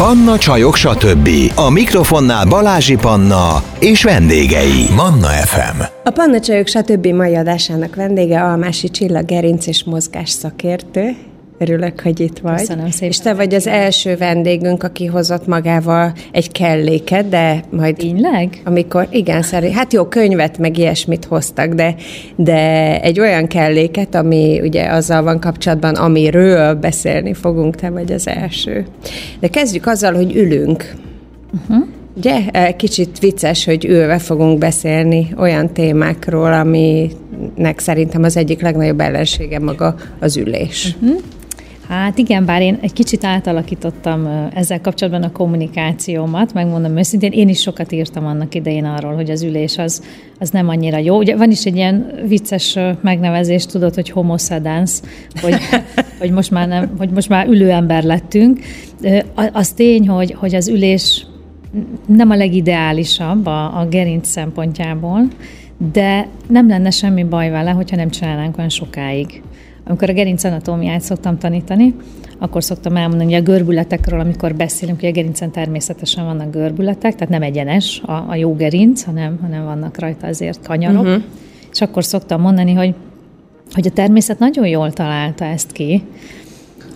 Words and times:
Panna 0.00 0.38
Csajok, 0.38 0.76
stb. 0.76 1.28
A 1.54 1.70
mikrofonnál 1.70 2.46
Balázsi 2.46 2.96
Panna 2.96 3.62
és 3.78 4.02
vendégei. 4.02 4.86
Manna 4.96 5.26
FM. 5.26 5.82
A 6.04 6.10
Panna 6.10 6.40
Csajok, 6.40 6.66
stb. 6.66 7.06
mai 7.06 7.36
adásának 7.36 7.94
vendége 7.94 8.42
Almási 8.42 8.88
Csilla 8.88 9.22
gerinc 9.22 9.66
és 9.66 9.84
mozgás 9.84 10.30
szakértő. 10.30 11.16
Örülök, 11.62 12.00
hogy 12.00 12.20
itt 12.20 12.38
vagy. 12.38 12.56
Köszönöm 12.56 12.90
szépen. 12.90 13.08
És 13.08 13.18
te 13.18 13.34
vagy 13.34 13.54
az 13.54 13.66
első 13.66 14.16
vendégünk, 14.16 14.82
aki 14.82 15.06
hozott 15.06 15.46
magával 15.46 16.12
egy 16.32 16.52
kelléket, 16.52 17.28
de 17.28 17.64
majd... 17.70 17.96
Tényleg? 17.96 18.60
Amikor, 18.64 19.06
igen, 19.10 19.42
szerint, 19.42 19.74
hát 19.74 19.92
jó, 19.92 20.04
könyvet, 20.04 20.58
meg 20.58 20.78
ilyesmit 20.78 21.24
hoztak, 21.24 21.72
de, 21.72 21.94
de 22.36 23.00
egy 23.00 23.20
olyan 23.20 23.46
kelléket, 23.46 24.14
ami 24.14 24.60
ugye 24.60 24.86
azzal 24.86 25.22
van 25.22 25.40
kapcsolatban, 25.40 25.94
amiről 25.94 26.74
beszélni 26.74 27.34
fogunk, 27.34 27.76
te 27.76 27.90
vagy 27.90 28.12
az 28.12 28.28
első. 28.28 28.86
De 29.40 29.48
kezdjük 29.48 29.86
azzal, 29.86 30.14
hogy 30.14 30.36
ülünk. 30.36 30.94
Uh-huh. 31.54 31.86
Ugye, 32.16 32.70
kicsit 32.76 33.18
vicces, 33.18 33.64
hogy 33.64 33.84
ülve 33.84 34.18
fogunk 34.18 34.58
beszélni 34.58 35.34
olyan 35.38 35.72
témákról, 35.72 36.52
aminek 36.52 37.78
szerintem 37.78 38.22
az 38.22 38.36
egyik 38.36 38.62
legnagyobb 38.62 39.00
ellensége 39.00 39.58
maga 39.58 39.94
az 40.20 40.36
ülés. 40.36 40.96
Uh-huh. 41.00 41.20
Hát 41.90 42.18
igen, 42.18 42.44
bár 42.44 42.62
én 42.62 42.78
egy 42.80 42.92
kicsit 42.92 43.24
átalakítottam 43.24 44.48
ezzel 44.54 44.80
kapcsolatban 44.80 45.22
a 45.22 45.32
kommunikációmat, 45.32 46.52
megmondom 46.52 46.96
őszintén, 46.96 47.32
én 47.32 47.48
is 47.48 47.60
sokat 47.60 47.92
írtam 47.92 48.26
annak 48.26 48.54
idején 48.54 48.84
arról, 48.84 49.14
hogy 49.14 49.30
az 49.30 49.42
ülés 49.42 49.78
az, 49.78 50.02
az 50.38 50.50
nem 50.50 50.68
annyira 50.68 50.98
jó. 50.98 51.16
Ugye 51.16 51.36
van 51.36 51.50
is 51.50 51.64
egy 51.64 51.76
ilyen 51.76 52.20
vicces 52.26 52.78
megnevezés, 53.00 53.66
tudod, 53.66 53.94
hogy 53.94 54.10
homo 54.10 54.38
sedans, 54.38 55.00
hogy, 55.40 55.54
hogy, 56.20 56.30
most 56.30 56.50
már 56.50 56.68
nem, 56.68 56.90
hogy 56.98 57.10
most 57.10 57.28
már 57.28 57.46
ülő 57.46 57.70
ember 57.70 58.02
lettünk. 58.02 58.58
Az 59.52 59.72
tény, 59.72 60.08
hogy, 60.08 60.32
hogy 60.32 60.54
az 60.54 60.68
ülés 60.68 61.26
nem 62.06 62.30
a 62.30 62.36
legideálisabb 62.36 63.46
a, 63.46 63.80
a 63.80 63.86
gerinc 63.86 64.28
szempontjából, 64.28 65.28
de 65.92 66.28
nem 66.48 66.68
lenne 66.68 66.90
semmi 66.90 67.24
baj 67.24 67.50
vele, 67.50 67.70
hogyha 67.70 67.96
nem 67.96 68.10
csinálnánk 68.10 68.58
olyan 68.58 68.70
sokáig. 68.70 69.42
Amikor 69.84 70.10
a 70.10 70.12
gerinc 70.12 70.44
anatómiát 70.44 71.00
szoktam 71.00 71.38
tanítani, 71.38 71.94
akkor 72.38 72.64
szoktam 72.64 72.96
elmondani, 72.96 73.32
hogy 73.32 73.40
a 73.40 73.44
görbületekről, 73.44 74.20
amikor 74.20 74.54
beszélünk, 74.54 75.00
hogy 75.00 75.08
a 75.08 75.12
gerincen 75.12 75.50
természetesen 75.50 76.24
vannak 76.24 76.50
görbületek, 76.50 77.14
tehát 77.14 77.28
nem 77.28 77.42
egyenes 77.42 78.00
a, 78.04 78.24
a 78.28 78.34
jó 78.34 78.54
gerinc, 78.54 79.02
hanem, 79.02 79.38
hanem 79.42 79.64
vannak 79.64 79.98
rajta 79.98 80.26
azért 80.26 80.66
kanyarok. 80.66 81.04
Uh-huh. 81.04 81.22
És 81.72 81.80
akkor 81.80 82.04
szoktam 82.04 82.40
mondani, 82.40 82.72
hogy, 82.72 82.94
hogy 83.74 83.86
a 83.86 83.90
természet 83.90 84.38
nagyon 84.38 84.66
jól 84.66 84.92
találta 84.92 85.44
ezt 85.44 85.72
ki, 85.72 86.02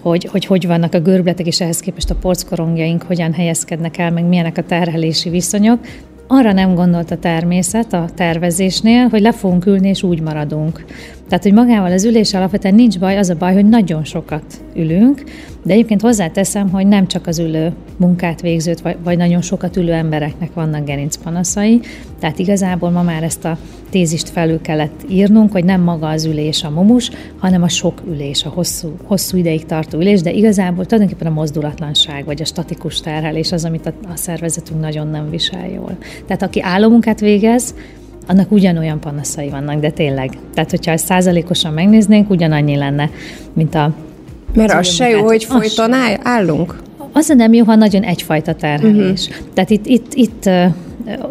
hogy, 0.00 0.24
hogy 0.24 0.44
hogy 0.44 0.66
vannak 0.66 0.94
a 0.94 1.00
görbületek, 1.00 1.46
és 1.46 1.60
ehhez 1.60 1.80
képest 1.80 2.10
a 2.10 2.14
porckorongjaink 2.14 3.02
hogyan 3.02 3.32
helyezkednek 3.32 3.98
el, 3.98 4.10
meg 4.10 4.24
milyenek 4.24 4.58
a 4.58 4.62
terhelési 4.62 5.30
viszonyok, 5.30 5.78
arra 6.26 6.52
nem 6.52 6.74
gondolt 6.74 7.10
a 7.10 7.18
természet 7.18 7.92
a 7.92 8.08
tervezésnél, 8.14 9.06
hogy 9.08 9.20
le 9.20 9.32
fogunk 9.32 9.66
ülni, 9.66 9.88
és 9.88 10.02
úgy 10.02 10.20
maradunk. 10.20 10.84
Tehát, 11.28 11.42
hogy 11.42 11.52
magával 11.52 11.92
az 11.92 12.04
ülés 12.04 12.34
alapvetően 12.34 12.74
nincs 12.74 12.98
baj, 12.98 13.18
az 13.18 13.30
a 13.30 13.34
baj, 13.34 13.54
hogy 13.54 13.68
nagyon 13.68 14.04
sokat 14.04 14.44
ülünk, 14.76 15.24
de 15.62 15.72
egyébként 15.72 16.00
hozzáteszem, 16.00 16.70
hogy 16.70 16.86
nem 16.86 17.06
csak 17.06 17.26
az 17.26 17.38
ülő 17.38 17.72
munkát 17.96 18.40
végzőt, 18.40 18.80
vagy, 18.80 18.96
vagy 19.04 19.16
nagyon 19.16 19.42
sokat 19.42 19.76
ülő 19.76 19.92
embereknek 19.92 20.54
vannak 20.54 20.84
gerincpanaszai, 20.84 21.80
tehát 22.20 22.38
igazából 22.38 22.90
ma 22.90 23.02
már 23.02 23.22
ezt 23.22 23.44
a 23.44 23.58
tézist 23.90 24.28
felül 24.28 24.60
kellett 24.60 25.04
írnunk, 25.08 25.52
hogy 25.52 25.64
nem 25.64 25.80
maga 25.80 26.08
az 26.08 26.24
ülés 26.24 26.62
a 26.62 26.70
mumus, 26.70 27.10
hanem 27.38 27.62
a 27.62 27.68
sok 27.68 28.02
ülés, 28.06 28.44
a 28.44 28.48
hosszú, 28.48 28.96
hosszú 29.04 29.36
ideig 29.36 29.66
tartó 29.66 29.98
ülés, 29.98 30.20
de 30.20 30.32
igazából 30.32 30.86
tulajdonképpen 30.86 31.32
a 31.32 31.34
mozdulatlanság, 31.34 32.24
vagy 32.24 32.42
a 32.42 32.44
statikus 32.44 33.00
terhelés 33.00 33.52
az, 33.52 33.64
amit 33.64 33.86
a, 33.86 33.92
a 34.12 34.16
szervezetünk 34.16 34.80
nagyon 34.80 35.08
nem 35.08 35.30
visel 35.30 35.68
jól. 35.68 35.96
Tehát 36.26 36.42
aki 36.42 36.62
állómunkát 36.62 37.20
végez, 37.20 37.74
annak 38.26 38.52
ugyanolyan 38.52 39.00
panaszai 39.00 39.48
vannak, 39.48 39.80
de 39.80 39.90
tényleg. 39.90 40.38
Tehát, 40.54 40.70
hogyha 40.70 40.90
ezt 40.90 41.04
százalékosan 41.04 41.72
megnéznénk, 41.72 42.30
ugyanannyi 42.30 42.76
lenne, 42.76 43.10
mint 43.52 43.74
a... 43.74 43.92
Mert 44.54 44.72
az, 44.72 44.78
az 44.78 44.88
se 44.88 45.08
jó, 45.08 45.24
hogy 45.24 45.44
folyton 45.44 45.92
áll, 45.92 46.16
állunk. 46.22 46.82
Az 47.12 47.32
nem 47.36 47.52
jó, 47.52 47.64
ha 47.64 47.74
nagyon 47.74 48.02
egyfajta 48.02 48.54
terhelés. 48.54 49.28
Uh-huh. 49.28 49.46
Tehát 49.54 49.70
itt, 49.70 49.86
itt, 49.86 50.14
itt 50.14 50.50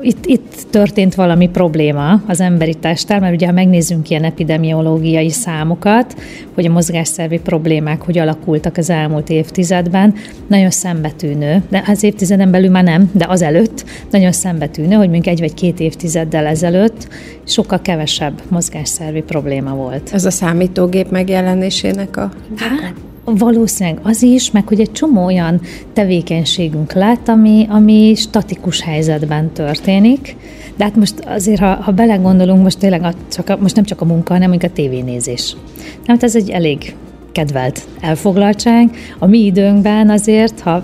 itt, 0.02 0.26
itt 0.26 0.66
történt 0.70 1.16
valami 1.16 1.50
probléma 1.50 2.22
az 2.28 2.42
emberi 2.42 2.74
testtel, 2.74 3.20
mert 3.20 3.34
ugye 3.34 3.46
ha 3.46 3.52
megnézzünk 3.52 4.10
ilyen 4.10 4.24
epidemiológiai 4.24 5.30
számokat, 5.30 6.16
hogy 6.54 6.66
a 6.66 6.72
mozgásszervi 6.72 7.40
problémák 7.40 8.02
hogy 8.02 8.18
alakultak 8.18 8.78
az 8.78 8.90
elmúlt 8.90 9.30
évtizedben, 9.30 10.14
nagyon 10.48 10.70
szembetűnő, 10.70 11.64
de 11.70 11.84
az 11.88 12.04
évtizeden 12.04 12.52
belül 12.52 12.70
már 12.70 12.84
nem, 12.84 13.10
de 13.14 13.26
az 13.30 13.42
előtt 13.42 13.86
nagyon 14.12 14.32
szembetűnő, 14.32 14.96
hogy 14.96 15.10
mondjuk 15.10 15.28
egy 15.28 15.40
vagy 15.40 15.54
két 15.54 15.80
évtizeddel 15.80 16.46
ezelőtt 16.46 17.08
sokkal 17.44 17.82
kevesebb 17.82 18.42
mozgásszervi 18.50 19.22
probléma 19.22 19.76
volt. 19.76 20.10
Ez 20.14 20.26
a 20.26 20.32
számítógép 20.32 21.10
megjelenésének 21.10 22.18
a... 22.18 22.32
Hát, 22.56 22.94
Valószínűleg 23.26 24.00
az 24.04 24.22
is, 24.22 24.52
meg 24.52 24.68
hogy 24.68 24.80
egy 24.80 24.92
csomó 24.92 25.26
olyan 25.26 25.62
tevékenységünk 25.94 26.94
lett, 26.94 27.28
ami, 27.28 27.66
ami 27.70 28.14
statikus 28.16 28.82
helyzetben 28.82 29.52
történik. 29.52 30.36
De 30.78 30.84
hát 30.84 30.96
most 30.96 31.20
azért, 31.26 31.60
ha, 31.60 31.76
ha 31.76 31.92
belegondolunk, 31.92 32.64
most 32.64 32.80
tényleg 32.80 33.04
a, 33.04 33.14
csak 33.32 33.50
a, 33.50 33.58
most 33.58 33.76
nem 33.76 33.84
csak 33.84 34.02
a 34.02 34.06
munka, 34.06 34.34
hanem 34.34 34.56
a 34.62 34.68
tévénézés. 34.74 35.56
Nem, 35.86 36.16
hát 36.16 36.24
ez 36.24 36.36
egy 36.36 36.50
elég 36.50 36.96
kedvelt 37.32 37.88
elfoglaltság. 38.00 38.90
A 39.20 39.26
mi 39.26 39.40
időnkben 39.40 40.10
azért, 40.10 40.60
ha 40.60 40.84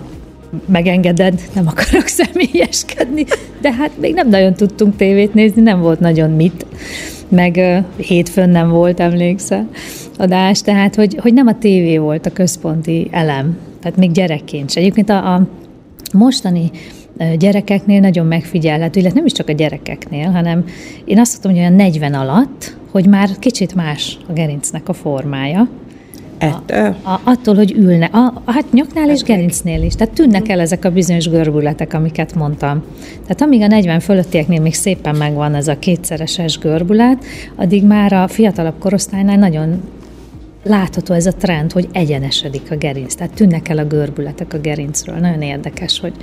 megengeded, 0.65 1.41
nem 1.53 1.67
akarok 1.67 2.07
személyeskedni, 2.19 3.25
de 3.61 3.73
hát 3.73 3.91
még 3.99 4.13
nem 4.13 4.29
nagyon 4.29 4.53
tudtunk 4.53 4.95
tévét 4.95 5.33
nézni, 5.33 5.61
nem 5.61 5.81
volt 5.81 5.99
nagyon 5.99 6.29
mit, 6.29 6.65
meg 7.29 7.83
hétfőn 7.97 8.49
nem 8.49 8.69
volt, 8.69 8.99
emlékszel, 8.99 9.69
adás, 10.17 10.61
tehát 10.61 10.95
hogy, 10.95 11.17
hogy 11.21 11.33
nem 11.33 11.47
a 11.47 11.57
tévé 11.57 11.97
volt 11.97 12.25
a 12.25 12.33
központi 12.33 13.07
elem, 13.11 13.57
tehát 13.81 13.97
még 13.97 14.11
gyerekként 14.11 14.71
se. 14.71 14.79
Egyébként 14.79 15.09
a, 15.09 15.33
a 15.33 15.47
mostani 16.13 16.71
gyerekeknél 17.37 17.99
nagyon 17.99 18.25
megfigyelhető, 18.25 18.99
illetve 18.99 19.17
nem 19.17 19.25
is 19.25 19.31
csak 19.33 19.49
a 19.49 19.51
gyerekeknél, 19.51 20.29
hanem 20.29 20.65
én 21.05 21.19
azt 21.19 21.43
mondom, 21.43 21.63
hogy 21.63 21.71
olyan 21.71 21.85
40 21.85 22.13
alatt, 22.13 22.77
hogy 22.91 23.07
már 23.07 23.29
kicsit 23.39 23.75
más 23.75 24.17
a 24.27 24.33
gerincnek 24.33 24.89
a 24.89 24.93
formája, 24.93 25.67
Ettől? 26.39 26.95
A, 27.01 27.09
a, 27.09 27.21
attól, 27.23 27.55
hogy 27.55 27.71
ülne. 27.71 28.05
A, 28.05 28.41
hát 28.45 28.71
nyaknál 28.71 29.09
és 29.09 29.21
gerincnél 29.21 29.83
is. 29.83 29.95
Tehát 29.95 30.13
tűnnek 30.13 30.49
el 30.49 30.59
ezek 30.59 30.85
a 30.85 30.91
bizonyos 30.91 31.29
görbületek, 31.29 31.93
amiket 31.93 32.35
mondtam. 32.35 32.83
Tehát 33.21 33.41
amíg 33.41 33.61
a 33.61 33.67
40 33.67 33.99
fölöttieknél 33.99 34.61
még 34.61 34.73
szépen 34.73 35.15
megvan 35.15 35.55
ez 35.55 35.67
a 35.67 35.79
kétszereses 35.79 36.57
görbület, 36.57 37.25
addig 37.55 37.85
már 37.85 38.13
a 38.13 38.27
fiatalabb 38.27 38.79
korosztálynál 38.79 39.37
nagyon 39.37 39.81
látható 40.63 41.13
ez 41.13 41.25
a 41.25 41.33
trend, 41.33 41.71
hogy 41.71 41.87
egyenesedik 41.91 42.71
a 42.71 42.75
gerinc. 42.75 43.15
Tehát 43.15 43.33
tűnnek 43.33 43.69
el 43.69 43.77
a 43.77 43.85
görbületek 43.85 44.53
a 44.53 44.57
gerincről. 44.57 45.15
Nagyon 45.15 45.41
érdekes, 45.41 45.99
hogy 45.99 46.13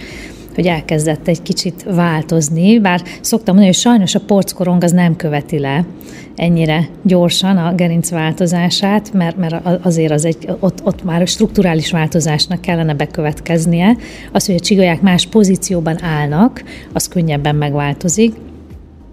hogy 0.56 0.66
elkezdett 0.66 1.28
egy 1.28 1.42
kicsit 1.42 1.82
változni, 1.82 2.78
bár 2.78 3.02
szoktam 3.20 3.54
mondani, 3.54 3.66
hogy 3.66 3.82
sajnos 3.82 4.14
a 4.14 4.20
porckorong 4.20 4.82
az 4.82 4.92
nem 4.92 5.16
követi 5.16 5.58
le 5.58 5.84
ennyire 6.36 6.88
gyorsan 7.02 7.56
a 7.56 7.74
gerinc 7.74 8.10
változását, 8.10 9.12
mert, 9.12 9.36
mert 9.36 9.84
azért 9.84 10.12
az 10.12 10.24
egy, 10.24 10.48
ott, 10.60 10.80
ott 10.84 11.04
már 11.04 11.26
strukturális 11.26 11.90
változásnak 11.90 12.60
kellene 12.60 12.94
bekövetkeznie. 12.94 13.96
Az, 14.32 14.46
hogy 14.46 14.54
a 14.54 14.60
csigolyák 14.60 15.00
más 15.00 15.26
pozícióban 15.26 16.02
állnak, 16.02 16.62
az 16.92 17.08
könnyebben 17.08 17.54
megváltozik, 17.54 18.34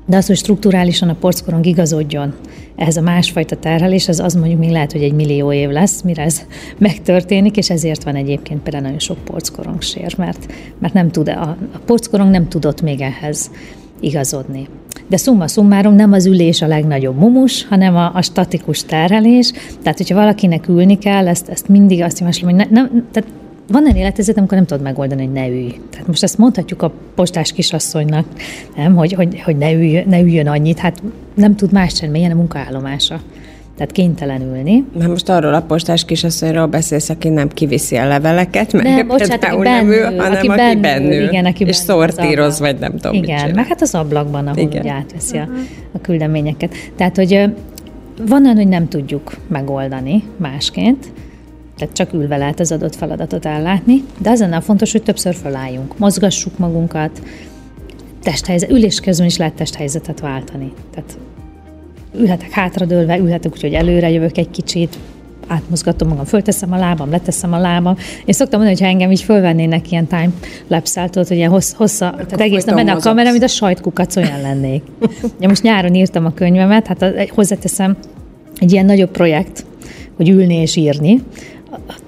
de 0.06 0.18
az, 0.18 0.28
hogy 0.28 0.38
strukturálisan 0.38 1.09
a 1.09 1.16
porckorong 1.20 1.66
igazodjon 1.66 2.34
ehhez 2.75 2.97
a 2.97 3.01
másfajta 3.01 3.56
terhelés, 3.56 4.07
az, 4.07 4.19
az 4.19 4.34
mondjuk 4.34 4.59
még 4.59 4.69
lehet, 4.69 4.91
hogy 4.91 5.03
egy 5.03 5.13
millió 5.13 5.51
év 5.51 5.69
lesz, 5.69 6.01
mire 6.01 6.23
ez 6.23 6.41
megtörténik, 6.78 7.57
és 7.57 7.69
ezért 7.69 8.03
van 8.03 8.16
egyébként 8.16 8.61
például 8.61 8.84
nagyon 8.84 9.00
sok 9.00 9.17
porckorong 9.17 9.81
sér, 9.81 10.17
mert, 10.17 10.53
mert 10.79 10.93
nem 10.93 11.09
tud, 11.09 11.29
a, 11.29 11.58
a 11.73 11.79
porckorong 11.85 12.31
nem 12.31 12.47
tudott 12.47 12.81
még 12.81 13.02
ehhez 13.02 13.52
igazodni. 13.99 14.67
De 15.08 15.17
szumma 15.17 15.47
summarum 15.47 15.96
nem 15.96 16.11
az 16.11 16.25
ülés 16.25 16.61
a 16.61 16.67
legnagyobb 16.67 17.17
mumus, 17.17 17.66
hanem 17.67 17.96
a, 17.96 18.16
a 18.16 18.22
statikus 18.22 18.84
terhelés. 18.84 19.52
Tehát, 19.81 19.97
hogyha 19.97 20.16
valakinek 20.16 20.67
ülni 20.67 20.97
kell, 20.97 21.28
ezt, 21.28 21.49
ezt 21.49 21.67
mindig 21.67 22.02
azt 22.02 22.19
javaslom, 22.19 22.49
hogy 22.49 22.59
ne, 22.59 22.81
nem, 22.81 23.08
tehát 23.11 23.29
van 23.73 23.87
egy 23.87 23.96
élethelyzet, 23.96 24.37
amikor 24.37 24.58
nem 24.58 24.66
tudod 24.66 24.84
megoldani, 24.84 25.23
hogy 25.23 25.31
ne 25.31 25.47
ülj. 25.47 25.79
Tehát 25.91 26.08
most 26.08 26.23
ezt 26.23 26.37
mondhatjuk 26.37 26.81
a 26.81 26.91
postás 27.16 27.52
kisasszonynak, 27.52 28.25
nem, 28.75 28.96
hogy, 28.96 29.14
hogy, 29.14 29.41
hogy 29.41 29.58
ne, 29.58 29.72
ülj, 29.72 30.03
ne 30.08 30.20
üljön 30.20 30.47
annyit, 30.47 30.79
hát 30.79 31.02
nem 31.35 31.55
tud 31.55 31.72
más 31.72 31.96
sem, 31.96 32.09
milyen 32.09 32.31
a 32.31 32.35
munkaállomása. 32.35 33.22
Tehát 33.78 33.91
kénytelen 33.91 34.41
ülni. 34.41 34.84
Mert 34.97 35.09
most 35.09 35.29
arról 35.29 35.53
a 35.53 35.61
postás 35.61 36.05
kisasszonyról 36.05 36.66
beszélsz, 36.66 37.09
aki 37.09 37.29
nem 37.29 37.47
kiviszi 37.47 37.96
a 37.96 38.08
leveleket, 38.08 38.73
mert 38.73 38.85
nem, 38.85 39.08
bocsánat, 39.08 39.43
aki 39.43 39.58
nem 39.58 39.91
ül, 39.91 40.03
hanem 40.03 40.31
aki, 40.31 40.47
aki 40.47 40.79
bennül, 40.79 41.23
igen, 41.23 41.46
aki 41.46 41.66
és 41.66 41.76
szortíroz, 41.76 42.59
vagy 42.59 42.79
nem 42.79 42.97
tudom, 42.97 43.14
Igen, 43.14 43.52
meg 43.55 43.67
hát 43.67 43.81
az 43.81 43.96
ablakban, 43.96 44.47
ahol 44.47 44.64
igen. 44.64 44.87
átveszi 44.87 45.37
a, 45.37 45.47
a 45.91 46.02
küldeményeket. 46.02 46.73
Tehát, 46.96 47.16
hogy 47.16 47.49
van 48.28 48.43
olyan, 48.43 48.55
hogy 48.55 48.67
nem 48.67 48.87
tudjuk 48.87 49.34
megoldani 49.47 50.23
másként, 50.37 51.08
tehát 51.78 51.96
csak 51.96 52.14
ülve 52.14 52.37
lehet 52.37 52.59
az 52.59 52.72
adott 52.72 52.96
feladatot 52.96 53.46
ellátni, 53.46 54.03
de 54.17 54.29
az 54.29 54.41
annál 54.41 54.61
fontos, 54.61 54.91
hogy 54.91 55.03
többször 55.03 55.35
felálljunk, 55.35 55.97
mozgassuk 55.97 56.58
magunkat, 56.58 57.22
testhelyzet, 58.22 58.72
ülés 58.72 58.99
közben 58.99 59.28
is 59.28 59.37
lehet 59.37 59.53
testhelyzetet 59.53 60.20
váltani. 60.20 60.73
Tehát 60.93 61.17
ülhetek 62.16 62.52
hátradőlve, 62.52 63.17
ülhetek 63.17 63.52
úgy, 63.52 63.61
hogy 63.61 63.73
előre 63.73 64.09
jövök 64.09 64.37
egy 64.37 64.49
kicsit, 64.49 64.97
átmozgatom 65.47 66.08
magam, 66.08 66.25
fölteszem 66.25 66.73
a 66.73 66.78
lábam, 66.78 67.09
leteszem 67.09 67.53
a 67.53 67.59
lábam. 67.59 67.96
Én 68.26 68.34
szoktam 68.34 68.59
mondani, 68.59 68.69
hogy 68.69 68.79
ha 68.79 68.93
engem 68.93 69.11
így 69.11 69.22
fölvennének 69.22 69.91
ilyen 69.91 70.08
time 70.08 70.29
lapse 70.67 71.09
hogy 71.14 71.31
ilyen 71.31 71.49
hossz, 71.49 71.73
hossza, 71.73 72.08
Akkor 72.08 72.26
tehát 72.26 72.41
egész 72.41 72.64
nap 72.64 72.76
menne 72.76 72.91
a 72.91 72.97
kamera, 72.97 73.31
mint 73.31 73.43
a 73.43 73.47
sajtkukac, 73.47 74.16
olyan 74.16 74.41
lennék. 74.41 74.84
ja, 75.40 75.47
most 75.47 75.61
nyáron 75.61 75.96
írtam 75.96 76.26
a 76.26 76.34
könyvemet, 76.34 76.87
hát 76.87 77.29
hozzáteszem 77.29 77.97
egy 78.59 78.72
ilyen 78.72 78.85
nagyobb 78.85 79.11
projekt, 79.11 79.66
hogy 80.16 80.29
ülni 80.29 80.55
és 80.55 80.76
írni, 80.76 81.23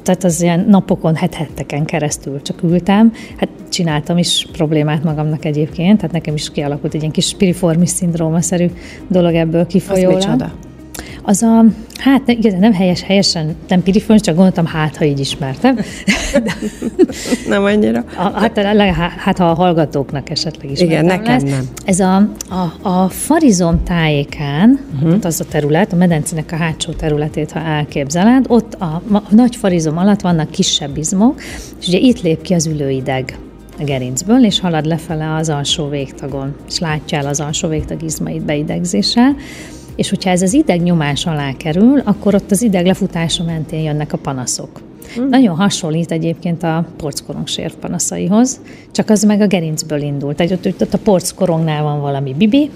tehát 0.04 0.24
az 0.24 0.42
ilyen 0.42 0.66
napokon, 0.70 1.16
heteken 1.16 1.86
keresztül 1.86 2.42
csak 2.42 2.64
ültem. 2.64 3.14
Hát 3.38 3.50
csináltam 3.70 4.18
is 4.18 4.48
problémát 4.52 5.04
magamnak 5.04 5.46
egyébként, 5.46 5.98
tehát 5.98 6.12
nekem 6.12 6.34
is 6.34 6.52
kialakult 6.52 6.94
egy 6.94 7.00
ilyen 7.00 7.12
kis 7.14 7.34
piriformis 7.38 7.90
szindróma-szerű 7.90 8.68
dolog 9.08 9.34
ebből 9.34 9.68
kifolyólag. 9.68 10.18
Az 10.18 10.26
micsoda? 10.26 10.52
Az 11.28 11.44
a, 11.44 11.66
hát 11.98 12.22
igen, 12.26 12.60
nem 12.60 12.74
helyes, 12.74 13.02
helyesen, 13.02 13.56
nem 13.68 13.84
pirifon, 13.84 14.18
csak 14.18 14.36
gondoltam, 14.36 14.66
hát, 14.66 14.98
ha 14.98 15.06
így 15.06 15.20
ismertem. 15.20 15.78
nem 17.50 17.64
annyira. 17.64 18.04
A, 18.18 18.40
hát, 18.40 18.58
hát, 19.18 19.38
ha 19.38 19.50
a 19.50 19.54
hallgatóknak 19.54 20.30
esetleg 20.30 20.72
is. 20.72 20.82
Igen, 20.82 21.06
nekem 21.06 21.34
lesz. 21.34 21.44
nem. 21.44 21.68
Ez 21.86 22.00
a, 22.00 22.16
a, 22.50 22.90
a 22.90 23.10
farizom 23.10 23.84
tájékán, 23.84 24.80
uh-huh. 24.96 25.18
az 25.22 25.40
a 25.40 25.46
terület, 25.46 25.94
a 25.94 25.96
medencének 25.96 26.52
a 26.52 26.56
hátsó 26.56 26.92
területét, 26.92 27.52
ha 27.52 27.60
elképzeled, 27.60 28.46
ott 28.48 28.74
a, 28.74 29.02
a 29.12 29.22
nagy 29.30 29.56
farizom 29.56 29.98
alatt 29.98 30.22
vannak 30.22 30.52
kisebb 30.52 30.98
izmok, 30.98 31.42
és 31.80 31.88
ugye 31.88 31.98
itt 31.98 32.22
lép 32.22 32.42
ki 32.42 32.54
az 32.54 32.68
ülőideg 32.68 33.38
a 33.80 33.84
gerincből, 33.84 34.46
és 34.46 34.60
halad 34.60 34.86
lefele 34.86 35.36
az 35.36 35.50
alsó 35.50 35.90
végtagon, 35.90 36.56
és 36.68 36.80
látja 36.80 37.18
el 37.18 37.28
az 37.28 37.40
alsó 37.40 37.68
végtag 37.68 38.04
izmait 38.04 38.46
beidegzéssel, 38.46 39.36
és 39.96 40.10
hogyha 40.10 40.30
ez 40.30 40.42
az 40.42 40.54
ideg 40.54 40.82
nyomás 40.82 41.26
alá 41.26 41.52
kerül, 41.58 42.00
akkor 42.00 42.36
ott 42.36 42.52
az 42.52 42.62
ideg 42.62 42.86
lefutása 42.86 43.44
mentén 43.44 43.82
jönnek 43.82 44.14
a 44.14 44.18
panaszok. 44.18 44.82
Mm. 45.20 45.30
Nagyon 45.30 45.56
hasonlít 45.56 46.12
egyébként 46.12 46.64
a 46.64 46.86
porckorongsér 46.98 47.74
panaszaihoz, 47.74 48.60
csak 48.92 49.10
az 49.10 49.24
meg 49.24 49.42
a 49.42 49.48
gerincből 49.48 50.02
indult. 50.02 50.36
Tehát 50.36 50.66
ott, 50.66 50.82
ott 50.82 50.94
a 50.94 50.98
porckorongnál 50.98 51.84
van 51.84 52.02
valami 52.02 52.34
bibi, 52.34 52.70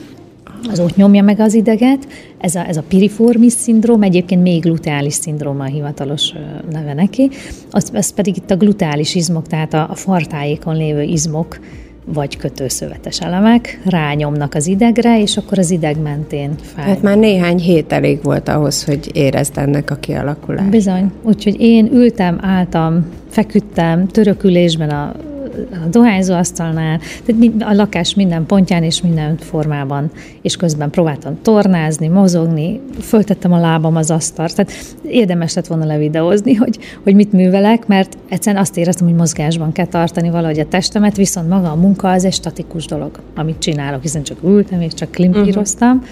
az 0.69 0.79
ott 0.79 0.95
nyomja 0.95 1.23
meg 1.23 1.39
az 1.39 1.53
ideget. 1.53 2.07
Ez 2.37 2.55
a, 2.55 2.67
ez 2.67 2.77
a 2.77 2.83
piriformis 2.87 3.53
szindróm, 3.53 4.01
egyébként 4.01 4.41
még 4.41 4.61
gluteális 4.61 5.13
szindróma 5.13 5.63
a 5.63 5.67
hivatalos 5.67 6.33
neve 6.71 6.93
neki, 6.93 7.29
az, 7.71 7.91
az 7.93 8.13
pedig 8.13 8.37
itt 8.37 8.51
a 8.51 8.57
gluteális 8.57 9.15
izmok, 9.15 9.47
tehát 9.47 9.73
a, 9.73 9.87
a 9.89 9.95
fartájékon 9.95 10.75
lévő 10.75 11.01
izmok 11.01 11.59
vagy 12.13 12.37
kötőszövetes 12.37 13.21
elemek 13.21 13.79
rányomnak 13.85 14.53
az 14.53 14.67
idegre, 14.67 15.21
és 15.21 15.37
akkor 15.37 15.59
az 15.59 15.71
ideg 15.71 16.01
mentén 16.01 16.55
fáj. 16.61 16.85
Hát 16.85 17.01
már 17.01 17.17
néhány 17.17 17.57
hét 17.57 17.91
elég 17.91 18.23
volt 18.23 18.49
ahhoz, 18.49 18.83
hogy 18.83 19.09
érezd 19.13 19.57
ennek 19.57 19.91
a 19.91 19.95
kialakulást. 19.95 20.69
Bizony. 20.69 21.11
Úgyhogy 21.23 21.55
én 21.61 21.89
ültem, 21.93 22.37
álltam, 22.41 23.05
feküdtem 23.29 24.07
törökülésben 24.07 24.89
a 24.89 25.11
a 25.71 25.87
dohányzóasztalnál, 25.89 26.99
tehát 27.25 27.53
a 27.59 27.73
lakás 27.73 28.13
minden 28.13 28.45
pontján 28.45 28.83
és 28.83 29.01
minden 29.01 29.37
formában, 29.37 30.11
és 30.41 30.55
közben 30.55 30.89
próbáltam 30.89 31.37
tornázni, 31.41 32.07
mozogni, 32.07 32.79
föltettem 33.01 33.53
a 33.53 33.59
lábam 33.59 33.95
az 33.95 34.11
asztalt, 34.11 34.55
tehát 34.55 34.71
érdemes 35.03 35.53
lett 35.53 35.67
volna 35.67 35.85
levideózni, 35.85 36.53
hogy, 36.53 36.77
hogy 37.03 37.15
mit 37.15 37.31
művelek, 37.31 37.87
mert 37.87 38.17
egyszerűen 38.29 38.61
azt 38.61 38.77
éreztem, 38.77 39.07
hogy 39.07 39.15
mozgásban 39.15 39.71
kell 39.71 39.87
tartani 39.87 40.29
valahogy 40.29 40.59
a 40.59 40.67
testemet, 40.67 41.15
viszont 41.15 41.49
maga 41.49 41.71
a 41.71 41.75
munka 41.75 42.11
az 42.11 42.25
egy 42.25 42.33
statikus 42.33 42.85
dolog, 42.85 43.19
amit 43.35 43.59
csinálok, 43.59 44.01
hiszen 44.01 44.23
csak 44.23 44.37
ültem 44.43 44.81
és 44.81 44.93
csak 44.93 45.11
klimpíroztam. 45.11 45.95
Uh-huh. 45.97 46.09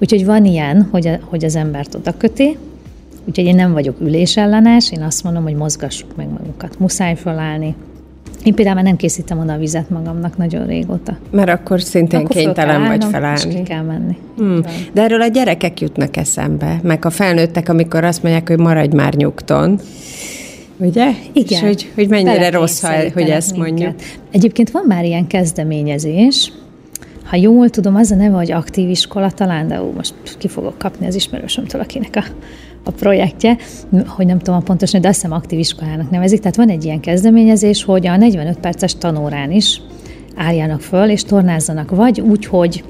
Úgyhogy 0.00 0.24
van 0.24 0.44
ilyen, 0.44 0.88
hogy, 0.90 1.06
a, 1.06 1.18
hogy 1.24 1.44
az 1.44 1.56
embert 1.56 1.94
oda 1.94 2.16
köti, 2.16 2.56
Úgyhogy 3.24 3.44
én 3.44 3.54
nem 3.54 3.72
vagyok 3.72 4.00
ülésellenes, 4.00 4.92
én 4.92 5.02
azt 5.02 5.24
mondom, 5.24 5.42
hogy 5.42 5.54
mozgassuk 5.54 6.16
meg 6.16 6.28
magunkat. 6.28 6.78
Muszáj 6.78 7.14
felállni, 7.14 7.74
én 8.44 8.54
például 8.54 8.80
nem 8.80 8.96
készítem 8.96 9.38
oda 9.38 9.52
a 9.52 9.58
vizet 9.58 9.90
magamnak 9.90 10.36
nagyon 10.36 10.66
régóta. 10.66 11.18
Mert 11.30 11.48
akkor 11.48 11.80
szintén 11.80 12.20
akkor 12.20 12.30
kénytelen 12.30 12.86
vagy 12.86 13.04
felállni. 13.04 13.54
És 13.54 13.68
kell 13.68 13.82
menni. 13.82 14.16
Hmm. 14.36 14.60
De 14.92 15.02
erről 15.02 15.20
a 15.20 15.26
gyerekek 15.26 15.80
jutnak 15.80 16.16
eszembe, 16.16 16.80
meg 16.82 17.04
a 17.04 17.10
felnőttek, 17.10 17.68
amikor 17.68 18.04
azt 18.04 18.22
mondják, 18.22 18.48
hogy 18.48 18.58
maradj 18.58 18.96
már 18.96 19.14
nyugton. 19.14 19.78
Ugye? 20.76 21.10
Igen. 21.32 21.46
És 21.48 21.60
hogy, 21.60 21.92
hogy 21.94 22.08
mennyire 22.08 22.50
rossz, 22.50 22.80
ha, 22.82 22.92
hogy 23.14 23.28
ezt 23.28 23.56
minket. 23.56 23.68
mondjuk. 23.68 23.94
Egyébként 24.30 24.70
van 24.70 24.84
már 24.88 25.04
ilyen 25.04 25.26
kezdeményezés, 25.26 26.52
ha 27.24 27.36
jól 27.36 27.68
tudom, 27.68 27.94
az 27.94 28.10
a 28.10 28.14
neve, 28.14 28.36
hogy 28.36 28.52
aktív 28.52 28.88
iskola 28.90 29.30
talán, 29.30 29.68
de 29.68 29.82
ó, 29.82 29.92
most 29.96 30.14
ki 30.38 30.48
fogok 30.48 30.78
kapni 30.78 31.06
az 31.06 31.14
ismerősömtől, 31.14 31.80
akinek 31.80 32.16
a 32.16 32.24
a 32.84 32.90
projektje, 32.90 33.56
hogy 34.06 34.26
nem 34.26 34.38
tudom 34.38 34.62
pontosan, 34.62 35.00
de 35.00 35.08
azt 35.08 35.20
hiszem 35.20 35.36
aktív 35.36 35.58
iskolának 35.58 36.10
nevezik. 36.10 36.40
Tehát 36.40 36.56
van 36.56 36.68
egy 36.68 36.84
ilyen 36.84 37.00
kezdeményezés, 37.00 37.84
hogy 37.84 38.06
a 38.06 38.16
45 38.16 38.58
perces 38.58 38.94
tanórán 38.94 39.50
is 39.50 39.80
álljanak 40.36 40.80
föl, 40.80 41.08
és 41.08 41.24
tornázzanak, 41.24 41.90
vagy 41.90 42.20
úgy, 42.20 42.46
hogy 42.46 42.84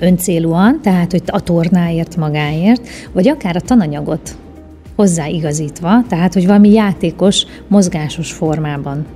öncélúan, 0.00 0.80
tehát 0.82 1.10
hogy 1.10 1.22
a 1.26 1.40
tornáért 1.40 2.16
magáért, 2.16 2.88
vagy 3.12 3.28
akár 3.28 3.56
a 3.56 3.60
tananyagot 3.60 4.36
hozzáigazítva, 4.96 6.04
tehát 6.08 6.34
hogy 6.34 6.46
valami 6.46 6.70
játékos, 6.70 7.46
mozgásos 7.68 8.32
formában 8.32 9.06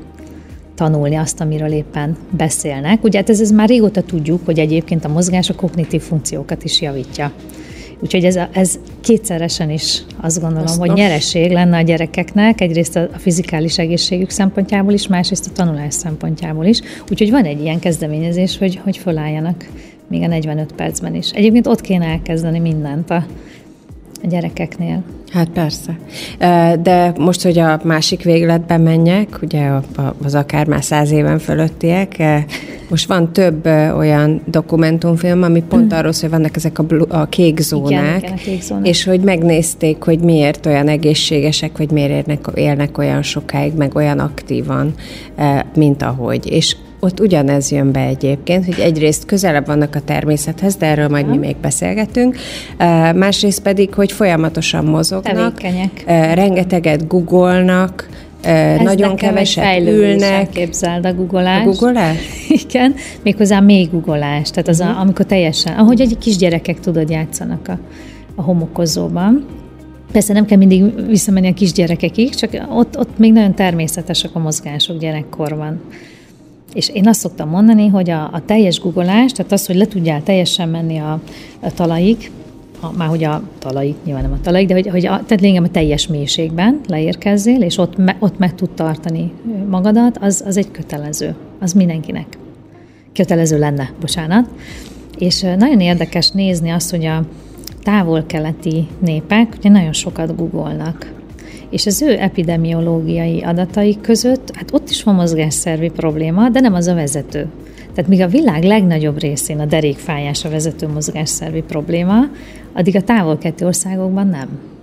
tanulni 0.75 1.15
azt, 1.15 1.41
amiről 1.41 1.73
éppen 1.73 2.17
beszélnek. 2.31 3.05
Ugye 3.05 3.19
hát 3.19 3.31
ez, 3.31 3.41
ez 3.41 3.51
már 3.51 3.69
régóta 3.69 4.03
tudjuk, 4.03 4.41
hogy 4.45 4.59
egyébként 4.59 5.05
a 5.05 5.09
mozgás 5.09 5.51
a 5.51 5.55
kognitív 5.55 6.03
funkciókat 6.03 6.65
is 6.65 6.81
javítja. 6.81 7.33
Úgyhogy 8.01 8.25
ez, 8.25 8.37
a, 8.37 8.49
ez 8.53 8.79
kétszeresen 9.01 9.71
is 9.71 10.03
azt 10.21 10.41
gondolom, 10.41 10.65
Aztán. 10.65 10.89
hogy 10.89 10.97
nyereség 10.97 11.51
lenne 11.51 11.77
a 11.77 11.83
gyerekeknek, 11.83 12.61
egyrészt 12.61 12.97
a, 12.97 13.09
fizikális 13.17 13.79
egészségük 13.79 14.31
szempontjából 14.31 14.93
is, 14.93 15.07
másrészt 15.07 15.47
a 15.47 15.53
tanulás 15.53 15.95
szempontjából 15.95 16.65
is. 16.65 16.81
Úgyhogy 17.11 17.31
van 17.31 17.45
egy 17.45 17.63
ilyen 17.63 17.79
kezdeményezés, 17.79 18.59
hogy, 18.59 18.81
hogy 18.83 18.97
fölálljanak 18.97 19.69
még 20.09 20.23
a 20.23 20.27
45 20.27 20.73
percben 20.73 21.15
is. 21.15 21.31
Egyébként 21.31 21.67
ott 21.67 21.81
kéne 21.81 22.07
elkezdeni 22.07 22.59
mindent 22.59 23.11
a, 23.11 23.27
a 24.23 24.27
gyerekeknél. 24.27 25.03
Hát 25.37 25.49
persze. 25.49 25.99
De 26.83 27.13
most, 27.19 27.43
hogy 27.43 27.59
a 27.59 27.81
másik 27.85 28.23
végletbe 28.23 28.77
menjek, 28.77 29.39
ugye 29.43 29.71
az 30.23 30.35
akár 30.35 30.67
már 30.67 30.85
száz 30.85 31.11
éven 31.11 31.39
fölöttiek, 31.39 32.23
most 32.89 33.09
van 33.09 33.33
több 33.33 33.67
olyan 33.97 34.43
dokumentumfilm, 34.45 35.43
ami 35.43 35.63
pont 35.63 35.93
arról 35.93 36.13
szól, 36.13 36.31
hogy 36.31 36.39
vannak 36.39 36.57
ezek 36.57 36.79
a, 36.79 36.83
blu- 36.83 37.13
a 37.13 37.27
kék 37.27 37.61
zónák, 37.61 37.91
igen, 37.91 38.17
igen, 38.17 38.33
a 38.33 38.35
kék 38.35 38.63
zónák, 38.63 38.87
és 38.87 39.05
hogy 39.05 39.21
megnézték, 39.21 40.03
hogy 40.03 40.19
miért 40.19 40.67
olyan 40.67 40.89
egészségesek, 40.89 41.79
vagy 41.79 41.91
miért 41.91 42.11
élnek, 42.11 42.47
élnek 42.55 42.99
olyan 42.99 43.23
sokáig, 43.23 43.75
meg 43.75 43.95
olyan 43.95 44.19
aktívan, 44.19 44.95
mint 45.75 46.03
ahogy. 46.03 46.53
És 46.53 46.77
ott 47.07 47.21
ugyanez 47.21 47.71
jön 47.71 47.93
be 47.93 48.01
egyébként, 48.01 48.65
hogy 48.65 48.79
egyrészt 48.81 49.25
közelebb 49.25 49.67
vannak 49.67 49.95
a 49.95 50.01
természethez, 50.01 50.77
de 50.77 50.87
erről 50.87 51.09
majd 51.09 51.29
mi 51.29 51.37
még 51.37 51.57
beszélgetünk, 51.57 52.37
másrészt 53.15 53.63
pedig, 53.63 53.95
hogy 53.95 54.13
folyamatosan 54.13 54.85
mozognak, 54.85 55.55
Tevékenyek. 55.55 56.05
rengeteget 56.35 57.07
googolnak, 57.07 58.09
ez 58.43 58.81
nagyon 58.81 59.17
keveset 59.17 59.81
ülnek. 59.81 60.51
képzeld 60.51 61.07
a 61.07 61.15
googolás. 61.15 61.61
A 61.61 61.65
googolás? 61.65 62.17
Igen, 62.69 62.95
méghozzá 63.23 63.61
még 63.61 63.91
googolás. 63.91 64.51
Tehát 64.51 64.69
az, 64.69 64.81
uh-huh. 64.81 64.97
a, 64.97 65.01
amikor 65.01 65.25
teljesen, 65.27 65.79
ahogy 65.79 66.01
egy 66.01 66.19
kisgyerekek 66.19 66.81
tudod 66.81 67.11
játszanak 67.11 67.69
a, 67.69 67.79
a 68.35 68.43
homokozóban. 68.43 69.47
Persze 70.13 70.33
nem 70.33 70.45
kell 70.45 70.59
mindig 70.59 71.07
visszamenni 71.07 71.49
a 71.49 71.55
kisgyerekekig, 71.55 72.35
csak 72.35 72.51
ott, 72.71 72.99
ott 72.99 73.19
még 73.19 73.33
nagyon 73.33 73.55
természetesek 73.55 74.31
a 74.33 74.39
mozgások 74.39 74.99
gyerekkorban. 74.99 75.81
És 76.77 76.89
én 76.89 77.09
azt 77.09 77.21
szoktam 77.21 77.49
mondani, 77.49 77.89
hogy 77.89 78.11
a, 78.11 78.23
a 78.33 78.43
teljes 78.47 78.81
googolás, 78.81 79.33
tehát 79.33 79.53
az, 79.53 79.67
hogy 79.67 79.77
le 79.77 79.87
tudjál 79.87 80.23
teljesen 80.23 80.69
menni 80.69 80.99
a, 80.99 81.21
a 81.61 81.73
talajig, 81.75 82.31
a, 82.81 82.93
már 82.97 83.09
hogy 83.09 83.25
a 83.25 83.43
talajig, 83.59 83.95
nyilván 84.05 84.23
nem 84.23 84.33
a 84.33 84.41
talajig, 84.41 84.69
de 84.69 84.75
hogy, 84.75 84.89
hogy 84.89 85.07
a, 85.07 85.11
tehát 85.27 85.41
lényegem 85.41 85.65
a 85.65 85.71
teljes 85.71 86.07
mélységben 86.07 86.81
leérkezzél, 86.89 87.63
és 87.63 87.79
ott, 87.79 87.97
me, 87.97 88.17
ott 88.19 88.39
meg 88.39 88.55
tud 88.55 88.71
tartani 88.71 89.33
magadat, 89.69 90.19
az, 90.19 90.43
az 90.47 90.57
egy 90.57 90.71
kötelező. 90.71 91.35
Az 91.61 91.73
mindenkinek. 91.73 92.39
Kötelező 93.13 93.59
lenne, 93.59 93.93
bocsánat. 94.01 94.49
És 95.19 95.41
nagyon 95.41 95.81
érdekes 95.81 96.31
nézni 96.31 96.71
azt, 96.71 96.91
hogy 96.91 97.05
a 97.05 97.25
távol-keleti 97.83 98.87
népek 98.99 99.55
ugye 99.59 99.69
nagyon 99.69 99.93
sokat 99.93 100.37
googolnak 100.37 101.16
és 101.71 101.87
az 101.87 102.03
ő 102.03 102.19
epidemiológiai 102.19 103.43
adatai 103.43 103.99
között, 104.01 104.51
hát 104.55 104.73
ott 104.73 104.91
is 104.91 105.03
van 105.03 105.15
mozgásszervi 105.15 105.91
probléma, 105.91 106.49
de 106.49 106.61
nem 106.61 106.75
az 106.75 106.87
a 106.87 106.95
vezető. 106.95 107.47
Tehát 107.95 108.11
míg 108.11 108.21
a 108.21 108.29
világ 108.29 108.63
legnagyobb 108.63 109.21
részén 109.21 109.61
a 109.61 109.67
derékfájás 109.67 110.45
a 110.45 110.49
vezető 110.49 110.89
mozgásszervi 110.89 111.63
probléma, 111.63 112.21
addig 112.73 112.97
a 112.97 113.03
távol-keleti 113.03 113.65
országokban 113.65 114.27
nem. 114.27 114.76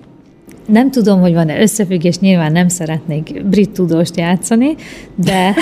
Nem 0.66 0.92
tudom, 0.92 1.20
hogy 1.20 1.34
van-e 1.34 1.62
összefüggés, 1.62 2.20
nyilván 2.20 2.52
nem 2.52 2.68
szeretnék 2.68 3.46
brit 3.46 3.70
tudóst 3.70 4.18
játszani, 4.18 4.76
de, 5.16 5.54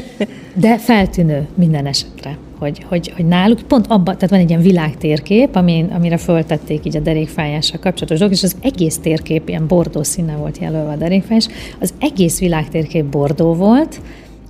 de 0.64 0.78
feltűnő 0.78 1.46
minden 1.54 1.86
esetre, 1.86 2.38
hogy, 2.58 2.84
hogy, 2.88 3.12
hogy 3.16 3.26
náluk 3.26 3.60
pont 3.60 3.86
abban, 3.86 4.14
tehát 4.14 4.30
van 4.30 4.38
egy 4.38 4.48
ilyen 4.48 4.62
világtérkép, 4.62 5.56
amin, 5.56 5.84
amire 5.84 6.16
föltették 6.16 6.84
így 6.84 6.96
a 6.96 7.00
derékfájással 7.00 7.78
kapcsolatos 7.78 8.18
dolgok, 8.18 8.36
és 8.36 8.42
az 8.42 8.56
egész 8.62 8.98
térkép 8.98 9.48
ilyen 9.48 9.66
bordó 9.66 10.02
színe 10.02 10.36
volt 10.36 10.58
jelölve 10.58 10.90
a 10.90 10.96
derékfájás, 10.96 11.48
az 11.80 11.94
egész 12.00 12.38
világtérkép 12.38 13.04
bordó 13.04 13.54
volt, 13.54 14.00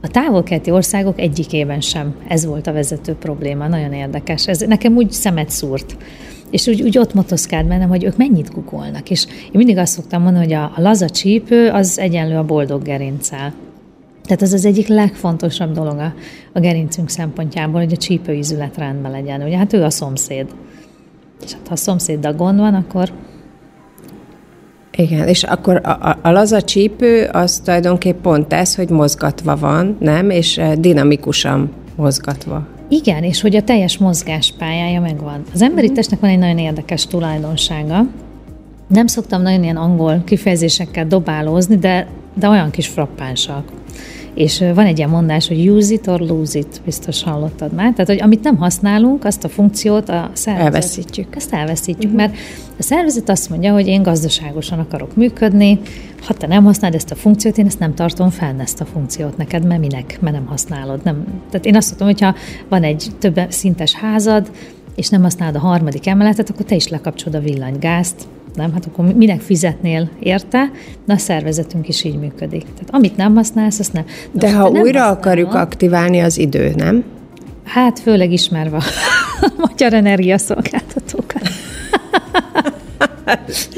a 0.05 0.09
távol-keleti 0.09 0.71
országok 0.71 1.21
egyikében 1.21 1.81
sem 1.81 2.15
ez 2.29 2.47
volt 2.47 2.67
a 2.67 2.73
vezető 2.73 3.15
probléma, 3.15 3.69
nagyon 3.69 3.93
érdekes. 3.93 4.49
Ez 4.49 4.61
nekem 4.61 4.97
úgy 4.97 5.11
szemet 5.11 5.51
szúrt. 5.51 5.97
És 6.55 6.67
úgy, 6.67 6.83
úgy 6.83 6.99
ott 6.99 7.15
motoszkált 7.15 7.67
bennem, 7.67 7.89
hogy 7.89 8.05
ők 8.05 8.17
mennyit 8.17 8.53
guggolnak. 8.53 9.11
És 9.11 9.27
én 9.45 9.51
mindig 9.53 9.77
azt 9.77 9.93
szoktam 9.93 10.23
mondani, 10.23 10.45
hogy 10.45 10.55
a, 10.55 10.63
a 10.63 10.81
laza 10.81 11.09
csípő 11.09 11.69
az 11.69 11.99
egyenlő 11.99 12.37
a 12.37 12.45
boldog 12.45 12.83
gerincel. 12.83 13.55
Tehát 14.23 14.43
ez 14.43 14.53
az 14.53 14.65
egyik 14.65 14.87
legfontosabb 14.87 15.73
dolog 15.73 15.99
a, 15.99 16.15
a 16.53 16.61
gerincünk 16.61 17.09
szempontjából, 17.09 17.81
hogy 17.81 17.93
a 17.93 17.97
csípőízület 17.97 18.77
rendben 18.77 19.11
legyen. 19.11 19.43
Ugye 19.43 19.57
hát 19.57 19.73
ő 19.73 19.83
a 19.83 19.91
szomszéd. 19.91 20.47
És 21.45 21.53
hát 21.53 21.67
ha 21.67 21.73
a 21.73 21.77
szomszéddal 21.77 22.33
gond 22.33 22.59
van, 22.59 22.75
akkor 22.75 23.13
igen, 24.97 25.29
és 25.29 25.43
akkor 25.43 25.81
a, 25.85 25.91
a, 25.91 26.19
a 26.23 26.31
laza 26.31 26.63
csípő 26.63 27.29
az 27.33 27.59
tulajdonképp 27.59 28.21
pont 28.21 28.53
ez, 28.53 28.75
hogy 28.75 28.91
mozgatva 28.91 29.57
van, 29.57 29.97
nem? 30.01 30.31
És 30.31 30.59
eh, 30.59 30.75
dinamikusan 30.75 31.73
mozgatva. 31.97 32.74
Igen, 32.88 33.23
és 33.23 33.41
hogy 33.41 33.57
a 33.57 33.62
teljes 33.62 33.99
mozgáspályája 33.99 35.00
megvan. 35.00 35.43
Az 35.53 35.62
emberi 35.62 35.81
uh-huh. 35.81 35.97
testnek 35.97 36.21
van 36.21 36.31
egy 36.31 36.38
nagyon 36.38 36.59
érdekes 36.59 37.07
tulajdonsága. 37.07 38.07
Nem 38.88 39.07
szoktam 39.07 39.43
nagyon 39.43 39.62
ilyen 39.62 39.76
angol 39.76 40.23
kifejezésekkel 40.25 41.07
dobálózni, 41.07 41.76
de, 41.76 42.07
de 42.35 42.49
olyan 42.49 42.71
kis 42.71 42.88
frappánsak. 42.88 43.84
És 44.35 44.64
van 44.75 44.87
egy 44.87 44.99
ilyen 44.99 45.11
mondás, 45.11 45.49
hogy 45.49 45.69
use 45.69 45.93
it 45.93 46.07
or 46.07 46.21
lose 46.21 46.59
it, 46.59 46.81
biztos 46.85 47.23
hallottad 47.23 47.73
már. 47.73 47.93
Tehát, 47.93 48.07
hogy 48.07 48.23
amit 48.23 48.43
nem 48.43 48.57
használunk, 48.57 49.25
azt 49.25 49.45
a 49.45 49.49
funkciót 49.49 50.09
a 50.09 50.31
szervezet... 50.33 50.67
Elveszítjük. 50.67 51.37
Ezt 51.37 51.53
elveszítjük, 51.53 52.12
uh-huh. 52.12 52.17
mert 52.17 52.37
a 52.79 52.83
szervezet 52.83 53.29
azt 53.29 53.50
mondja, 53.50 53.73
hogy 53.73 53.87
én 53.87 54.03
gazdaságosan 54.03 54.79
akarok 54.79 55.17
működni, 55.17 55.81
ha 56.26 56.35
te 56.35 56.47
nem 56.47 56.64
használod 56.64 56.97
ezt 56.97 57.11
a 57.11 57.14
funkciót, 57.14 57.59
én 57.59 57.67
ezt 57.67 57.79
nem 57.79 57.95
tartom 57.95 58.31
fenn, 58.31 58.61
ezt 58.61 58.81
a 58.81 58.85
funkciót 58.85 59.37
neked, 59.37 59.67
mert 59.67 59.81
minek, 59.81 60.19
mert 60.21 60.35
nem 60.37 60.47
használod. 60.47 61.00
Nem. 61.05 61.25
Tehát 61.50 61.67
én 61.67 61.76
azt 61.76 61.91
mondom, 61.91 62.09
hogyha 62.09 62.35
van 62.69 62.83
egy 62.83 63.07
több 63.19 63.41
szintes 63.49 63.95
házad, 63.95 64.50
és 64.95 65.09
nem 65.09 65.23
használod 65.23 65.55
a 65.55 65.59
harmadik 65.59 66.07
emeletet, 66.07 66.50
akkor 66.50 66.67
te 66.67 66.75
is 66.75 66.88
lekapcsolod 66.88 67.35
a 67.35 67.45
villanygázt, 67.45 68.29
nem? 68.55 68.73
Hát 68.73 68.87
akkor 68.87 69.15
minek 69.15 69.41
fizetnél 69.41 70.11
érte? 70.19 70.71
Na 71.05 71.15
a 71.15 71.19
szervezetünk 71.19 71.89
is 71.89 72.05
így 72.05 72.19
működik. 72.19 72.63
Tehát 72.63 72.89
amit 72.91 73.17
nem 73.17 73.35
használsz, 73.35 73.79
azt 73.79 73.93
nem. 73.93 74.05
Na, 74.33 74.41
De 74.41 74.55
ha 74.55 74.69
újra 74.69 74.83
használod, 74.83 75.17
akarjuk 75.19 75.55
aktiválni 75.55 76.21
az 76.21 76.39
idő, 76.39 76.73
nem? 76.77 77.05
Hát 77.65 77.99
főleg 77.99 78.33
ismerve 78.33 78.77
a 78.77 78.83
magyar 79.69 79.93
energiaszolgáltatókat. 79.93 80.63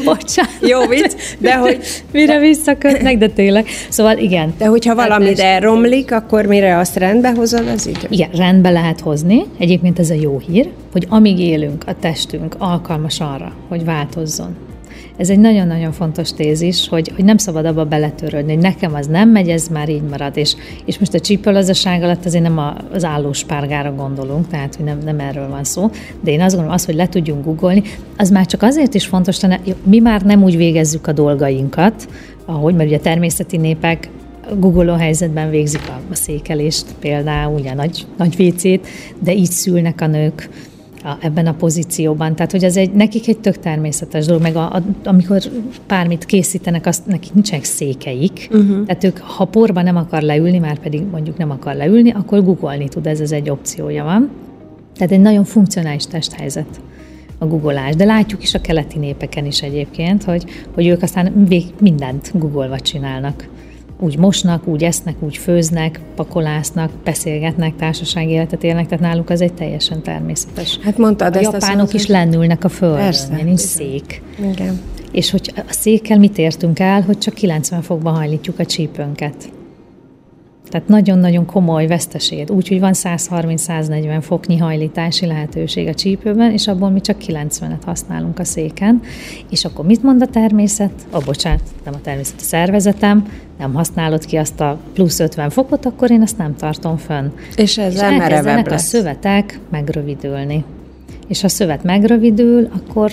Bocsánat. 0.05 0.53
Jó 0.61 0.87
vicc, 0.87 1.13
de 1.39 1.57
hogy... 1.57 1.79
Mire 2.13 2.39
visszakötnek, 2.39 3.19
de 3.19 3.29
tényleg. 3.29 3.67
Szóval 3.89 4.19
igen. 4.19 4.55
De 4.59 4.67
hogyha 4.67 4.95
valami 4.95 5.35
romlik, 5.61 6.13
akkor 6.13 6.45
mire 6.45 6.79
azt 6.79 6.97
rendbe 6.97 7.33
hozod 7.33 7.69
az 7.69 7.87
idő? 7.87 8.07
Igen, 8.09 8.31
rendbe 8.31 8.71
lehet 8.71 9.01
hozni. 9.01 9.45
Egyébként 9.59 9.99
ez 9.99 10.11
a 10.11 10.15
jó 10.15 10.39
hír, 10.39 10.71
hogy 10.93 11.07
amíg 11.09 11.39
élünk, 11.39 11.85
a 11.87 11.99
testünk 12.01 12.55
alkalmas 12.59 13.21
arra, 13.21 13.53
hogy 13.69 13.85
változzon. 13.85 14.57
Ez 15.17 15.31
egy 15.31 15.39
nagyon-nagyon 15.39 15.93
fontos 15.93 16.33
tézis, 16.33 16.89
hogy, 16.89 17.13
hogy 17.15 17.25
nem 17.25 17.37
szabad 17.37 17.65
abba 17.65 17.85
beletörődni, 17.85 18.53
hogy 18.53 18.63
nekem 18.63 18.95
az 18.95 19.07
nem 19.07 19.29
megy, 19.29 19.49
ez 19.49 19.69
már 19.69 19.89
így 19.89 20.03
marad. 20.03 20.37
És, 20.37 20.55
és 20.85 20.99
most 20.99 21.15
a 21.15 21.21
csípőlazaság 21.21 22.03
alatt 22.03 22.25
azért 22.25 22.43
nem 22.43 22.59
a, 22.59 22.77
az 22.93 23.05
állós 23.05 23.45
párgára 23.45 23.95
gondolunk, 23.95 24.49
tehát 24.49 24.75
hogy 24.75 24.85
nem, 24.85 24.99
nem 25.05 25.21
erről 25.21 25.49
van 25.49 25.65
szó, 25.65 25.91
de 26.21 26.31
én 26.31 26.41
azt 26.41 26.51
gondolom, 26.51 26.75
az, 26.77 26.85
hogy 26.85 26.95
le 26.95 27.09
tudjunk 27.09 27.45
googolni, 27.45 27.83
az 28.17 28.31
már 28.31 28.47
csak 28.47 28.63
azért 28.63 28.95
is 28.95 29.07
fontos 29.07 29.41
lenne, 29.41 29.61
mi 29.85 29.99
már 29.99 30.23
nem 30.23 30.43
úgy 30.43 30.57
végezzük 30.57 31.07
a 31.07 31.13
dolgainkat, 31.13 32.09
ahogy, 32.45 32.75
mert 32.75 32.89
ugye 32.89 32.99
a 32.99 33.01
természeti 33.01 33.57
népek 33.57 34.11
Google 34.59 34.99
helyzetben 34.99 35.51
végzik 35.51 35.89
a, 35.89 36.01
a 36.11 36.15
székelést, 36.15 36.85
például 37.01 37.59
ugye 37.59 37.75
nagy, 37.75 38.07
nagy 38.17 38.37
vécét, 38.37 38.87
de 39.23 39.35
így 39.35 39.51
szülnek 39.51 40.01
a 40.01 40.07
nők, 40.07 40.49
a, 41.07 41.17
ebben 41.21 41.47
a 41.47 41.55
pozícióban. 41.55 42.35
Tehát, 42.35 42.51
hogy 42.51 42.65
ez 42.65 42.77
egy, 42.77 42.93
nekik 42.93 43.29
egy 43.29 43.39
tök 43.39 43.59
természetes 43.59 44.27
dolog, 44.27 44.43
meg 44.43 44.57
a, 44.57 44.75
a, 44.75 44.83
amikor 45.05 45.43
bármit 45.87 46.25
készítenek, 46.25 46.87
azt 46.87 47.07
nekik 47.07 47.33
nincsenek 47.33 47.65
székeik. 47.65 48.49
Uh-huh. 48.53 48.87
Tehát 48.87 49.05
ők, 49.05 49.19
ha 49.19 49.45
porba 49.45 49.83
nem 49.83 49.97
akar 49.97 50.23
leülni, 50.23 50.59
már 50.59 50.79
pedig 50.79 51.03
mondjuk 51.11 51.37
nem 51.37 51.51
akar 51.51 51.75
leülni, 51.75 52.11
akkor 52.11 52.45
googolni 52.45 52.89
tud, 52.89 53.07
ez, 53.07 53.21
ez 53.21 53.33
egy 53.33 53.51
opciója 53.51 54.05
van. 54.05 54.31
Tehát 54.95 55.13
egy 55.13 55.21
nagyon 55.21 55.45
funkcionális 55.45 56.07
testhelyzet 56.07 56.81
a 57.39 57.47
googolás. 57.47 57.95
De 57.95 58.05
látjuk 58.05 58.43
is 58.43 58.55
a 58.55 58.61
keleti 58.61 58.99
népeken 58.99 59.47
is 59.47 59.63
egyébként, 59.63 60.25
hogy, 60.25 60.45
hogy 60.75 60.87
ők 60.87 61.03
aztán 61.03 61.47
mindent 61.81 62.31
googolva 62.35 62.81
csinálnak 62.81 63.49
úgy 63.99 64.19
mosnak, 64.19 64.67
úgy 64.67 64.83
esznek, 64.83 65.17
úgy 65.21 65.37
főznek, 65.37 66.01
pakolásznak, 66.15 66.91
beszélgetnek, 67.05 67.77
társasági 67.77 68.31
életet 68.31 68.65
élnek, 68.65 68.87
tehát 68.87 69.05
náluk 69.05 69.31
ez 69.31 69.41
egy 69.41 69.53
teljesen 69.53 70.03
természetes. 70.03 70.79
Hát 70.83 70.99
mondtad 70.99 71.37
a 71.37 71.39
ezt 71.39 71.53
japánok 71.53 71.95
is 71.95 72.07
lennülnek 72.07 72.65
a 72.65 72.69
földön, 72.69 72.99
Persze. 72.99 73.41
nincs 73.43 73.61
szék. 73.61 74.23
Igen. 74.53 74.81
És 75.13 75.31
hogy 75.31 75.53
a 75.57 75.73
székkel 75.73 76.19
mit 76.19 76.39
értünk 76.39 76.79
el, 76.79 77.03
hogy 77.03 77.19
csak 77.19 77.35
90 77.35 77.83
fokban 77.83 78.15
hajlítjuk 78.15 78.59
a 78.59 78.67
csípőnket. 78.67 79.35
Tehát 80.69 80.89
nagyon-nagyon 80.89 81.47
komoly 81.47 81.87
veszteség. 81.87 82.51
Úgyhogy 82.51 82.81
van 82.81 82.93
130-140 82.95 84.19
foknyi 84.21 84.57
hajlítási 84.57 85.27
lehetőség 85.27 85.89
a 85.89 85.95
csípőben, 85.95 86.53
és 86.53 86.69
abból 86.69 86.91
mi 86.91 87.01
csak 87.01 87.17
90-et 87.27 87.83
használunk 87.85 88.39
a 88.39 88.45
széken. 88.45 89.01
És 89.51 89.65
akkor 89.65 89.85
mit 89.85 90.03
mond 90.03 90.23
a 90.23 90.27
természet? 90.27 90.93
Oh, 91.13 91.25
bocsánat, 91.25 91.63
nem 91.85 91.95
a 91.95 92.01
természet, 92.01 92.41
a 92.41 92.43
szervezetem, 92.43 93.27
nem 93.59 93.75
használod 93.75 94.25
ki 94.25 94.37
azt 94.37 94.61
a 94.61 94.79
plusz 94.93 95.21
50 95.21 95.51
fokot, 95.51 95.87
akkor 95.87 96.11
én 96.11 96.23
azt 96.23 96.39
nem 96.39 96.57
tartom 96.57 96.97
fönn. 96.97 97.29
És 97.57 97.79
ezzel 97.79 98.13
és 98.13 98.19
elkezdenek 98.19 98.71
a 98.71 98.79
szövetek 98.79 99.61
megrövidülni. 99.71 100.65
És 101.29 101.41
ha 101.41 101.47
a 101.47 101.51
szövet 101.51 101.83
megrövidül, 101.83 102.69
akkor 102.73 103.13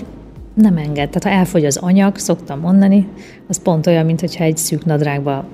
nem 0.53 0.77
enged. 0.77 1.09
Tehát 1.09 1.23
ha 1.23 1.29
elfogy 1.29 1.65
az 1.65 1.77
anyag, 1.77 2.17
szoktam 2.17 2.59
mondani, 2.59 3.07
az 3.47 3.61
pont 3.61 3.87
olyan, 3.87 4.05
mintha 4.05 4.43
egy 4.43 4.57
szűk 4.57 4.85
nadrágba 4.85 5.45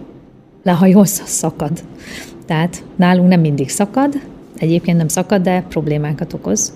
lehajolsz, 0.63 1.22
szakad. 1.25 1.84
Tehát 2.46 2.84
nálunk 2.96 3.30
nem 3.30 3.39
mindig 3.39 3.70
szakad, 3.70 4.13
egyébként 4.58 4.98
nem 4.98 5.08
szakad, 5.08 5.42
de 5.42 5.62
problémákat 5.70 6.34
okoz. 6.34 6.74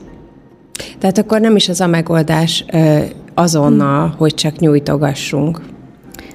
Tehát 0.99 1.17
akkor 1.17 1.39
nem 1.39 1.55
is 1.55 1.69
az 1.69 1.81
a 1.81 1.87
megoldás 1.87 2.65
azonnal, 3.33 4.07
hmm. 4.07 4.17
hogy 4.17 4.33
csak 4.33 4.59
nyújtogassunk. 4.59 5.61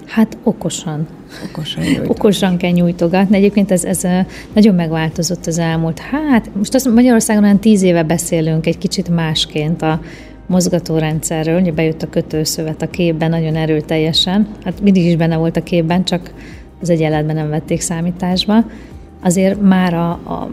Hát 0.07 0.37
okosan. 0.43 1.07
Okosan, 1.49 1.85
okosan 2.07 2.57
kell 2.57 2.71
nyújtogatni. 2.71 3.37
Egyébként 3.37 3.71
ez, 3.71 3.85
ez 3.85 4.07
nagyon 4.53 4.75
megváltozott 4.75 5.47
az 5.47 5.59
elmúlt. 5.59 5.99
Hát 5.99 6.51
most 6.57 6.75
azt 6.75 6.95
Magyarországon 6.95 7.43
olyan 7.43 7.59
tíz 7.59 7.83
éve 7.83 8.03
beszélünk 8.03 8.67
egy 8.67 8.79
kicsit 8.79 9.09
másként 9.09 9.83
a 9.83 10.01
mozgatórendszerről. 10.47 11.61
Ugye 11.61 11.73
bejött 11.73 12.03
a 12.03 12.09
kötőszövet 12.09 12.83
a 12.83 12.91
képben 12.91 13.31
nagyon 13.31 13.57
erőteljesen. 13.57 14.47
Hát 14.65 14.81
mindig 14.81 15.05
is 15.05 15.17
benne 15.17 15.37
volt 15.37 15.57
a 15.57 15.63
képben, 15.63 16.05
csak 16.05 16.33
az 16.81 16.91
egyenletben 16.91 17.35
nem 17.35 17.49
vették 17.49 17.81
számításba. 17.81 18.65
Azért 19.23 19.61
már 19.61 19.95
a, 19.95 20.11
a 20.11 20.51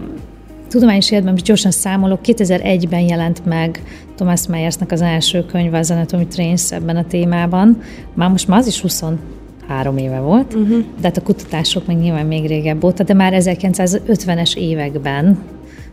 tudományos 0.68 1.12
életben, 1.12 1.32
most 1.32 1.46
gyorsan 1.46 1.72
számolok, 1.72 2.20
2001-ben 2.24 3.00
jelent 3.00 3.46
meg 3.46 3.82
Thomas 4.16 4.48
Meyersnek 4.48 4.92
az 4.92 5.02
első 5.02 5.46
könyve, 5.46 5.78
az 5.78 5.92
Anatomy 5.92 6.28
Trains 6.28 6.72
ebben 6.72 6.96
a 6.96 7.08
témában. 7.08 7.82
Már 8.14 8.30
most 8.30 8.48
már 8.48 8.60
az 8.60 8.68
is 8.68 8.82
23 8.82 9.98
éve 9.98 10.20
volt, 10.20 10.54
uh-huh. 10.54 10.78
de 10.78 11.08
hát 11.08 11.18
a 11.18 11.22
kutatások 11.22 11.88
meg 11.88 11.98
nyilván 11.98 12.26
még 12.26 12.48
régebb 12.48 12.84
óta, 12.84 13.04
de 13.04 13.14
már 13.14 13.34
1950-es 13.36 14.56
években, 14.56 15.38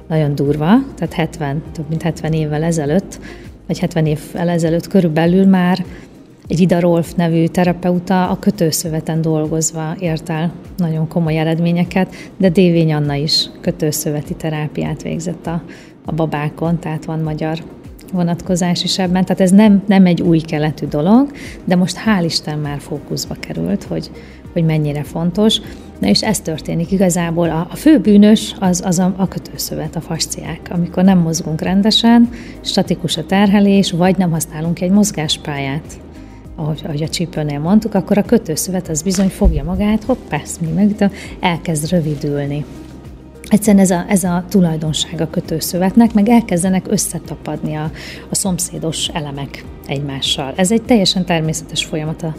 nagyon 0.08 0.34
durva, 0.34 0.78
tehát 0.94 1.14
70, 1.14 1.62
több 1.72 1.88
mint 1.88 2.02
70 2.02 2.32
évvel 2.32 2.62
ezelőtt, 2.62 3.18
vagy 3.66 3.78
70 3.78 4.06
évvel 4.06 4.48
ezelőtt 4.48 4.86
körülbelül 4.86 5.46
már 5.46 5.84
egy 6.48 6.60
Ida 6.60 6.80
Rolf 6.80 7.14
nevű 7.14 7.46
terapeuta 7.46 8.28
a 8.28 8.38
kötőszöveten 8.38 9.20
dolgozva 9.20 9.96
ért 9.98 10.28
el 10.28 10.52
nagyon 10.76 11.08
komoly 11.08 11.38
eredményeket, 11.38 12.14
de 12.36 12.48
Dévény 12.48 12.92
Anna 12.92 13.14
is 13.14 13.50
kötőszöveti 13.60 14.34
terápiát 14.34 15.02
végzett 15.02 15.46
a, 15.46 15.62
a 16.04 16.12
babákon, 16.12 16.78
tehát 16.78 17.04
van 17.04 17.18
magyar 17.18 17.58
vonatkozás 18.12 18.84
is 18.84 18.98
ebben. 18.98 19.24
Tehát 19.24 19.40
ez 19.40 19.50
nem, 19.50 19.82
nem 19.86 20.06
egy 20.06 20.22
új 20.22 20.38
keletű 20.38 20.86
dolog, 20.86 21.30
de 21.64 21.76
most 21.76 21.96
hál' 22.06 22.24
Isten 22.24 22.58
már 22.58 22.80
fókuszba 22.80 23.34
került, 23.40 23.84
hogy, 23.84 24.10
hogy 24.52 24.64
mennyire 24.64 25.02
fontos. 25.02 25.60
Na 25.98 26.08
és 26.08 26.22
ez 26.22 26.40
történik 26.40 26.90
igazából. 26.90 27.50
A, 27.50 27.66
a 27.70 27.76
fő 27.76 27.98
bűnös 27.98 28.54
az, 28.60 28.82
az 28.84 28.98
a, 28.98 29.14
a 29.16 29.28
kötőszövet, 29.28 29.96
a 29.96 30.00
fasciák, 30.00 30.60
amikor 30.70 31.04
nem 31.04 31.18
mozgunk 31.18 31.60
rendesen, 31.60 32.28
statikus 32.60 33.16
a 33.16 33.26
terhelés, 33.26 33.90
vagy 33.90 34.16
nem 34.16 34.30
használunk 34.30 34.80
egy 34.80 34.90
mozgáspályát 34.90 36.00
ahogy, 36.62 36.80
ahogy 36.84 37.02
a 37.02 37.08
csípőnél 37.08 37.58
mondtuk, 37.58 37.94
akkor 37.94 38.18
a 38.18 38.22
kötőszövet 38.22 38.88
az 38.88 39.02
bizony 39.02 39.28
fogja 39.28 39.64
magát, 39.64 40.04
hopp, 40.04 40.32
ezt 40.32 40.60
mi 40.60 40.68
meg 40.68 41.10
elkezd 41.40 41.90
rövidülni. 41.90 42.64
Egyszerűen 43.48 43.82
ez 43.82 43.90
a, 43.90 44.04
ez 44.08 44.24
a 44.24 44.44
tulajdonság 44.48 45.20
a 45.20 45.30
kötőszövetnek, 45.30 46.14
meg 46.14 46.28
elkezdenek 46.28 46.86
összetapadni 46.88 47.74
a, 47.74 47.90
a 48.30 48.34
szomszédos 48.34 49.08
elemek 49.08 49.64
egymással. 49.86 50.52
Ez 50.56 50.72
egy 50.72 50.82
teljesen 50.82 51.24
természetes 51.24 51.84
folyamat 51.84 52.22
a, 52.22 52.34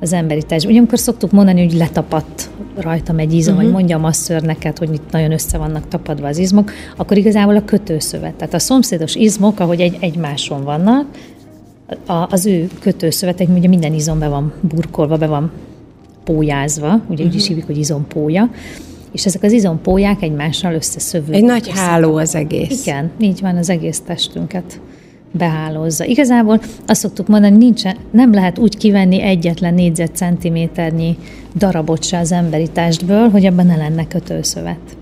az 0.00 0.12
emberi 0.12 0.42
testben. 0.42 0.70
Ugye 0.70 0.78
amikor 0.78 0.98
szoktuk 0.98 1.30
mondani, 1.30 1.64
hogy 1.64 1.72
letapadt 1.72 2.50
rajtam 2.76 3.18
egy 3.18 3.32
izom, 3.32 3.54
uh-huh. 3.54 3.70
vagy 3.70 3.78
mondja 3.78 3.96
a 3.96 4.00
masször 4.00 4.42
neked, 4.42 4.78
hogy 4.78 4.94
itt 4.94 5.10
nagyon 5.10 5.32
össze 5.32 5.58
vannak 5.58 5.88
tapadva 5.88 6.26
az 6.26 6.38
izmok, 6.38 6.72
akkor 6.96 7.16
igazából 7.16 7.56
a 7.56 7.64
kötőszövet. 7.64 8.34
Tehát 8.34 8.54
a 8.54 8.58
szomszédos 8.58 9.14
izmok, 9.14 9.60
ahogy 9.60 9.80
egy, 9.80 9.96
egymáson 10.00 10.64
vannak, 10.64 11.06
a, 12.06 12.26
az 12.30 12.46
ő 12.46 12.68
kötőszövetek, 12.80 13.48
ugye 13.48 13.68
minden 13.68 13.94
izom 13.94 14.18
be 14.18 14.28
van 14.28 14.52
burkolva, 14.60 15.16
be 15.16 15.26
van 15.26 15.52
pójázva, 16.24 16.86
ugye 16.92 17.02
uh-huh. 17.08 17.26
úgy 17.26 17.34
is 17.34 17.40
mhm. 17.40 17.48
hívjuk, 17.48 17.66
hogy 17.66 17.78
izompója, 17.78 18.50
és 19.12 19.26
ezek 19.26 19.42
az 19.42 19.52
izompóják 19.52 20.22
egymással 20.22 20.74
összeszövődnek. 20.74 21.36
Egy 21.36 21.44
nagy 21.44 21.68
háló 21.68 22.16
az 22.16 22.34
egész. 22.34 22.86
Igen, 22.86 23.10
így 23.20 23.40
van, 23.40 23.56
az 23.56 23.70
egész 23.70 24.00
testünket 24.00 24.80
behálózza. 25.32 26.04
Igazából 26.04 26.60
azt 26.86 27.00
szoktuk 27.00 27.28
mondani, 27.28 27.56
nincsen, 27.56 27.96
nem 28.10 28.32
lehet 28.32 28.58
úgy 28.58 28.76
kivenni 28.76 29.22
egyetlen 29.22 29.74
négyzetcentiméternyi 29.74 31.16
darabot 31.56 32.04
se 32.04 32.18
az 32.18 32.32
emberi 32.32 32.68
testből, 32.68 33.28
hogy 33.28 33.46
abban 33.46 33.66
ne 33.66 33.76
lenne 33.76 34.06
kötőszövet. 34.06 34.96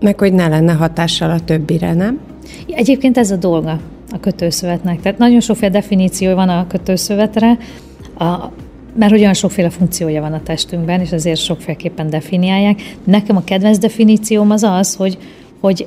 Meg 0.00 0.18
hogy 0.18 0.32
ne 0.32 0.48
lenne 0.48 0.72
hatással 0.72 1.30
a 1.30 1.40
többire, 1.40 1.94
nem? 1.94 2.20
Egyébként 2.68 3.18
ez 3.18 3.30
a 3.30 3.36
dolga 3.36 3.80
a 4.16 4.20
kötőszövetnek. 4.20 5.00
Tehát 5.00 5.18
nagyon 5.18 5.40
sokféle 5.40 5.70
definíció 5.70 6.34
van 6.34 6.48
a 6.48 6.66
kötőszövetre, 6.66 7.58
a, 8.18 8.50
mert 8.96 9.10
hogy 9.10 9.20
olyan 9.20 9.34
sokféle 9.34 9.70
funkciója 9.70 10.20
van 10.20 10.32
a 10.32 10.42
testünkben, 10.42 11.00
és 11.00 11.12
azért 11.12 11.40
sokféleképpen 11.40 12.10
definiálják. 12.10 12.96
Nekem 13.04 13.36
a 13.36 13.44
kedvenc 13.44 13.78
definícióm 13.78 14.50
az 14.50 14.62
az, 14.62 14.94
hogy, 14.94 15.18
hogy 15.60 15.86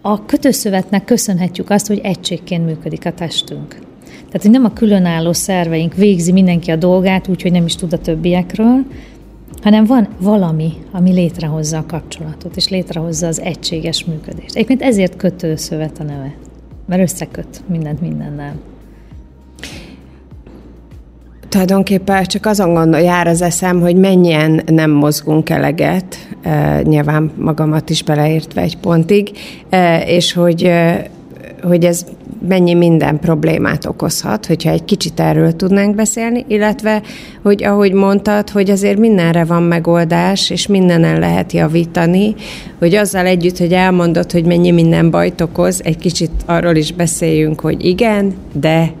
a 0.00 0.24
kötőszövetnek 0.24 1.04
köszönhetjük 1.04 1.70
azt, 1.70 1.86
hogy 1.86 2.00
egységként 2.02 2.64
működik 2.64 3.06
a 3.06 3.12
testünk. 3.12 3.68
Tehát, 4.08 4.42
hogy 4.42 4.50
nem 4.50 4.64
a 4.64 4.72
különálló 4.72 5.32
szerveink 5.32 5.94
végzi 5.94 6.32
mindenki 6.32 6.70
a 6.70 6.76
dolgát, 6.76 7.28
úgyhogy 7.28 7.52
nem 7.52 7.64
is 7.64 7.74
tud 7.74 7.92
a 7.92 7.98
többiekről, 7.98 8.84
hanem 9.62 9.84
van 9.84 10.08
valami, 10.20 10.72
ami 10.92 11.12
létrehozza 11.12 11.78
a 11.78 11.86
kapcsolatot, 11.86 12.56
és 12.56 12.68
létrehozza 12.68 13.26
az 13.26 13.40
egységes 13.40 14.04
működést. 14.04 14.54
Egyébként 14.54 14.82
ezért 14.82 15.16
kötőszövet 15.16 15.98
a 15.98 16.02
neve, 16.02 16.34
mert 16.88 17.02
összeköt 17.02 17.62
mindent 17.66 18.00
mindennel. 18.00 18.54
Tulajdonképpen 21.48 22.24
csak 22.24 22.46
azon 22.46 22.74
gondol, 22.74 23.00
jár 23.00 23.26
az 23.26 23.42
eszem, 23.42 23.80
hogy 23.80 23.96
mennyien 23.96 24.62
nem 24.66 24.90
mozgunk 24.90 25.50
eleget, 25.50 26.16
e, 26.42 26.82
nyilván 26.82 27.32
magamat 27.36 27.90
is 27.90 28.02
beleértve 28.02 28.60
egy 28.60 28.78
pontig, 28.78 29.30
e, 29.68 30.00
és 30.00 30.32
hogy, 30.32 30.64
e, 30.64 31.06
hogy 31.62 31.84
ez 31.84 32.06
mennyi 32.48 32.74
minden 32.74 33.18
problémát 33.20 33.86
okozhat, 33.86 34.46
hogyha 34.46 34.70
egy 34.70 34.84
kicsit 34.84 35.20
erről 35.20 35.56
tudnánk 35.56 35.94
beszélni, 35.94 36.44
illetve, 36.48 37.02
hogy 37.42 37.64
ahogy 37.64 37.92
mondtad, 37.92 38.50
hogy 38.50 38.70
azért 38.70 38.98
mindenre 38.98 39.44
van 39.44 39.62
megoldás, 39.62 40.50
és 40.50 40.66
mindenen 40.66 41.18
lehet 41.18 41.52
javítani, 41.52 42.34
hogy 42.78 42.94
azzal 42.94 43.26
együtt, 43.26 43.58
hogy 43.58 43.72
elmondod, 43.72 44.32
hogy 44.32 44.44
mennyi 44.44 44.70
minden 44.70 45.10
bajt 45.10 45.40
okoz, 45.40 45.80
egy 45.84 45.98
kicsit 45.98 46.30
arról 46.46 46.74
is 46.74 46.92
beszéljünk, 46.92 47.60
hogy 47.60 47.84
igen, 47.84 48.34
de 48.52 48.92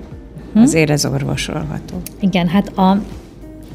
hm? 0.52 0.60
azért 0.60 0.90
ez 0.90 1.06
orvosolható. 1.06 1.94
Igen, 2.20 2.48
hát 2.48 2.78
a, 2.78 2.98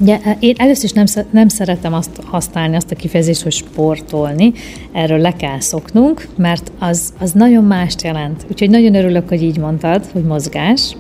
Ugye, 0.04 0.20
én 0.40 0.56
először 0.58 0.84
is 0.84 0.92
nem, 0.92 1.26
nem 1.32 1.48
szeretem 1.48 1.94
azt 1.94 2.22
használni, 2.24 2.76
azt 2.76 2.92
a 2.92 2.96
kifejezést, 2.96 3.42
hogy 3.42 3.52
sportolni. 3.52 4.52
Erről 4.92 5.18
le 5.18 5.32
kell 5.32 5.60
szoknunk, 5.60 6.28
mert 6.38 6.72
az, 6.80 7.14
az 7.20 7.32
nagyon 7.32 7.64
mást 7.64 8.02
jelent. 8.02 8.46
Úgyhogy 8.52 8.70
nagyon 8.70 8.96
örülök, 8.96 9.30
hogy 9.30 9.44
így 9.44 9.58
mondtad, 9.58 10.06
hogy 10.12 10.24
mozgás, 10.24 10.96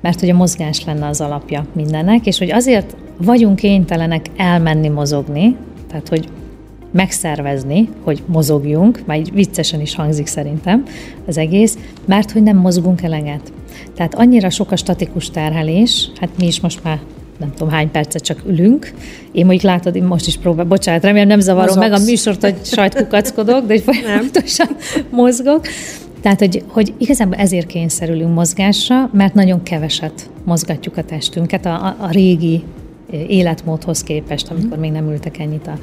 mert 0.00 0.20
hogy 0.20 0.30
a 0.30 0.34
mozgás 0.34 0.84
lenne 0.84 1.06
az 1.06 1.20
alapja 1.20 1.66
mindennek, 1.72 2.26
és 2.26 2.38
hogy 2.38 2.50
azért 2.50 2.96
vagyunk 3.16 3.56
kénytelenek 3.56 4.26
elmenni 4.36 4.88
mozogni, 4.88 5.56
tehát 5.88 6.08
hogy 6.08 6.28
megszervezni, 6.92 7.88
hogy 8.02 8.22
mozogjunk, 8.26 9.02
már 9.06 9.18
így 9.18 9.32
viccesen 9.32 9.80
is 9.80 9.94
hangzik 9.94 10.26
szerintem 10.26 10.82
az 11.26 11.38
egész, 11.38 11.78
mert 12.04 12.30
hogy 12.30 12.42
nem 12.42 12.56
mozgunk 12.56 13.02
eleget. 13.02 13.52
Tehát 13.94 14.14
annyira 14.14 14.50
sok 14.50 14.70
a 14.70 14.76
statikus 14.76 15.30
terhelés, 15.30 16.10
hát 16.20 16.30
mi 16.38 16.46
is 16.46 16.60
most 16.60 16.84
már 16.84 16.98
nem 17.38 17.52
tudom 17.52 17.68
hány 17.68 17.90
percet 17.90 18.22
csak 18.22 18.42
ülünk. 18.46 18.92
Én 19.32 19.44
mondjuk 19.44 19.72
látod, 19.72 19.96
én 19.96 20.02
most 20.02 20.26
is 20.26 20.36
próbálom, 20.36 20.68
bocsánat, 20.68 21.02
remélem 21.02 21.28
nem 21.28 21.40
zavarom 21.40 21.76
Mozogsz. 21.76 21.88
meg 21.88 22.00
a 22.00 22.04
műsort, 22.04 22.40
hogy 22.40 22.56
sajt 22.62 22.94
kukackodok, 22.94 23.66
de 23.66 23.72
hogy 23.72 23.82
folyamatosan 23.82 24.76
mozgok. 25.10 25.66
Tehát, 26.20 26.38
hogy, 26.38 26.64
hogy 26.68 26.94
igazából 26.98 27.34
ezért 27.34 27.66
kényszerülünk 27.66 28.34
mozgásra, 28.34 29.10
mert 29.12 29.34
nagyon 29.34 29.62
keveset 29.62 30.30
mozgatjuk 30.44 30.96
a 30.96 31.04
testünket 31.04 31.66
a, 31.66 31.84
a, 31.84 31.96
a 32.00 32.10
régi 32.10 32.64
életmódhoz 33.28 34.02
képest, 34.02 34.50
amikor 34.50 34.78
még 34.78 34.90
nem 34.90 35.10
ültek 35.10 35.38
ennyit 35.38 35.66
a 35.66 35.78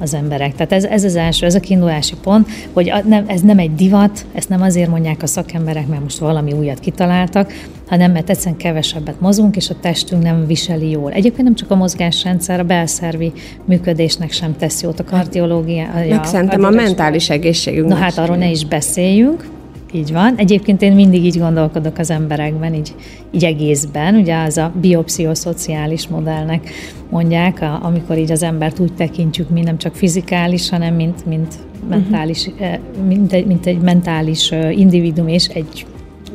az 0.00 0.14
emberek. 0.14 0.54
Tehát 0.54 0.72
ez, 0.72 0.84
ez 0.84 1.04
az 1.04 1.16
első, 1.16 1.46
ez 1.46 1.54
a 1.54 1.60
kiindulási 1.60 2.14
pont, 2.22 2.48
hogy 2.72 2.90
a, 2.90 3.02
nem, 3.04 3.24
ez 3.26 3.40
nem 3.40 3.58
egy 3.58 3.74
divat, 3.74 4.26
ezt 4.34 4.48
nem 4.48 4.62
azért 4.62 4.90
mondják 4.90 5.22
a 5.22 5.26
szakemberek, 5.26 5.86
mert 5.86 6.02
most 6.02 6.18
valami 6.18 6.52
újat 6.52 6.80
kitaláltak, 6.80 7.52
hanem 7.88 8.12
mert 8.12 8.30
egyszerűen 8.30 8.56
kevesebbet 8.56 9.20
mozunk, 9.20 9.56
és 9.56 9.70
a 9.70 9.74
testünk 9.80 10.22
nem 10.22 10.46
viseli 10.46 10.90
jól. 10.90 11.12
Egyébként 11.12 11.42
nem 11.42 11.54
csak 11.54 11.70
a 11.70 11.74
mozgásrendszer, 11.74 12.60
a 12.60 12.64
belszervi 12.64 13.32
működésnek 13.64 14.32
sem 14.32 14.56
tesz 14.56 14.82
jót, 14.82 15.00
a 15.00 15.04
kardiológia. 15.04 15.86
Meg 15.94 16.60
a, 16.60 16.66
a 16.66 16.70
mentális 16.70 17.30
egészségünk. 17.30 17.88
Na 17.88 17.94
hát 17.94 18.18
arról 18.18 18.36
ne 18.36 18.50
is 18.50 18.64
beszéljünk, 18.64 19.50
így 19.92 20.12
van. 20.12 20.34
Egyébként 20.36 20.82
én 20.82 20.92
mindig 20.92 21.24
így 21.24 21.38
gondolkodok 21.38 21.98
az 21.98 22.10
emberekben, 22.10 22.74
így, 22.74 22.94
így 23.30 23.44
egészben. 23.44 24.14
Ugye 24.14 24.42
az 24.42 24.56
a 24.56 24.72
biopszichoszociális 24.80 26.08
modellnek 26.08 26.70
mondják, 27.10 27.60
a, 27.60 27.78
amikor 27.82 28.18
így 28.18 28.32
az 28.32 28.42
embert 28.42 28.78
úgy 28.78 28.92
tekintjük, 28.92 29.50
mint 29.50 29.66
nem 29.66 29.78
csak 29.78 29.94
fizikális, 29.94 30.68
hanem 30.68 30.94
mint, 30.94 31.26
mint, 31.26 31.54
mentális, 31.88 32.46
uh-huh. 32.46 32.78
mint, 33.06 33.32
egy, 33.32 33.46
mint 33.46 33.66
egy 33.66 33.80
mentális 33.80 34.50
individuum 34.70 35.28
és 35.28 35.46
egy 35.46 35.86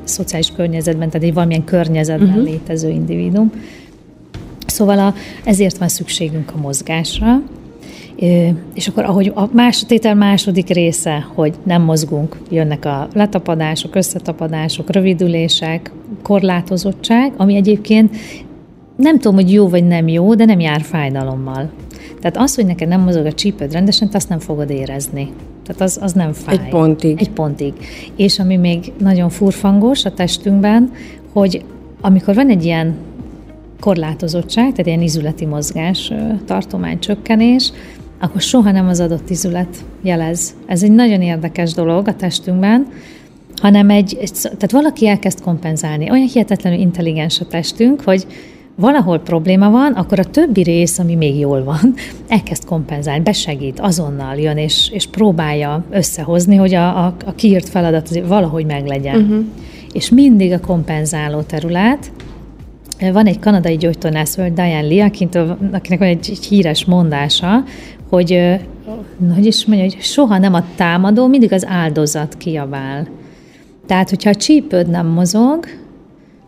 szociális 0.03 0.51
környezetben, 0.51 1.09
tehát 1.09 1.27
egy 1.27 1.33
valamilyen 1.33 1.63
környezetben 1.63 2.27
uh-huh. 2.27 2.43
létező 2.43 2.89
individuum. 2.89 3.51
Szóval 4.65 4.99
a, 4.99 5.13
ezért 5.43 5.77
van 5.77 5.87
szükségünk 5.87 6.51
a 6.55 6.57
mozgásra, 6.57 7.41
és 8.73 8.87
akkor 8.87 9.03
ahogy 9.03 9.31
a 9.35 9.49
más, 9.51 9.85
tétel 9.85 10.15
második 10.15 10.67
része, 10.67 11.27
hogy 11.33 11.53
nem 11.63 11.81
mozgunk, 11.81 12.37
jönnek 12.49 12.85
a 12.85 13.07
letapadások, 13.13 13.95
összetapadások, 13.95 14.91
rövidülések, 14.91 15.91
korlátozottság, 16.23 17.33
ami 17.37 17.55
egyébként 17.55 18.15
nem 18.95 19.19
tudom, 19.19 19.35
hogy 19.35 19.51
jó 19.51 19.67
vagy 19.67 19.83
nem 19.83 20.07
jó, 20.07 20.35
de 20.35 20.45
nem 20.45 20.59
jár 20.59 20.81
fájdalommal. 20.81 21.69
Tehát 22.21 22.37
az, 22.37 22.55
hogy 22.55 22.65
neked 22.65 22.87
nem 22.87 23.01
mozog 23.01 23.25
a 23.25 23.33
csípőd 23.33 23.71
rendesen, 23.71 24.09
te 24.09 24.17
azt 24.17 24.29
nem 24.29 24.39
fogod 24.39 24.69
érezni. 24.69 25.31
Tehát 25.65 25.81
az, 25.81 25.99
az 26.01 26.13
nem 26.13 26.33
fáj. 26.33 26.55
Egy 26.55 26.69
pontig. 26.69 27.19
Egy 27.19 27.29
pontig. 27.29 27.73
És 28.15 28.39
ami 28.39 28.55
még 28.55 28.93
nagyon 28.99 29.29
furfangos 29.29 30.05
a 30.05 30.13
testünkben, 30.13 30.91
hogy 31.33 31.63
amikor 32.01 32.35
van 32.35 32.49
egy 32.49 32.63
ilyen 32.65 32.95
korlátozottság, 33.79 34.71
tehát 34.71 34.85
ilyen 34.85 35.01
izületi 35.01 35.45
mozgás, 35.45 36.11
tartomány 36.45 36.99
csökkenés, 36.99 37.71
akkor 38.19 38.41
soha 38.41 38.71
nem 38.71 38.87
az 38.87 38.99
adott 38.99 39.29
izület 39.29 39.85
jelez. 40.01 40.55
Ez 40.65 40.83
egy 40.83 40.91
nagyon 40.91 41.21
érdekes 41.21 41.73
dolog 41.73 42.07
a 42.07 42.15
testünkben, 42.15 42.87
hanem 43.61 43.89
egy, 43.89 44.17
egy 44.21 44.31
tehát 44.41 44.71
valaki 44.71 45.07
elkezd 45.07 45.41
kompenzálni. 45.41 46.11
Olyan 46.11 46.27
hihetetlenül 46.27 46.79
intelligens 46.79 47.39
a 47.39 47.45
testünk, 47.45 48.01
hogy 48.01 48.27
valahol 48.75 49.19
probléma 49.19 49.69
van, 49.69 49.93
akkor 49.93 50.19
a 50.19 50.23
többi 50.23 50.61
rész, 50.61 50.99
ami 50.99 51.15
még 51.15 51.39
jól 51.39 51.63
van, 51.63 51.93
elkezd 52.27 52.65
kompenzálni, 52.65 53.23
besegít, 53.23 53.79
azonnal 53.79 54.35
jön, 54.35 54.57
és, 54.57 54.89
és 54.93 55.07
próbálja 55.07 55.83
összehozni, 55.89 56.55
hogy 56.55 56.73
a, 56.73 57.05
a, 57.05 57.15
a 57.25 57.35
kiírt 57.35 57.69
feladat 57.69 58.19
valahogy 58.27 58.65
meglegyen. 58.65 59.21
Uh-huh. 59.21 59.45
És 59.91 60.09
mindig 60.09 60.51
a 60.51 60.59
kompenzáló 60.59 61.41
terület, 61.41 62.11
van 62.99 63.25
egy 63.25 63.39
kanadai 63.39 63.77
gyógytornász, 63.77 64.35
Diane 64.35 64.81
Lee, 64.81 65.03
akinek 65.71 65.99
van 65.99 66.07
egy, 66.07 66.29
egy 66.29 66.45
híres 66.45 66.85
mondása, 66.85 67.63
hogy, 68.09 68.57
hogy 69.33 69.45
is 69.45 69.65
mondja, 69.65 69.85
hogy 69.85 70.01
soha 70.01 70.37
nem 70.37 70.53
a 70.53 70.63
támadó, 70.75 71.27
mindig 71.27 71.53
az 71.53 71.65
áldozat 71.65 72.37
kiabál. 72.37 73.07
Tehát, 73.85 74.09
hogyha 74.09 74.29
a 74.29 74.35
csípőd 74.35 74.89
nem 74.89 75.07
mozog, 75.07 75.65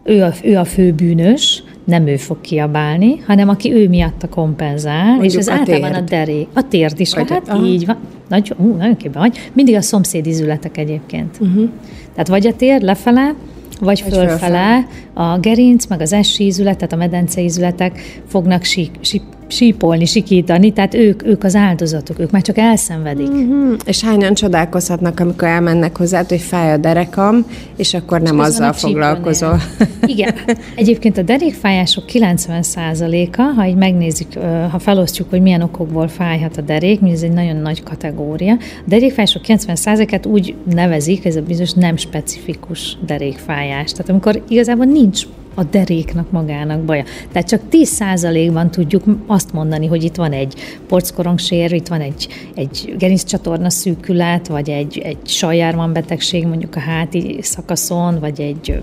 ő 0.03 0.23
a, 0.23 0.33
ő 0.43 0.57
a 0.57 0.65
fő 0.65 0.91
bűnös, 0.91 1.63
nem 1.83 2.07
ő 2.07 2.17
fog 2.17 2.41
kiabálni, 2.41 3.17
hanem 3.27 3.49
aki 3.49 3.73
ő 3.73 3.89
miatta 3.89 4.29
kompenzál, 4.29 5.05
Mondjuk 5.05 5.31
és 5.31 5.35
ez 5.35 5.49
általában 5.49 5.93
a 5.93 6.01
deré. 6.01 6.47
A 6.53 6.67
térd 6.67 6.99
is 6.99 7.13
vagy 7.13 7.29
lehet, 7.29 7.65
így 7.65 7.85
van. 7.85 7.97
Nagy, 8.29 8.53
ú, 8.57 8.75
nagyon 8.75 8.97
képben 8.97 9.21
vagy. 9.21 9.49
Mindig 9.53 9.75
a 9.75 9.81
szomszéd 9.81 10.25
izületek 10.25 10.77
egyébként. 10.77 11.37
Uh-huh. 11.39 11.69
Tehát 12.11 12.27
vagy 12.27 12.47
a 12.47 12.53
tér 12.53 12.81
lefele, 12.81 13.33
vagy 13.79 14.01
fölfele, 14.01 14.27
fölfele, 14.27 14.87
a 15.13 15.39
gerinc, 15.39 15.85
meg 15.85 16.01
az 16.01 16.39
ízület, 16.39 16.75
tehát 16.75 16.93
a 16.93 16.95
medenceízületek 16.95 18.21
fognak 18.27 18.63
sík, 18.63 18.91
sík, 19.01 19.21
sípolni, 19.51 20.05
sikítani, 20.05 20.73
tehát 20.73 20.93
ők, 20.93 21.25
ők 21.25 21.43
az 21.43 21.55
áldozatok, 21.55 22.19
ők 22.19 22.31
már 22.31 22.41
csak 22.41 22.57
elszenvedik. 22.57 23.29
Mm-hmm. 23.29 23.73
És 23.85 24.03
hányan 24.03 24.33
csodálkozhatnak, 24.33 25.19
amikor 25.19 25.47
elmennek 25.47 25.97
hozzá, 25.97 26.23
hogy 26.27 26.41
fáj 26.41 26.71
a 26.71 26.77
derekam, 26.77 27.45
és 27.75 27.93
akkor 27.93 28.21
nem 28.21 28.35
és 28.35 28.45
azzal 28.45 28.73
foglalkozol. 28.73 29.61
Igen. 30.05 30.33
Egyébként 30.75 31.17
a 31.17 31.21
derékfájások 31.21 32.03
90%-a, 32.07 33.41
ha 33.41 33.65
így 33.65 33.75
megnézzük, 33.75 34.33
ha 34.71 34.79
felosztjuk, 34.79 35.29
hogy 35.29 35.41
milyen 35.41 35.61
okokból 35.61 36.07
fájhat 36.07 36.57
a 36.57 36.61
derék, 36.61 36.99
ez 37.11 37.21
egy 37.21 37.31
nagyon 37.31 37.55
nagy 37.55 37.83
kategória. 37.83 38.53
A 38.53 38.85
derékfájások 38.85 39.41
90%-át 39.47 40.25
úgy 40.25 40.55
nevezik, 40.73 41.25
ez 41.25 41.35
a 41.35 41.41
bizonyos 41.41 41.73
nem 41.73 41.97
specifikus 41.97 42.97
derékfájás. 43.05 43.91
Tehát 43.91 44.09
amikor 44.09 44.43
igazából 44.47 44.85
nincs 44.85 45.25
a 45.55 45.63
deréknak 45.63 46.31
magának 46.31 46.79
baja. 46.79 47.03
Tehát 47.31 47.47
csak 47.47 47.61
10%-ban 47.71 48.71
tudjuk 48.71 49.03
azt 49.27 49.53
mondani, 49.53 49.87
hogy 49.87 50.03
itt 50.03 50.15
van 50.15 50.31
egy 50.31 50.53
porckorongsér, 50.87 51.71
itt 51.71 51.87
van 51.87 52.01
egy, 52.01 52.27
egy 52.55 52.95
gerincsatorna 52.97 53.69
szűkület, 53.69 54.47
vagy 54.47 54.69
egy, 54.69 54.97
egy 54.97 55.17
sajjárman 55.23 55.93
betegség 55.93 56.45
mondjuk 56.45 56.75
a 56.75 56.79
háti 56.79 57.37
szakaszon, 57.41 58.19
vagy 58.19 58.41
egy 58.41 58.81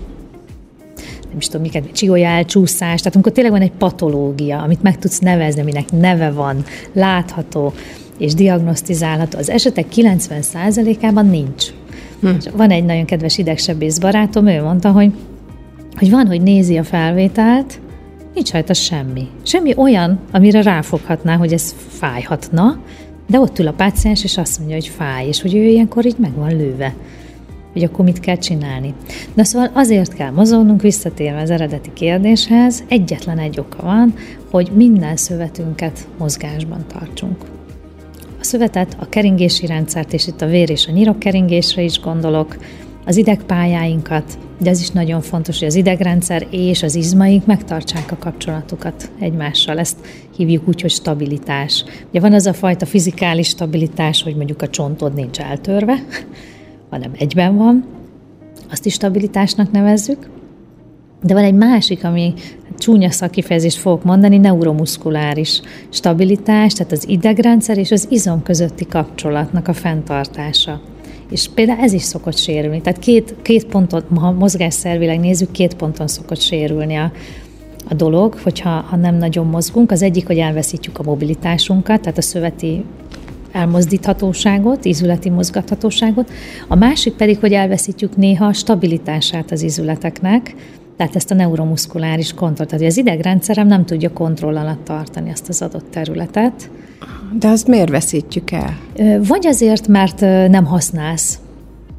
nem 1.27 1.37
is 1.37 1.45
tudom, 1.45 1.61
miket, 1.61 1.91
csigolyá 1.91 2.29
elcsúszás, 2.29 2.97
tehát 2.99 3.13
amikor 3.13 3.31
tényleg 3.31 3.53
van 3.53 3.61
egy 3.61 3.71
patológia, 3.71 4.61
amit 4.61 4.81
meg 4.81 4.97
tudsz 4.97 5.19
nevezni, 5.19 5.61
aminek 5.61 5.91
neve 5.91 6.31
van, 6.31 6.63
látható 6.93 7.73
és 8.17 8.33
diagnosztizálható, 8.33 9.37
az 9.37 9.49
esetek 9.49 9.85
90%-ában 9.95 11.25
nincs. 11.25 11.65
Hm. 12.21 12.29
Van 12.55 12.69
egy 12.69 12.85
nagyon 12.85 13.05
kedves 13.05 13.37
idegsebész 13.37 13.97
barátom, 13.97 14.47
ő 14.47 14.61
mondta, 14.61 14.91
hogy 14.91 15.11
hogy 15.97 16.09
van, 16.09 16.27
hogy 16.27 16.41
nézi 16.41 16.77
a 16.77 16.83
felvételt, 16.83 17.79
nincs 18.33 18.51
rajta 18.51 18.73
semmi. 18.73 19.27
Semmi 19.43 19.73
olyan, 19.75 20.19
amire 20.31 20.61
ráfoghatná, 20.61 21.35
hogy 21.35 21.53
ez 21.53 21.75
fájhatna, 21.87 22.81
de 23.27 23.39
ott 23.39 23.59
ül 23.59 23.67
a 23.67 23.73
páciens, 23.73 24.23
és 24.23 24.37
azt 24.37 24.57
mondja, 24.57 24.75
hogy 24.75 24.87
fáj, 24.87 25.27
és 25.27 25.41
hogy 25.41 25.55
ő 25.55 25.63
ilyenkor 25.63 26.05
így 26.05 26.17
meg 26.19 26.33
van 26.33 26.57
lőve 26.57 26.93
hogy 27.77 27.85
akkor 27.85 28.05
mit 28.05 28.19
kell 28.19 28.37
csinálni. 28.37 28.93
De 29.33 29.43
szóval 29.43 29.69
azért 29.73 30.13
kell 30.13 30.31
mozognunk, 30.31 30.81
visszatérve 30.81 31.41
az 31.41 31.49
eredeti 31.49 31.93
kérdéshez, 31.93 32.83
egyetlen 32.87 33.37
egy 33.37 33.59
oka 33.59 33.83
van, 33.83 34.13
hogy 34.51 34.71
minden 34.73 35.15
szövetünket 35.15 36.07
mozgásban 36.17 36.85
tartsunk. 36.87 37.37
A 38.39 38.43
szövetet, 38.43 38.97
a 38.99 39.09
keringési 39.09 39.65
rendszert, 39.65 40.13
és 40.13 40.27
itt 40.27 40.41
a 40.41 40.45
vér 40.45 40.69
és 40.69 40.87
a 40.87 40.91
nyirok 40.91 41.19
keringésre 41.19 41.81
is 41.81 41.99
gondolok, 41.99 42.57
az 43.05 43.17
idegpályáinkat, 43.17 44.37
de 44.57 44.69
ez 44.69 44.81
is 44.81 44.89
nagyon 44.89 45.21
fontos, 45.21 45.59
hogy 45.59 45.67
az 45.67 45.75
idegrendszer 45.75 46.47
és 46.49 46.83
az 46.83 46.95
izmaink 46.95 47.45
megtartsák 47.45 48.11
a 48.11 48.17
kapcsolatukat 48.17 49.11
egymással. 49.19 49.79
Ezt 49.79 49.97
hívjuk 50.35 50.67
úgy, 50.67 50.81
hogy 50.81 50.91
stabilitás. 50.91 51.83
Ugye 52.09 52.19
van 52.19 52.33
az 52.33 52.45
a 52.45 52.53
fajta 52.53 52.85
fizikális 52.85 53.47
stabilitás, 53.47 54.23
hogy 54.23 54.35
mondjuk 54.35 54.61
a 54.61 54.69
csontod 54.69 55.13
nincs 55.13 55.39
eltörve, 55.39 56.03
hanem 56.89 57.11
egyben 57.17 57.57
van, 57.57 57.85
azt 58.71 58.85
is 58.85 58.93
stabilitásnak 58.93 59.71
nevezzük. 59.71 60.29
De 61.23 61.33
van 61.33 61.43
egy 61.43 61.53
másik, 61.53 62.03
ami 62.03 62.33
csúnya 62.77 63.11
szakifejezést 63.11 63.77
fogok 63.77 64.03
mondani, 64.03 64.37
neuromuszkuláris 64.37 65.61
stabilitás, 65.89 66.73
tehát 66.73 66.91
az 66.91 67.09
idegrendszer 67.09 67.77
és 67.77 67.91
az 67.91 68.07
izom 68.09 68.43
közötti 68.43 68.85
kapcsolatnak 68.85 69.67
a 69.67 69.73
fenntartása. 69.73 70.81
És 71.29 71.49
például 71.53 71.79
ez 71.79 71.93
is 71.93 72.01
szokott 72.01 72.37
sérülni. 72.37 72.81
Tehát 72.81 72.99
két, 72.99 73.35
két 73.41 73.65
ponton, 73.65 74.03
ha 74.15 74.31
mozgásszervileg 74.31 75.19
nézzük, 75.19 75.51
két 75.51 75.73
ponton 75.73 76.07
szokott 76.07 76.41
sérülni 76.41 76.95
a, 76.95 77.11
a 77.89 77.93
dolog, 77.93 78.33
hogyha 78.43 78.69
ha 78.69 78.95
nem 78.95 79.15
nagyon 79.15 79.45
mozgunk. 79.45 79.91
Az 79.91 80.01
egyik, 80.01 80.27
hogy 80.27 80.37
elveszítjük 80.37 80.99
a 80.99 81.03
mobilitásunkat, 81.03 82.01
tehát 82.01 82.17
a 82.17 82.21
szöveti 82.21 82.83
elmozdíthatóságot, 83.51 84.85
ízületi 84.85 85.29
mozgathatóságot. 85.29 86.31
A 86.67 86.75
másik 86.75 87.13
pedig, 87.13 87.39
hogy 87.39 87.53
elveszítjük 87.53 88.15
néha 88.15 88.45
a 88.45 88.53
stabilitását 88.53 89.51
az 89.51 89.63
ízületeknek, 89.63 90.55
tehát 90.97 91.15
ezt 91.15 91.31
a 91.31 91.35
neuromuszkuláris 91.35 92.33
kontrollt. 92.33 92.69
Tehát 92.69 92.85
az 92.85 92.97
idegrendszerem 92.97 93.67
nem 93.67 93.85
tudja 93.85 94.13
kontroll 94.13 94.57
alatt 94.57 94.83
tartani 94.83 95.29
ezt 95.29 95.49
az 95.49 95.61
adott 95.61 95.91
területet. 95.91 96.69
De 97.39 97.47
azt 97.47 97.67
miért 97.67 97.89
veszítjük 97.89 98.51
el? 98.51 98.77
Vagy 99.21 99.47
azért, 99.47 99.87
mert 99.87 100.19
nem 100.49 100.65
használsz 100.65 101.39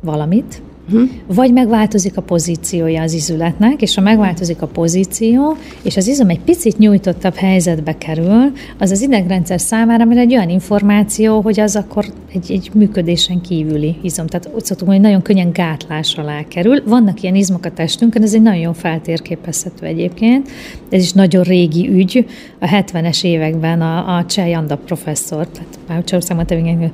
valamit, 0.00 0.62
Hm? 0.90 1.02
Vagy 1.26 1.52
megváltozik 1.52 2.16
a 2.16 2.22
pozíciója 2.22 3.02
az 3.02 3.12
izületnek, 3.12 3.82
és 3.82 3.94
ha 3.94 4.00
megváltozik 4.00 4.62
a 4.62 4.66
pozíció, 4.66 5.56
és 5.82 5.96
az 5.96 6.06
izom 6.06 6.28
egy 6.28 6.40
picit 6.40 6.78
nyújtottabb 6.78 7.34
helyzetbe 7.34 7.98
kerül, 7.98 8.52
az 8.78 8.90
az 8.90 9.00
idegrendszer 9.00 9.60
számára 9.60 10.04
mert 10.04 10.20
egy 10.20 10.34
olyan 10.34 10.48
információ, 10.48 11.40
hogy 11.40 11.60
az 11.60 11.76
akkor 11.76 12.06
egy, 12.32 12.52
egy 12.52 12.70
működésen 12.74 13.40
kívüli 13.40 13.96
izom. 14.02 14.26
Tehát 14.26 14.50
úgy 14.54 14.64
szoktuk 14.64 14.88
hogy 14.88 15.00
nagyon 15.00 15.22
könnyen 15.22 15.52
gátlás 15.52 16.14
alá 16.14 16.42
kerül. 16.48 16.82
Vannak 16.86 17.22
ilyen 17.22 17.34
izmok 17.34 17.64
a 17.64 17.72
testünkön, 17.72 18.22
ez 18.22 18.34
egy 18.34 18.42
nagyon 18.42 18.74
feltérképezhető 18.74 19.86
egyébként. 19.86 20.48
Ez 20.90 21.02
is 21.02 21.12
nagyon 21.12 21.42
régi 21.42 21.88
ügy. 21.88 22.26
A 22.58 22.66
70-es 22.66 23.24
években 23.24 23.80
a, 23.80 24.16
a 24.16 24.24
Cseh 24.24 24.48
Janda 24.48 24.76
professzor, 24.76 25.48
tehát 25.48 25.77
már 25.88 26.04
Csehországban 26.04 26.92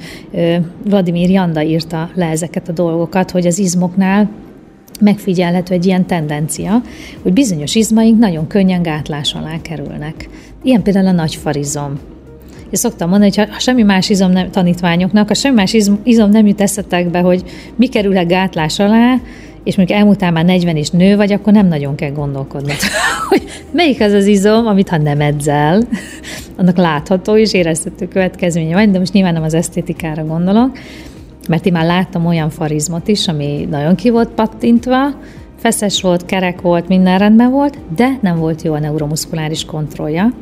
Vladimir 0.84 1.30
Janda 1.30 1.62
írta 1.62 2.10
le 2.14 2.26
ezeket 2.26 2.68
a 2.68 2.72
dolgokat, 2.72 3.30
hogy 3.30 3.46
az 3.46 3.58
izmok 3.58 3.94
izmoknál 3.94 4.30
megfigyelhető 5.00 5.74
egy 5.74 5.86
ilyen 5.86 6.06
tendencia, 6.06 6.82
hogy 7.22 7.32
bizonyos 7.32 7.74
izmaink 7.74 8.18
nagyon 8.18 8.46
könnyen 8.46 8.82
gátlás 8.82 9.34
alá 9.34 9.60
kerülnek. 9.62 10.28
Ilyen 10.62 10.82
például 10.82 11.06
a 11.06 11.12
nagy 11.12 11.34
farizom. 11.34 11.98
Én 12.64 12.80
szoktam 12.80 13.08
mondani, 13.08 13.32
hogy 13.34 13.48
ha 13.50 13.58
semmi 13.58 13.82
más 13.82 14.08
izom 14.08 14.30
nem, 14.30 14.50
tanítványoknak, 14.50 15.28
ha 15.28 15.34
semmi 15.34 15.54
más 15.54 15.72
izom, 15.72 15.98
izom 16.02 16.30
nem 16.30 16.46
jut 16.46 16.60
eszetekbe, 16.60 17.20
hogy 17.20 17.44
mi 17.76 17.86
kerül-e 17.86 18.22
gátlás 18.22 18.78
alá, 18.78 19.16
és 19.64 19.76
mondjuk 19.76 19.98
elmúltál 19.98 20.32
már 20.32 20.44
40 20.44 20.76
és 20.76 20.90
nő 20.90 21.16
vagy, 21.16 21.32
akkor 21.32 21.52
nem 21.52 21.66
nagyon 21.66 21.94
kell 21.94 22.10
gondolkodnod, 22.10 22.76
hogy 23.28 23.42
melyik 23.70 24.00
az 24.00 24.12
az 24.12 24.26
izom, 24.26 24.66
amit 24.66 24.88
ha 24.88 24.98
nem 24.98 25.20
edzel, 25.20 25.82
annak 26.58 26.76
látható 26.76 27.36
és 27.36 27.52
érezhető 27.52 28.08
következménye 28.08 28.74
van, 28.74 28.92
de 28.92 28.98
most 28.98 29.12
nyilván 29.12 29.32
nem 29.32 29.42
az 29.42 29.54
esztétikára 29.54 30.24
gondolok, 30.24 30.78
mert 31.48 31.66
én 31.66 31.72
már 31.72 31.84
láttam 31.84 32.26
olyan 32.26 32.50
farizmot 32.50 33.08
is, 33.08 33.28
ami 33.28 33.66
nagyon 33.70 33.94
ki 33.94 34.10
volt 34.10 34.28
pattintva, 34.28 35.14
feszes 35.58 36.00
volt, 36.02 36.24
kerek 36.24 36.60
volt, 36.60 36.88
minden 36.88 37.18
rendben 37.18 37.50
volt, 37.50 37.78
de 37.96 38.18
nem 38.20 38.38
volt 38.38 38.62
jó 38.62 38.72
a 38.72 38.78
neuromuszkuláris 38.78 39.64
kontrollja. 39.64 40.32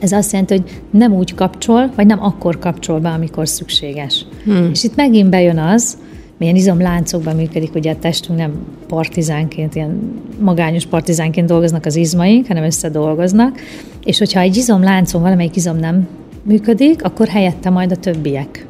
Ez 0.00 0.12
azt 0.12 0.32
jelenti, 0.32 0.56
hogy 0.56 0.80
nem 0.90 1.12
úgy 1.12 1.34
kapcsol, 1.34 1.90
vagy 1.96 2.06
nem 2.06 2.22
akkor 2.22 2.58
kapcsol 2.58 3.00
be, 3.00 3.08
amikor 3.08 3.48
szükséges. 3.48 4.26
Hmm. 4.44 4.70
És 4.72 4.84
itt 4.84 4.96
megint 4.96 5.30
bejön 5.30 5.58
az, 5.58 5.96
milyen 6.40 6.56
izomláncokban 6.56 7.36
működik, 7.36 7.74
ugye 7.74 7.92
a 7.92 7.98
testünk 7.98 8.38
nem 8.38 8.52
partizánként, 8.88 9.74
ilyen 9.74 10.20
magányos 10.38 10.86
partizánként 10.86 11.46
dolgoznak 11.46 11.86
az 11.86 11.96
izmaink, 11.96 12.46
hanem 12.46 12.64
összedolgoznak, 12.64 13.58
és 14.04 14.18
hogyha 14.18 14.40
egy 14.40 14.56
izomláncon 14.56 15.22
valamelyik 15.22 15.56
izom 15.56 15.76
nem 15.76 16.08
működik, 16.42 17.04
akkor 17.04 17.28
helyette 17.28 17.70
majd 17.70 17.92
a 17.92 17.96
többiek 17.96 18.66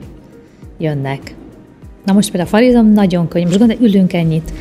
jönnek. 0.79 1.35
Na 2.05 2.13
most 2.13 2.31
például 2.31 2.53
a 2.53 2.57
farizom 2.57 2.93
nagyon 2.93 3.29
könnyű. 3.29 3.45
Most 3.45 3.59
gondolj, 3.59 3.79
ülünk 3.83 4.13
ennyit. 4.13 4.53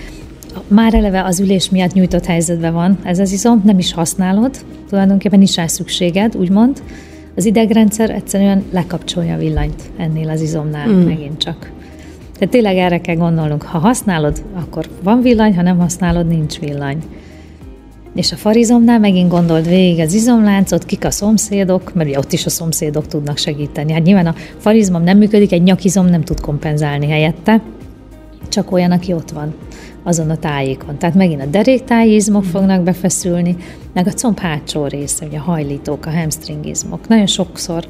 Már 0.68 0.94
eleve 0.94 1.24
az 1.24 1.40
ülés 1.40 1.70
miatt 1.70 1.94
nyújtott 1.94 2.26
helyzetben 2.26 2.74
van 2.74 2.98
ez 3.04 3.20
az 3.20 3.32
izom, 3.32 3.62
nem 3.66 3.78
is 3.78 3.94
használod, 3.94 4.66
tulajdonképpen 4.90 5.38
nincs 5.38 5.56
rá 5.56 5.68
szükséged, 5.68 6.36
úgymond. 6.36 6.84
Az 7.36 7.46
idegrendszer 7.46 8.10
egyszerűen 8.10 8.64
lekapcsolja 8.72 9.36
a 9.36 9.38
villanyt 9.38 9.82
ennél 9.98 10.30
az 10.30 10.42
izomnál 10.42 10.88
mm. 10.88 11.00
megint 11.00 11.38
csak. 11.38 11.72
Tehát 12.40 12.54
tényleg 12.54 12.78
erre 12.78 13.02
kell 13.02 13.16
gondolnunk. 13.16 13.62
Ha 13.62 13.78
használod, 13.78 14.44
akkor 14.54 14.86
van 15.04 15.22
villany, 15.22 15.56
ha 15.56 15.62
nem 15.62 15.80
használod, 15.80 16.28
nincs 16.28 16.60
villany. 16.60 16.98
És 18.16 18.32
a 18.32 18.36
farizomnál 18.36 19.00
megint 19.00 19.30
gondold 19.30 19.68
végig 19.68 20.00
az 20.00 20.14
izomláncot, 20.14 20.86
kik 20.86 21.06
a 21.06 21.12
szomszédok, 21.12 21.94
mert 21.94 22.10
ugye 22.10 22.18
ott 22.18 22.32
is 22.32 22.46
a 22.46 22.50
szomszédok 22.50 23.08
tudnak 23.08 23.38
segíteni. 23.38 23.92
Hát 23.92 24.04
nyilván 24.04 24.28
a 24.28 24.36
farizmom 24.58 25.04
nem 25.04 25.18
működik, 25.18 25.52
egy 25.52 25.64
nyakizom 25.64 26.06
nem 26.06 26.24
tud 26.24 26.40
kompenzálni 26.40 27.08
helyette, 27.08 27.62
csak 28.50 28.72
olyan, 28.72 28.92
aki 28.92 29.14
ott 29.14 29.30
van 29.30 29.54
azon 30.04 30.30
a 30.30 30.38
tájékon. 30.38 30.98
Tehát 30.98 31.16
megint 31.16 31.42
a 31.42 31.46
deréktájizmok 31.46 32.44
fognak 32.44 32.84
befeszülni, 32.84 33.56
meg 33.94 34.08
a 34.08 34.12
comb 34.12 34.40
hátsó 34.40 34.86
része, 34.86 35.26
ugye 35.26 35.38
a 35.38 35.42
hajlítók, 35.42 36.06
a 36.06 36.12
hamstringizmok. 36.12 37.08
Nagyon 37.08 37.28
sokszor 37.28 37.88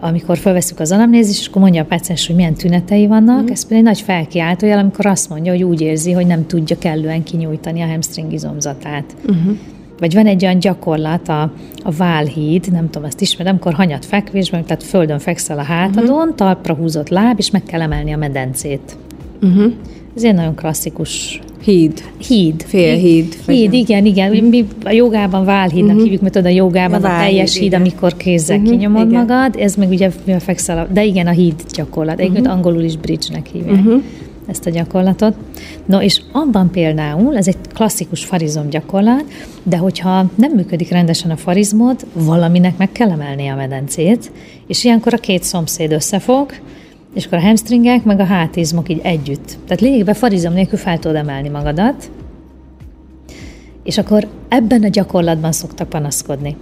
amikor 0.00 0.38
felveszünk 0.38 0.80
az 0.80 0.92
anamnézis, 0.92 1.46
akkor 1.46 1.62
mondja 1.62 1.82
a 1.82 1.84
páciens, 1.84 2.26
hogy 2.26 2.36
milyen 2.36 2.54
tünetei 2.54 3.06
vannak, 3.06 3.42
mm. 3.42 3.52
ez 3.52 3.62
pedig 3.62 3.76
egy 3.78 3.84
nagy 3.84 4.00
felkiáltójel, 4.00 4.78
amikor 4.78 5.06
azt 5.06 5.28
mondja, 5.28 5.52
hogy 5.52 5.62
úgy 5.62 5.80
érzi, 5.80 6.12
hogy 6.12 6.26
nem 6.26 6.46
tudja 6.46 6.78
kellően 6.78 7.22
kinyújtani 7.22 7.80
a 7.80 7.86
hamstring 7.86 8.32
izomzatát. 8.32 9.04
Uh-huh. 9.22 9.56
Vagy 9.98 10.14
van 10.14 10.26
egy 10.26 10.44
olyan 10.44 10.58
gyakorlat, 10.58 11.28
a, 11.28 11.52
a 11.82 11.90
válhíd, 11.90 12.72
nem 12.72 12.90
tudom, 12.90 13.08
ezt 13.08 13.20
ismerem, 13.20 13.52
amikor 13.52 13.72
hanyat 13.74 14.04
fekvésben, 14.04 14.64
tehát 14.64 14.82
földön 14.82 15.18
fekszel 15.18 15.58
a 15.58 15.62
hátadon, 15.62 16.18
uh-huh. 16.18 16.34
talpra 16.34 16.74
húzott 16.74 17.08
láb, 17.08 17.38
és 17.38 17.50
meg 17.50 17.62
kell 17.62 17.80
emelni 17.80 18.12
a 18.12 18.16
medencét. 18.16 18.96
Uh-huh. 19.42 19.72
Ez 20.16 20.24
egy 20.24 20.34
nagyon 20.34 20.54
klasszikus 20.54 21.40
Híd. 21.60 22.02
Híd. 22.28 22.62
Félhíd. 22.66 23.36
Híd, 23.46 23.72
igen, 23.72 24.04
igen. 24.04 24.44
Mi 24.44 24.66
a 24.84 24.90
jogában 24.90 25.44
válhídnak 25.44 25.88
uh-huh. 25.88 26.02
hívjuk, 26.02 26.20
mert 26.20 26.34
tudod, 26.34 26.50
a 26.50 26.54
jogában 26.54 27.00
ja, 27.00 27.08
a 27.08 27.18
teljes 27.18 27.54
híd, 27.54 27.62
igen. 27.62 27.80
amikor 27.80 28.16
kézzel 28.16 28.56
uh-huh, 28.56 28.70
kinyomod 28.70 29.08
igen. 29.08 29.20
magad, 29.20 29.56
ez 29.58 29.74
meg 29.74 29.88
ugye 29.88 30.10
mivel 30.24 30.40
fekszel, 30.40 30.88
de 30.92 31.04
igen, 31.04 31.26
a 31.26 31.30
híd 31.30 31.54
gyakorlat. 31.72 32.18
Egyébként 32.18 32.46
uh-huh. 32.46 32.56
angolul 32.56 32.82
is 32.82 32.96
bridge-nek 32.96 33.46
hívják. 33.46 33.74
Uh-huh 33.74 34.02
ezt 34.50 34.66
a 34.66 34.70
gyakorlatot. 34.70 35.34
No, 35.86 36.00
és 36.00 36.20
abban 36.32 36.70
például, 36.70 37.36
ez 37.36 37.48
egy 37.48 37.56
klasszikus 37.74 38.24
farizom 38.24 38.68
gyakorlat, 38.68 39.24
de 39.62 39.76
hogyha 39.76 40.30
nem 40.34 40.52
működik 40.52 40.90
rendesen 40.90 41.30
a 41.30 41.36
farizmod, 41.36 42.06
valaminek 42.12 42.76
meg 42.76 42.92
kell 42.92 43.10
emelni 43.10 43.48
a 43.48 43.54
medencét, 43.54 44.32
és 44.66 44.84
ilyenkor 44.84 45.14
a 45.14 45.16
két 45.16 45.42
szomszéd 45.42 45.92
összefog, 45.92 46.52
és 47.14 47.26
akkor 47.26 47.38
a 47.38 47.40
hamstringek 47.40 48.04
meg 48.04 48.20
a 48.20 48.24
hátizmok 48.24 48.88
így 48.88 49.00
együtt. 49.02 49.58
Tehát 49.64 49.80
lényegében 49.80 50.14
farizom 50.14 50.52
nélkül 50.52 50.78
fel 50.78 50.98
tudod 50.98 51.16
emelni 51.16 51.48
magadat, 51.48 52.10
és 53.82 53.98
akkor 53.98 54.28
ebben 54.48 54.82
a 54.82 54.88
gyakorlatban 54.88 55.52
szoktak 55.52 55.88
panaszkodni, 55.88 56.56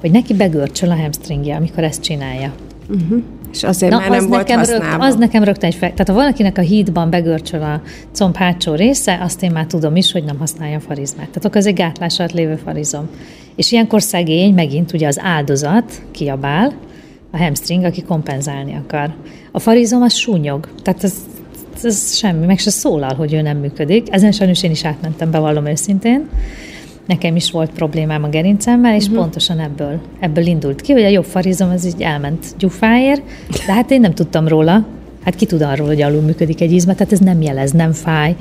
hogy 0.00 0.10
neki 0.10 0.34
begörcsöl 0.34 0.90
a 0.90 0.96
hamstringje, 0.96 1.56
amikor 1.56 1.84
ezt 1.84 2.02
csinálja. 2.02 2.52
Uh-huh. 2.88 3.22
És 3.52 3.62
azért 3.62 3.92
Na, 3.92 3.98
már 3.98 4.10
nem 4.10 4.28
volt. 4.28 4.50
Rögt, 4.50 4.82
az 4.98 5.16
nekem 5.16 5.44
rögtön 5.44 5.70
egy 5.70 5.74
fel. 5.74 5.90
Tehát 5.90 6.08
ha 6.08 6.14
valakinek 6.14 6.58
a 6.58 6.60
hídban 6.60 7.10
begörcsöl 7.10 7.62
a 7.62 7.82
comb 8.12 8.36
hátsó 8.36 8.74
része, 8.74 9.18
azt 9.22 9.42
én 9.42 9.50
már 9.50 9.66
tudom 9.66 9.96
is, 9.96 10.12
hogy 10.12 10.24
nem 10.24 10.38
használja 10.38 10.76
a 10.76 10.80
farizmát. 10.80 11.26
Tehát 11.26 11.44
akkor 11.44 11.56
ez 11.56 11.66
egy 11.66 11.74
gátlás 11.74 12.18
alatt 12.18 12.32
lévő 12.32 12.56
farizom. 12.56 13.08
És 13.54 13.72
ilyenkor 13.72 14.02
szegény, 14.02 14.54
megint 14.54 14.92
ugye 14.92 15.06
az 15.06 15.20
áldozat 15.20 16.02
kiabál, 16.10 16.72
a 17.32 17.38
hamstring, 17.38 17.84
aki 17.84 18.02
kompenzálni 18.02 18.74
akar. 18.84 19.14
A 19.52 19.58
farizom 19.58 20.02
az 20.02 20.12
súnyog, 20.12 20.68
tehát 20.82 21.04
ez, 21.04 21.14
ez 21.82 22.16
semmi, 22.16 22.46
meg 22.46 22.58
se 22.58 22.70
szólal, 22.70 23.14
hogy 23.14 23.32
ő 23.32 23.40
nem 23.40 23.56
működik. 23.56 24.06
Ezen 24.10 24.32
sajnos 24.32 24.62
én 24.62 24.70
is 24.70 24.84
átmentem, 24.84 25.30
bevallom 25.30 25.66
őszintén. 25.66 26.28
Nekem 27.06 27.36
is 27.36 27.50
volt 27.50 27.70
problémám 27.70 28.22
a 28.22 28.28
gerincemmel, 28.28 28.94
és 28.94 29.04
uh-huh. 29.04 29.18
pontosan 29.18 29.60
ebből, 29.60 30.00
ebből 30.20 30.46
indult 30.46 30.80
ki, 30.80 30.92
hogy 30.92 31.02
a 31.02 31.08
jobb 31.08 31.24
farizom 31.24 31.70
az 31.70 31.86
így 31.86 32.02
elment 32.02 32.46
gyufáért, 32.58 33.22
de 33.66 33.72
hát 33.72 33.90
én 33.90 34.00
nem 34.00 34.14
tudtam 34.14 34.48
róla. 34.48 34.86
Hát 35.24 35.34
ki 35.34 35.46
tud 35.46 35.62
arról, 35.62 35.86
hogy 35.86 36.02
alul 36.02 36.20
működik 36.20 36.60
egy 36.60 36.72
izma, 36.72 36.94
tehát 36.94 37.12
ez 37.12 37.18
nem 37.18 37.42
jelez, 37.42 37.70
nem 37.70 37.92
fáj, 37.92 38.36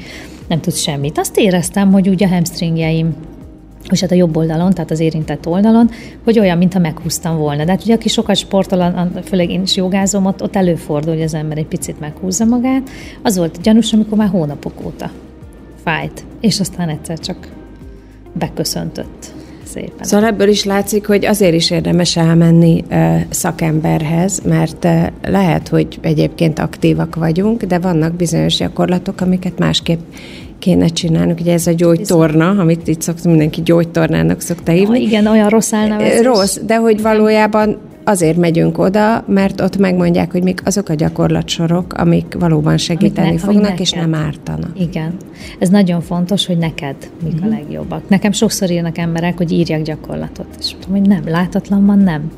nem 0.47 0.60
tud 0.60 0.75
semmit. 0.75 1.17
Azt 1.17 1.38
éreztem, 1.38 1.91
hogy 1.91 2.10
úgy 2.10 2.23
a 2.23 2.27
hamstringjeim 2.27 3.15
és 3.89 4.02
hát 4.02 4.12
a 4.12 4.15
jobb 4.15 4.38
oldalon, 4.38 4.74
tehát 4.74 4.91
az 4.91 5.00
érintett 5.00 5.48
oldalon, 5.48 5.89
hogy 6.24 6.39
olyan, 6.39 6.58
mintha 6.58 6.80
meghúztam 6.80 7.38
volna. 7.38 7.63
De 7.65 7.72
hát 7.72 7.84
ugye, 7.84 7.94
aki 7.94 8.10
sokat 8.10 8.36
sportol, 8.36 9.10
főleg 9.24 9.50
én 9.50 9.62
is 9.62 9.76
jogázom, 9.76 10.26
ott, 10.26 10.44
ott 10.44 10.56
előfordul, 10.56 11.13
hogy 11.13 11.24
az 11.24 11.34
ember 11.34 11.58
egy 11.58 11.65
picit 11.65 12.00
meghúzza 12.00 12.46
magát. 12.46 12.89
Az 13.22 13.38
volt 13.38 13.62
gyanús, 13.62 13.94
amikor 13.94 14.17
már 14.17 14.30
hónapok 14.30 14.86
óta 14.86 15.12
fájt, 15.84 16.26
és 16.41 16.60
aztán 16.60 16.89
egyszer 16.89 17.20
csak 17.20 17.48
beköszöntött 18.34 19.34
szépen. 19.63 20.06
Szóval 20.06 20.28
ebből 20.28 20.48
is 20.48 20.63
látszik, 20.63 21.08
hogy 21.08 21.26
azért 21.26 21.54
is 21.54 21.72
érdemes 21.72 22.17
elmenni 22.17 22.84
szakemberhez, 23.30 24.41
mert 24.46 24.88
lehet, 25.24 25.67
hogy 25.67 26.00
egyébként 26.02 26.60
aktívak 26.60 27.15
vagyunk, 27.15 27.63
de 27.63 27.80
vannak 27.80 28.13
bizonyos 28.13 28.56
gyakorlatok, 28.56 29.22
amiket 29.22 29.60
másképp 29.60 30.00
kéne 30.62 30.88
csinálnunk. 30.88 31.39
Ugye 31.39 31.54
ez 31.54 31.67
a 31.67 31.71
gyógytorna, 31.71 32.50
amit 32.50 32.88
itt 32.88 33.02
szoktunk, 33.02 33.28
mindenki 33.28 33.62
gyógytornának 33.62 34.41
szokta 34.41 34.71
hívni. 34.71 35.00
Ja, 35.00 35.08
igen, 35.08 35.28
olyan 35.28 35.50
rossz 35.50 35.74
elnevezés. 35.74 36.26
Rossz, 36.26 36.58
de 36.65 36.76
hogy 36.76 37.02
valójában 37.02 37.78
azért 38.04 38.38
megyünk 38.38 38.78
oda, 38.78 39.24
mert 39.28 39.62
ott 39.62 39.78
megmondják, 39.78 40.32
hogy 40.32 40.43
mik 40.43 40.62
azok 40.65 40.89
a 40.89 40.93
gyakorlatsorok, 40.93 41.93
amik 41.93 42.36
valóban 42.39 42.78
segíteni 42.78 43.28
amik 43.28 43.39
ne, 43.41 43.45
fognak, 43.45 43.80
és 43.80 43.91
nem 43.91 44.13
ártanak. 44.13 44.80
Igen. 44.80 45.13
Ez 45.60 45.69
nagyon 45.69 46.02
fontos, 46.02 46.45
hogy 46.45 46.58
neked 46.58 46.95
mik 47.24 47.34
uh-huh. 47.34 47.47
a 47.47 47.50
mhm. 47.50 47.58
legjobbak. 47.58 48.10
Nekem 48.10 48.32
sokszor 48.32 48.69
írnak 48.69 48.97
emberek, 48.97 49.38
hogy 49.38 49.52
írjak 49.52 49.82
gyakorlatot, 49.82 50.47
és 50.60 50.74
mondom, 50.74 50.91
hogy 50.91 51.24
nem, 51.24 51.34
látatlanban 51.34 52.00
nem. 52.00 52.32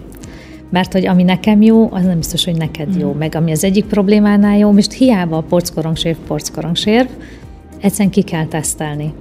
Mert 0.69 0.93
hogy 0.93 1.07
ami 1.07 1.23
nekem 1.23 1.61
jó, 1.61 1.89
az 1.91 2.05
nem 2.05 2.17
biztos, 2.17 2.45
hogy 2.45 2.57
neked 2.57 2.87
uh-huh. 2.87 3.01
jó. 3.01 3.09
Mhm. 3.09 3.17
Meg 3.17 3.35
ami 3.35 3.51
az 3.51 3.63
egyik 3.63 3.85
problémánál 3.85 4.57
jó, 4.57 4.71
most 4.71 4.91
hiába 4.91 5.37
a 5.37 5.41
porckorongsév, 5.41 6.15
porckorongsév, 6.27 7.05
egyszerűen 7.83 8.09
ki 8.09 8.21
kell 8.21 8.45
tesztelni. 8.45 9.13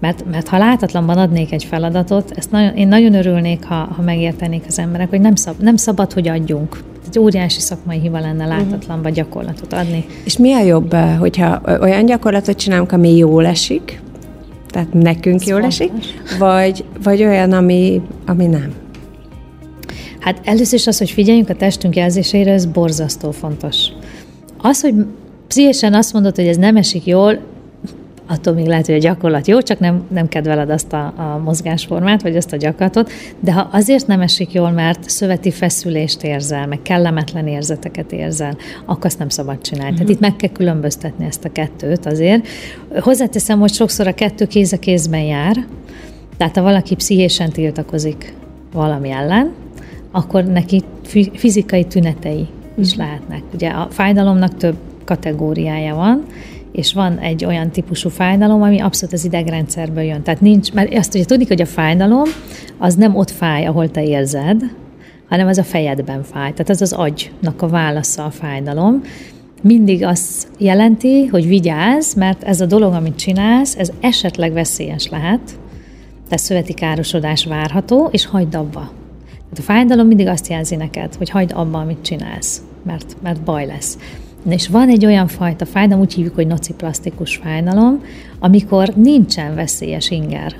Mert, 0.00 0.24
mert 0.30 0.48
ha 0.48 0.58
látatlanban 0.58 1.18
adnék 1.18 1.52
egy 1.52 1.64
feladatot, 1.64 2.30
ezt 2.30 2.50
nagyon, 2.50 2.74
én 2.76 2.88
nagyon 2.88 3.14
örülnék, 3.14 3.64
ha, 3.64 3.74
ha 3.74 4.02
megértenék 4.02 4.64
az 4.68 4.78
emberek, 4.78 5.08
hogy 5.10 5.20
nem, 5.20 5.34
szab, 5.34 5.54
nem 5.60 5.76
szabad, 5.76 6.12
hogy 6.12 6.28
adjunk. 6.28 6.78
Egy 7.06 7.18
óriási 7.18 7.60
szakmai 7.60 7.98
hiba 7.98 8.20
lenne 8.20 8.46
látatlanban 8.46 8.98
uh-huh. 8.98 9.12
gyakorlatot 9.12 9.72
adni. 9.72 10.04
És 10.24 10.38
mi 10.38 10.52
a 10.52 10.62
jobb, 10.62 10.92
eh, 10.92 11.18
hogyha 11.18 11.60
olyan 11.80 12.06
gyakorlatot 12.06 12.56
csinálunk, 12.56 12.92
ami 12.92 13.16
jól 13.16 13.46
esik, 13.46 14.00
tehát 14.70 14.92
nekünk 14.92 15.40
Ez 15.40 15.48
jól 15.48 15.60
fontos. 15.60 15.80
esik, 15.80 15.92
vagy, 16.38 16.84
vagy 17.02 17.22
olyan, 17.22 17.52
ami, 17.52 18.02
ami 18.26 18.46
nem? 18.46 18.72
Hát 20.20 20.40
először 20.44 20.78
is 20.78 20.86
az, 20.86 20.98
hogy 20.98 21.10
figyeljünk 21.10 21.48
a 21.48 21.54
testünk 21.54 21.96
jelzéseire, 21.96 22.52
ez 22.52 22.66
borzasztó 22.66 23.30
fontos. 23.30 23.86
Az, 24.58 24.80
hogy 24.80 24.94
pszichésen 25.48 25.94
azt 25.94 26.12
mondod, 26.12 26.36
hogy 26.36 26.46
ez 26.46 26.56
nem 26.56 26.76
esik 26.76 27.06
jól, 27.06 27.38
attól 28.26 28.54
még 28.54 28.66
lehet, 28.66 28.86
hogy 28.86 28.94
a 28.94 28.98
gyakorlat 28.98 29.46
jó, 29.46 29.60
csak 29.60 29.78
nem, 29.78 30.02
nem 30.08 30.28
kedveled 30.28 30.70
azt 30.70 30.92
a, 30.92 31.04
a 31.16 31.40
mozgásformát, 31.44 32.22
vagy 32.22 32.36
azt 32.36 32.52
a 32.52 32.56
gyakorlatot, 32.56 33.12
de 33.40 33.52
ha 33.52 33.68
azért 33.72 34.06
nem 34.06 34.20
esik 34.20 34.52
jól, 34.52 34.70
mert 34.70 35.10
szöveti 35.10 35.50
feszülést 35.50 36.22
érzel, 36.22 36.66
meg 36.66 36.82
kellemetlen 36.82 37.46
érzeteket 37.46 38.12
érzel, 38.12 38.56
akkor 38.84 39.04
azt 39.04 39.18
nem 39.18 39.28
szabad 39.28 39.60
csinálni. 39.60 39.92
Uh-huh. 39.92 40.06
Tehát 40.06 40.18
mhm. 40.18 40.24
itt 40.24 40.30
meg 40.30 40.36
kell 40.36 40.56
különböztetni 40.56 41.24
ezt 41.24 41.44
a 41.44 41.52
kettőt 41.52 42.06
azért. 42.06 42.46
Hozzáteszem, 43.00 43.58
hogy 43.58 43.72
sokszor 43.72 44.06
a 44.06 44.14
kettő 44.14 44.46
kéz 44.46 44.72
a 44.72 44.78
kézben 44.78 45.22
jár, 45.22 45.66
tehát 46.36 46.56
ha 46.56 46.62
valaki 46.62 46.94
pszichésen 46.94 47.50
tiltakozik 47.50 48.34
valami 48.72 49.10
ellen, 49.10 49.52
akkor 50.10 50.44
neki 50.44 50.82
fizikai 51.34 51.84
tünetei 51.84 52.46
is 52.78 52.94
mhm. 52.94 53.04
lehetnek. 53.04 53.42
Ugye 53.54 53.68
a 53.68 53.88
fájdalomnak 53.90 54.56
több 54.56 54.76
kategóriája 55.04 55.94
van, 55.94 56.24
és 56.72 56.92
van 56.92 57.18
egy 57.18 57.44
olyan 57.44 57.70
típusú 57.70 58.08
fájdalom, 58.08 58.62
ami 58.62 58.80
abszolút 58.80 59.14
az 59.14 59.24
idegrendszerből 59.24 60.02
jön. 60.02 60.22
Tehát 60.22 60.40
nincs, 60.40 60.72
mert 60.72 60.94
azt 60.94 61.14
ugye 61.14 61.24
tudni, 61.24 61.44
hogy 61.46 61.60
a 61.60 61.66
fájdalom 61.66 62.28
az 62.78 62.94
nem 62.94 63.16
ott 63.16 63.30
fáj, 63.30 63.66
ahol 63.66 63.90
te 63.90 64.02
érzed, 64.02 64.62
hanem 65.28 65.46
az 65.46 65.58
a 65.58 65.64
fejedben 65.64 66.22
fáj. 66.22 66.50
Tehát 66.50 66.68
az 66.68 66.82
az 66.82 66.92
agynak 66.92 67.62
a 67.62 67.68
válasza 67.68 68.24
a 68.24 68.30
fájdalom. 68.30 69.02
Mindig 69.62 70.04
azt 70.04 70.48
jelenti, 70.58 71.26
hogy 71.26 71.46
vigyázz, 71.46 72.14
mert 72.14 72.42
ez 72.42 72.60
a 72.60 72.66
dolog, 72.66 72.92
amit 72.92 73.16
csinálsz, 73.16 73.76
ez 73.78 73.92
esetleg 74.00 74.52
veszélyes 74.52 75.08
lehet, 75.08 75.40
tehát 76.24 76.46
szöveti 76.46 76.72
károsodás 76.72 77.46
várható, 77.46 78.08
és 78.12 78.26
hagyd 78.26 78.54
abba. 78.54 78.92
Tehát 79.30 79.58
a 79.58 79.62
fájdalom 79.62 80.06
mindig 80.06 80.26
azt 80.26 80.48
jelzi 80.48 80.76
neked, 80.76 81.14
hogy 81.14 81.30
hagyd 81.30 81.52
abba, 81.54 81.78
amit 81.78 82.02
csinálsz, 82.02 82.62
mert, 82.84 83.16
mert 83.22 83.40
baj 83.40 83.66
lesz. 83.66 83.98
És 84.48 84.68
van 84.68 84.88
egy 84.88 85.06
olyan 85.06 85.26
fajta 85.26 85.66
fájdalom, 85.66 86.02
úgy 86.02 86.14
hívjuk, 86.14 86.34
hogy 86.34 86.46
nociplasztikus 86.46 87.36
fájdalom, 87.36 88.02
amikor 88.38 88.88
nincsen 88.94 89.54
veszélyes 89.54 90.10
inger. 90.10 90.54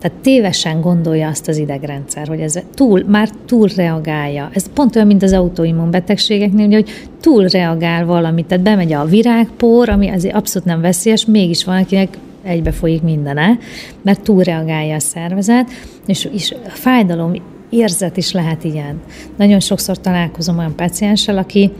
Tehát 0.00 0.18
tévesen 0.18 0.80
gondolja 0.80 1.28
azt 1.28 1.48
az 1.48 1.56
idegrendszer, 1.56 2.28
hogy 2.28 2.40
ez 2.40 2.58
túl, 2.74 3.04
már 3.06 3.30
túl 3.46 3.68
reagálja. 3.76 4.50
Ez 4.52 4.72
pont 4.72 4.96
olyan, 4.96 5.06
mint 5.06 5.22
az 5.22 5.32
autoimmun 5.32 5.90
betegségeknél, 5.90 6.70
hogy 6.70 6.90
túl 7.20 7.46
reagál 7.46 8.06
valamit, 8.06 8.46
tehát 8.46 8.64
bemegy 8.64 8.92
a 8.92 9.04
virágpor, 9.04 9.88
ami 9.88 10.08
azért 10.08 10.34
abszolút 10.34 10.68
nem 10.68 10.80
veszélyes, 10.80 11.26
mégis 11.26 11.64
van, 11.64 11.76
akinek 11.76 12.18
egybe 12.42 12.72
folyik 12.72 13.02
mindene, 13.02 13.58
mert 14.02 14.22
túl 14.22 14.42
reagálja 14.42 14.94
a 14.94 15.00
szervezet, 15.00 15.70
és, 16.06 16.28
és 16.32 16.54
a 16.64 16.68
fájdalom 16.68 17.32
érzet 17.70 18.16
is 18.16 18.32
lehet 18.32 18.64
ilyen. 18.64 19.00
Nagyon 19.36 19.60
sokszor 19.60 20.00
találkozom 20.00 20.58
olyan 20.58 20.76
pacienssel, 20.76 21.38
aki 21.38 21.70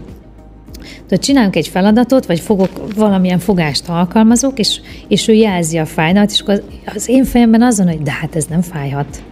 tehát 1.09 1.25
csinálunk 1.25 1.57
egy 1.57 1.69
feladatot, 1.69 2.27
vagy 2.27 2.41
fogok 2.41 2.95
valamilyen 2.95 3.39
fogást 3.39 3.89
alkalmazok, 3.89 4.59
és, 4.59 4.81
és 5.09 5.29
ő 5.29 5.33
jelzi 5.33 5.79
a 5.79 5.87
fájdalmat, 5.87 6.31
és 6.31 6.41
akkor 6.41 6.55
az, 6.55 6.95
az 6.95 7.09
én 7.09 7.25
fejemben 7.25 7.63
azon, 7.63 7.89
hogy 7.89 8.03
de 8.03 8.13
hát 8.13 8.37
ez 8.37 8.45
nem 8.45 8.63
fájhat. 8.63 9.23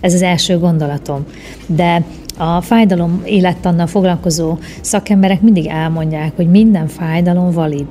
Ez 0.00 0.14
az 0.14 0.22
első 0.22 0.58
gondolatom. 0.58 1.24
De 1.66 2.04
a 2.38 2.60
fájdalom 2.60 3.22
élettannal 3.24 3.86
foglalkozó 3.86 4.58
szakemberek 4.80 5.40
mindig 5.40 5.66
elmondják, 5.66 6.32
hogy 6.36 6.50
minden 6.50 6.86
fájdalom 6.86 7.50
valid. 7.50 7.86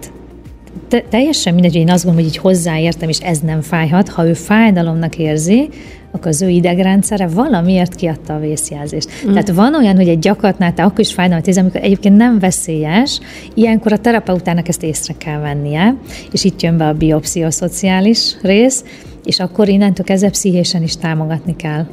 Te, 0.87 1.01
teljesen 1.09 1.53
mindegy, 1.53 1.71
hogy 1.71 1.81
én 1.81 1.89
azt 1.89 2.03
gondolom, 2.03 2.27
hogy 2.27 2.35
így 2.35 2.41
hozzáértem, 2.41 3.09
és 3.09 3.19
ez 3.19 3.39
nem 3.39 3.61
fájhat. 3.61 4.09
Ha 4.09 4.27
ő 4.27 4.33
fájdalomnak 4.33 5.17
érzi, 5.17 5.69
akkor 6.15 6.27
az 6.27 6.41
ő 6.41 6.49
idegrendszere 6.49 7.27
valamiért 7.27 7.95
kiadta 7.95 8.35
a 8.35 8.39
vészjelzést. 8.39 9.09
Mm. 9.27 9.29
Tehát 9.29 9.49
van 9.49 9.75
olyan, 9.75 9.95
hogy 9.95 10.07
egy 10.07 10.19
gyakorlatnál 10.19 10.73
te 10.73 10.83
akkor 10.83 10.99
is 10.99 11.13
fájdalmat 11.13 11.47
érzel, 11.47 11.63
amikor 11.63 11.81
egyébként 11.81 12.17
nem 12.17 12.39
veszélyes, 12.39 13.19
ilyenkor 13.53 13.93
a 13.93 13.97
terapeutának 13.97 14.67
ezt 14.67 14.83
észre 14.83 15.13
kell 15.17 15.39
vennie, 15.39 15.95
és 16.31 16.43
itt 16.43 16.61
jön 16.61 16.77
be 16.77 16.87
a 16.87 16.93
biopszichoszociális 16.93 18.35
rész, 18.41 18.83
és 19.23 19.39
akkor 19.39 19.67
innentől 19.69 20.05
kezdve 20.05 20.29
pszichésen 20.29 20.83
is 20.83 20.97
támogatni 20.97 21.55
kell. 21.55 21.85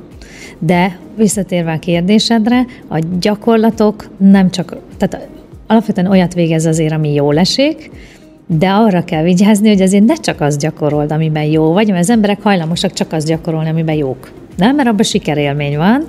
De 0.59 0.99
visszatérve 1.17 1.73
a 1.73 1.79
kérdésedre, 1.79 2.67
a 2.89 2.99
gyakorlatok 3.21 4.11
nem 4.19 4.51
csak, 4.51 4.77
tehát 4.97 5.29
alapvetően 5.67 6.11
olyat 6.11 6.35
végez 6.35 6.67
azért, 6.67 6.93
ami 6.93 7.15
jól 7.15 7.39
esik, 7.39 7.91
de 8.59 8.71
arra 8.71 9.05
kell 9.05 9.23
vigyázni, 9.23 9.69
hogy 9.69 9.81
azért 9.81 10.05
ne 10.05 10.15
csak 10.15 10.41
azt 10.41 10.59
gyakorold, 10.59 11.13
amiben 11.13 11.45
jó 11.45 11.73
vagy, 11.73 11.89
mert 11.89 12.01
az 12.01 12.11
emberek 12.11 12.43
hajlamosak 12.43 12.93
csak 12.93 13.13
azt 13.13 13.27
gyakorolni, 13.27 13.69
amiben 13.69 13.95
jók. 13.95 14.33
Nem, 14.57 14.77
mert 14.77 14.89
abban 14.89 15.03
sikerélmény 15.03 15.77
van, 15.77 16.05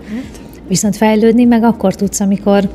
viszont 0.67 0.95
fejlődni 0.95 1.43
meg 1.43 1.63
akkor 1.63 1.95
tudsz, 1.95 2.19
amikor 2.19 2.69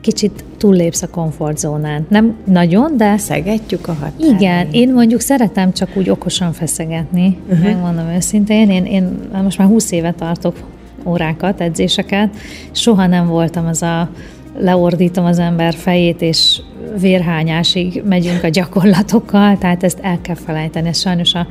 kicsit 0.00 0.44
túllépsz 0.56 1.02
a 1.02 1.08
komfortzónán. 1.08 2.06
Nem 2.08 2.36
nagyon, 2.44 2.96
de... 2.96 3.16
Szegetjük 3.16 3.88
a 3.88 3.92
határt. 3.92 4.40
Igen, 4.40 4.68
én 4.70 4.92
mondjuk 4.92 5.20
szeretem 5.20 5.72
csak 5.72 5.88
úgy 5.94 6.10
okosan 6.10 6.52
feszegetni, 6.52 7.38
uh-huh. 7.48 7.64
megmondom 7.64 8.08
őszintén. 8.08 8.70
Én, 8.70 8.84
én 8.84 9.18
most 9.42 9.58
már 9.58 9.68
20 9.68 9.92
éve 9.92 10.12
tartok 10.12 10.56
órákat, 11.04 11.60
edzéseket, 11.60 12.36
soha 12.72 13.06
nem 13.06 13.26
voltam 13.26 13.66
az 13.66 13.82
a 13.82 14.10
leordítom 14.58 15.24
az 15.24 15.38
ember 15.38 15.74
fejét, 15.74 16.22
és 16.22 16.60
vérhányásig 17.00 18.02
megyünk 18.08 18.42
a 18.42 18.48
gyakorlatokkal, 18.48 19.58
tehát 19.58 19.82
ezt 19.82 19.98
el 20.02 20.20
kell 20.20 20.34
felejteni. 20.34 20.88
Ez 20.88 20.98
sajnos 20.98 21.34
a, 21.34 21.46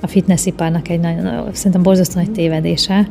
a 0.00 0.06
fitnessiparnak 0.06 0.88
egy 0.88 1.00
nagyon, 1.00 1.48
szerintem 1.52 1.82
borzasztó 1.82 2.20
nagy 2.20 2.32
tévedése, 2.32 3.08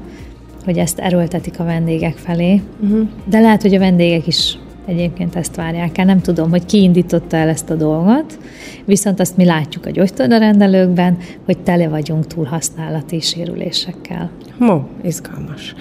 hogy 0.65 0.77
ezt 0.77 0.99
erőltetik 0.99 1.59
a 1.59 1.63
vendégek 1.63 2.17
felé. 2.17 2.61
Uh-huh. 2.79 3.07
De 3.25 3.39
lehet, 3.39 3.61
hogy 3.61 3.75
a 3.75 3.79
vendégek 3.79 4.27
is 4.27 4.57
egyébként 4.85 5.35
ezt 5.35 5.55
várják 5.55 5.97
el. 5.97 6.05
Nem 6.05 6.21
tudom, 6.21 6.49
hogy 6.49 6.65
ki 6.65 6.81
indította 6.81 7.37
el 7.37 7.49
ezt 7.49 7.69
a 7.69 7.75
dolgot, 7.75 8.39
viszont 8.85 9.19
azt 9.19 9.37
mi 9.37 9.45
látjuk 9.45 9.85
a 9.85 9.89
gyógytornarendelőkben, 9.89 11.17
hogy 11.45 11.57
tele 11.57 11.87
vagyunk 11.87 12.27
túlhasználati 12.27 13.19
sérülésekkel. 13.19 14.29
Mo, 14.57 14.81
izgalmas. 15.03 15.75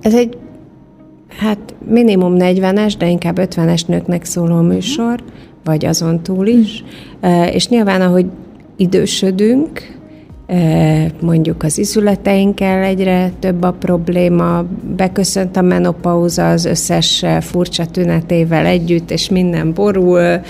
Ez 0.00 0.14
egy 0.14 0.36
hát 1.38 1.58
minimum 1.88 2.34
40-es, 2.38 2.94
de 2.98 3.08
inkább 3.08 3.38
50-es 3.40 3.86
nőknek 3.86 4.24
szóló 4.24 4.60
műsor, 4.60 5.22
vagy 5.64 5.84
azon 5.84 6.22
túl 6.22 6.46
is. 6.46 6.84
És 7.52 7.68
nyilván, 7.68 8.00
ahogy 8.00 8.26
idősödünk, 8.76 9.98
mondjuk 11.20 11.62
az 11.62 11.78
izületeinkkel 11.78 12.82
egyre 12.82 13.32
több 13.38 13.62
a 13.62 13.72
probléma, 13.72 14.64
beköszönt 14.96 15.56
a 15.56 15.62
menopauza 15.62 16.50
az 16.50 16.64
összes 16.64 17.24
furcsa 17.40 17.86
tünetével 17.86 18.66
együtt, 18.66 19.10
és 19.10 19.28
minden 19.28 19.72
borul, 19.72 20.40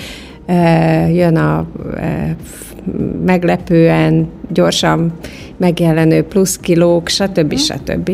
jön 1.13 1.37
a 1.37 1.67
meglepően 3.25 4.29
gyorsan 4.49 5.13
megjelenő 5.57 6.23
pluszkilók, 6.23 7.09
stb. 7.09 7.57
stb. 7.57 8.11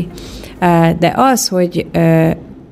De 0.98 1.12
az, 1.16 1.48
hogy, 1.48 1.87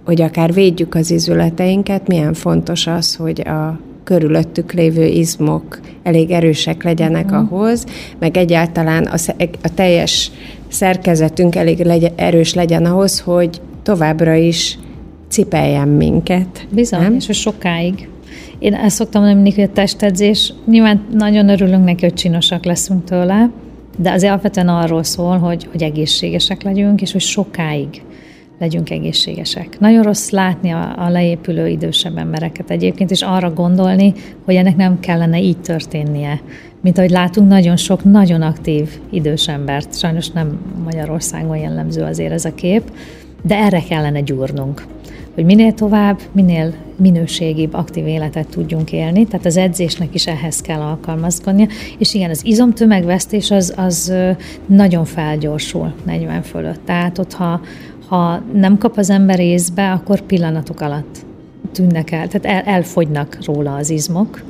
hogy 0.05 0.23
akár 0.23 0.53
védjük 0.53 0.95
az 0.95 1.11
izületeinket, 1.11 2.07
milyen 2.07 2.35
fontos 2.35 2.87
az, 2.87 3.15
hogy 3.15 3.41
a 3.41 3.79
körülöttük 4.05 4.73
lévő 4.73 5.05
izmok 5.05 5.81
elég 6.03 6.31
erősek 6.31 6.83
legyenek 6.83 7.25
uh-huh. 7.25 7.53
ahhoz, 7.53 7.85
meg 8.19 8.37
egyáltalán 8.37 9.05
a, 9.05 9.17
a 9.63 9.75
teljes 9.75 10.31
szerkezetünk 10.69 11.55
elég 11.55 11.79
legyen, 11.79 12.13
erős 12.17 12.55
legyen 12.55 12.85
ahhoz, 12.85 13.21
hogy 13.21 13.61
továbbra 13.83 14.35
is 14.35 14.79
cipeljen 15.29 15.89
minket. 15.89 16.67
Bizony, 16.71 17.01
nem? 17.01 17.15
és 17.15 17.27
hogy 17.27 17.35
sokáig. 17.35 18.09
Én 18.59 18.75
ezt 18.75 18.97
szoktam 18.97 19.25
mondani 19.25 19.53
hogy 19.53 19.65
a 19.65 19.73
testedzés, 19.73 20.55
nyilván 20.67 21.07
nagyon 21.13 21.49
örülünk 21.49 21.85
neki, 21.85 22.05
hogy 22.05 22.15
csinosak 22.15 22.65
leszünk 22.65 23.05
tőle, 23.05 23.51
de 23.99 24.11
azért 24.13 24.31
alapvetően 24.33 24.69
arról 24.69 25.03
szól, 25.03 25.39
hogy, 25.39 25.69
hogy 25.71 25.83
egészségesek 25.83 26.63
legyünk, 26.63 27.03
és 27.03 27.13
hogy 27.13 27.21
sokáig 27.21 28.03
legyünk 28.65 28.91
egészségesek. 28.91 29.81
Nagyon 29.81 30.03
rossz 30.03 30.31
látni 30.31 30.71
a, 30.71 31.05
a 31.05 31.09
leépülő 31.09 31.69
idősebb 31.69 32.17
embereket 32.17 32.71
egyébként, 32.71 33.11
és 33.11 33.23
arra 33.23 33.53
gondolni, 33.53 34.13
hogy 34.45 34.55
ennek 34.55 34.77
nem 34.77 35.01
kellene 35.01 35.41
így 35.41 35.61
történnie. 35.61 36.41
Mint 36.81 36.99
ahogy 36.99 37.11
látunk 37.11 37.49
nagyon 37.49 37.77
sok 37.77 38.05
nagyon 38.05 38.43
aktív 38.43 38.89
idős 39.11 39.49
embert, 39.49 39.99
sajnos 39.99 40.31
nem 40.31 40.61
Magyarországon 40.85 41.57
jellemző 41.57 42.03
azért 42.03 42.33
ez 42.33 42.45
a 42.45 42.55
kép, 42.55 42.83
de 43.43 43.57
erre 43.57 43.83
kellene 43.89 44.21
gyúrnunk 44.21 44.87
hogy 45.35 45.45
minél 45.45 45.73
tovább, 45.73 46.21
minél 46.33 46.75
minőségibb, 46.97 47.75
aktív 47.75 48.07
életet 48.07 48.49
tudjunk 48.49 48.93
élni, 48.93 49.27
tehát 49.27 49.47
az 49.47 49.57
edzésnek 49.57 50.15
is 50.15 50.27
ehhez 50.27 50.61
kell 50.61 50.81
alkalmazkodnia, 50.81 51.67
és 51.99 52.15
igen, 52.15 52.31
az 52.31 52.45
izomtömegvesztés 52.45 53.51
az, 53.51 53.75
az 53.77 54.13
nagyon 54.67 55.05
felgyorsul 55.05 55.95
40 56.05 56.43
fölött, 56.43 56.81
tehát 56.85 57.19
ott 57.19 57.33
ha, 57.33 57.61
ha 58.15 58.43
nem 58.53 58.79
kap 58.79 58.97
az 58.97 59.11
ember 59.11 59.41
észbe, 59.41 59.93
akkor 59.93 60.21
pillanatok 60.21 60.81
alatt 60.81 61.19
tűnnek 61.73 62.11
el, 62.11 62.29
tehát 62.29 62.67
el, 62.67 62.75
elfogynak 62.75 63.39
róla 63.45 63.75
az 63.75 63.91
izmok. 63.91 64.43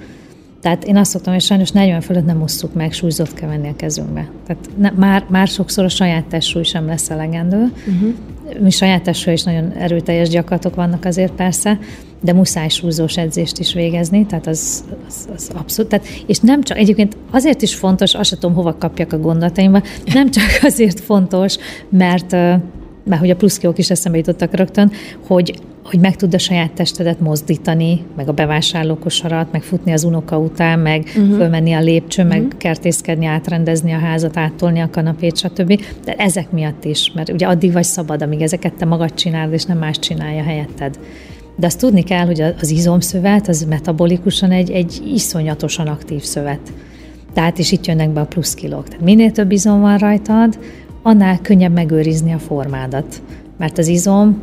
Tehát 0.61 0.85
én 0.85 0.96
azt 0.96 1.11
szoktam, 1.11 1.33
hogy 1.33 1.42
sajnos 1.42 1.70
40 1.70 2.00
fölött 2.00 2.24
nem 2.24 2.42
osszuk 2.42 2.74
meg, 2.74 2.92
súlyzott 2.92 3.35
kell 3.35 3.48
venni 3.48 3.68
a 3.68 3.77
kezünkbe. 3.77 4.29
Tehát 4.46 4.68
ne, 4.77 4.90
már, 4.90 5.27
már 5.29 5.48
sokszor 5.48 5.85
a 5.85 5.88
saját 5.88 6.24
testsúly 6.24 6.62
sem 6.62 6.87
lesz 6.87 7.11
elegendő. 7.11 7.72
Uh-huh. 7.87 8.14
Mi 8.61 8.70
saját 8.70 9.03
testsúly 9.03 9.33
is 9.33 9.42
nagyon 9.42 9.72
erőteljes 9.72 10.29
gyakorlatok 10.29 10.74
vannak 10.74 11.05
azért 11.05 11.33
persze, 11.33 11.79
de 12.20 12.33
muszáj 12.33 12.68
súlyzós 12.68 13.16
edzést 13.16 13.59
is 13.59 13.72
végezni, 13.72 14.27
tehát 14.27 14.46
az, 14.46 14.85
az, 15.09 15.29
az 15.35 15.50
abszolút. 15.55 15.90
Tehát, 15.90 16.07
és 16.27 16.38
nem 16.38 16.62
csak, 16.62 16.79
egyébként 16.79 17.16
azért 17.31 17.62
is 17.62 17.74
fontos, 17.74 18.14
azt 18.14 18.29
sem 18.29 18.38
tudom, 18.38 18.57
hova 18.57 18.77
kapjak 18.79 19.12
a 19.12 19.18
gondolataimba, 19.18 19.83
nem 20.05 20.31
csak 20.31 20.44
azért 20.62 21.00
fontos, 21.00 21.57
mert 21.88 22.37
mert 23.04 23.20
hogy 23.20 23.30
a 23.30 23.36
pluszkiók 23.36 23.78
is 23.78 23.90
eszembe 23.90 24.18
jutottak 24.18 24.54
rögtön, 24.54 24.90
hogy, 25.26 25.54
hogy 25.84 26.00
meg 26.00 26.16
tud 26.16 26.34
a 26.34 26.38
saját 26.38 26.72
testedet 26.72 27.20
mozdítani, 27.20 28.04
meg 28.16 28.28
a 28.28 28.32
bevásárlókosarat, 28.32 29.52
meg 29.52 29.62
futni 29.62 29.92
az 29.92 30.04
unoka 30.04 30.38
után, 30.38 30.78
meg 30.78 31.04
uh-huh. 31.06 31.36
fölmenni 31.36 31.72
a 31.72 31.80
lépcső, 31.80 32.22
uh-huh. 32.22 32.38
meg 32.38 32.46
mhm. 32.46 32.56
kertészkedni, 32.56 33.26
átrendezni 33.26 33.92
a 33.92 33.98
házat, 33.98 34.36
áttolni 34.36 34.80
a 34.80 34.90
kanapét, 34.90 35.36
stb. 35.36 35.82
De 36.04 36.12
ezek 36.12 36.50
miatt 36.50 36.84
is, 36.84 37.12
mert 37.14 37.28
ugye 37.28 37.46
addig 37.46 37.72
vagy 37.72 37.84
szabad, 37.84 38.22
amíg 38.22 38.40
ezeket 38.40 38.74
te 38.74 38.84
magad 38.84 39.14
csinálod, 39.14 39.52
és 39.52 39.64
nem 39.64 39.78
más 39.78 39.98
csinálja 39.98 40.42
helyetted. 40.42 40.98
De 41.56 41.66
azt 41.66 41.78
tudni 41.78 42.02
kell, 42.02 42.26
hogy 42.26 42.40
az 42.40 42.70
izomszövet, 42.70 43.48
az 43.48 43.66
metabolikusan 43.68 44.50
egy, 44.50 44.70
egy 44.70 45.02
iszonyatosan 45.14 45.86
aktív 45.86 46.22
szövet. 46.22 46.72
Tehát 47.32 47.58
is 47.58 47.72
itt 47.72 47.86
jönnek 47.86 48.10
be 48.10 48.20
a 48.20 48.26
pluszkilók. 48.26 48.88
Tehát 48.88 49.04
minél 49.04 49.30
több 49.30 49.52
izom 49.52 49.80
van 49.80 49.98
rajtad, 49.98 50.58
annál 51.06 51.38
könnyebb 51.42 51.72
megőrizni 51.72 52.32
a 52.32 52.38
formádat. 52.38 53.22
Mert 53.58 53.78
az 53.78 53.86
izom 53.86 54.40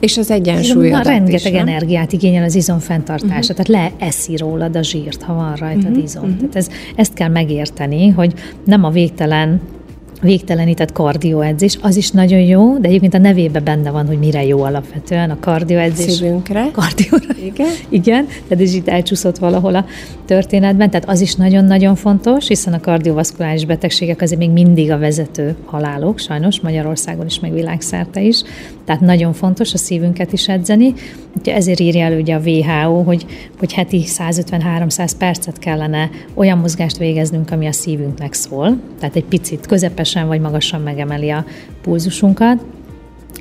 és 0.00 0.16
az 0.16 0.30
egyensúly. 0.30 0.88
Na, 0.88 1.02
rengeteg 1.02 1.52
is, 1.52 1.58
energiát 1.58 2.12
igényel 2.12 2.44
az 2.44 2.54
izom 2.54 2.78
fenntartása, 2.78 3.52
uh-huh. 3.52 3.66
tehát 3.66 3.98
leeszi 4.00 4.36
rólad 4.36 4.76
a 4.76 4.82
zsírt, 4.82 5.22
ha 5.22 5.34
van 5.34 5.54
rajtad 5.54 5.84
uh-huh. 5.84 6.02
izom. 6.02 6.22
Uh-huh. 6.22 6.38
Tehát 6.38 6.56
ez, 6.56 6.68
ezt 6.96 7.14
kell 7.14 7.28
megérteni, 7.28 8.08
hogy 8.08 8.34
nem 8.64 8.84
a 8.84 8.90
végtelen 8.90 9.60
végtelenített 10.24 10.92
kardioedzés, 10.92 11.78
az 11.82 11.96
is 11.96 12.10
nagyon 12.10 12.40
jó, 12.40 12.78
de 12.78 12.88
egyébként 12.88 13.14
a 13.14 13.18
nevében 13.18 13.64
benne 13.64 13.90
van, 13.90 14.06
hogy 14.06 14.18
mire 14.18 14.44
jó 14.44 14.62
alapvetően 14.62 15.30
a 15.30 15.38
kardioedzés. 15.40 16.12
Szívünkre. 16.12 16.68
Kardióra. 16.72 17.34
Igen. 17.44 17.68
Igen, 17.88 18.26
tehát 18.48 18.64
ez 18.64 18.74
itt 18.74 18.88
elcsúszott 18.88 19.38
valahol 19.38 19.74
a 19.74 19.86
történetben, 20.24 20.90
tehát 20.90 21.08
az 21.08 21.20
is 21.20 21.34
nagyon-nagyon 21.34 21.94
fontos, 21.94 22.48
hiszen 22.48 22.72
a 22.72 22.80
kardiovaszkuláris 22.80 23.64
betegségek 23.64 24.22
azért 24.22 24.40
még 24.40 24.50
mindig 24.50 24.90
a 24.90 24.98
vezető 24.98 25.56
halálok, 25.64 26.18
sajnos 26.18 26.60
Magyarországon 26.60 27.26
is, 27.26 27.40
meg 27.40 27.52
világszerte 27.52 28.20
is, 28.20 28.42
tehát 28.84 29.00
nagyon 29.00 29.32
fontos 29.32 29.74
a 29.74 29.76
szívünket 29.76 30.32
is 30.32 30.48
edzeni. 30.48 30.94
Ugye 31.38 31.54
ezért 31.54 31.80
írja 31.80 32.04
elő 32.04 32.20
ugye 32.20 32.34
a 32.34 32.40
WHO, 32.44 33.02
hogy, 33.02 33.26
hogy 33.58 33.72
heti 33.72 34.04
150-300 34.06 35.12
percet 35.18 35.58
kellene 35.58 36.10
olyan 36.34 36.58
mozgást 36.58 36.96
végeznünk, 36.96 37.50
ami 37.50 37.66
a 37.66 37.72
szívünknek 37.72 38.32
szól, 38.32 38.80
tehát 39.00 39.16
egy 39.16 39.24
picit 39.24 39.66
közepesen 39.66 40.26
vagy 40.26 40.40
magasan 40.40 40.80
megemeli 40.80 41.30
a 41.30 41.44
pulzusunkat, 41.82 42.64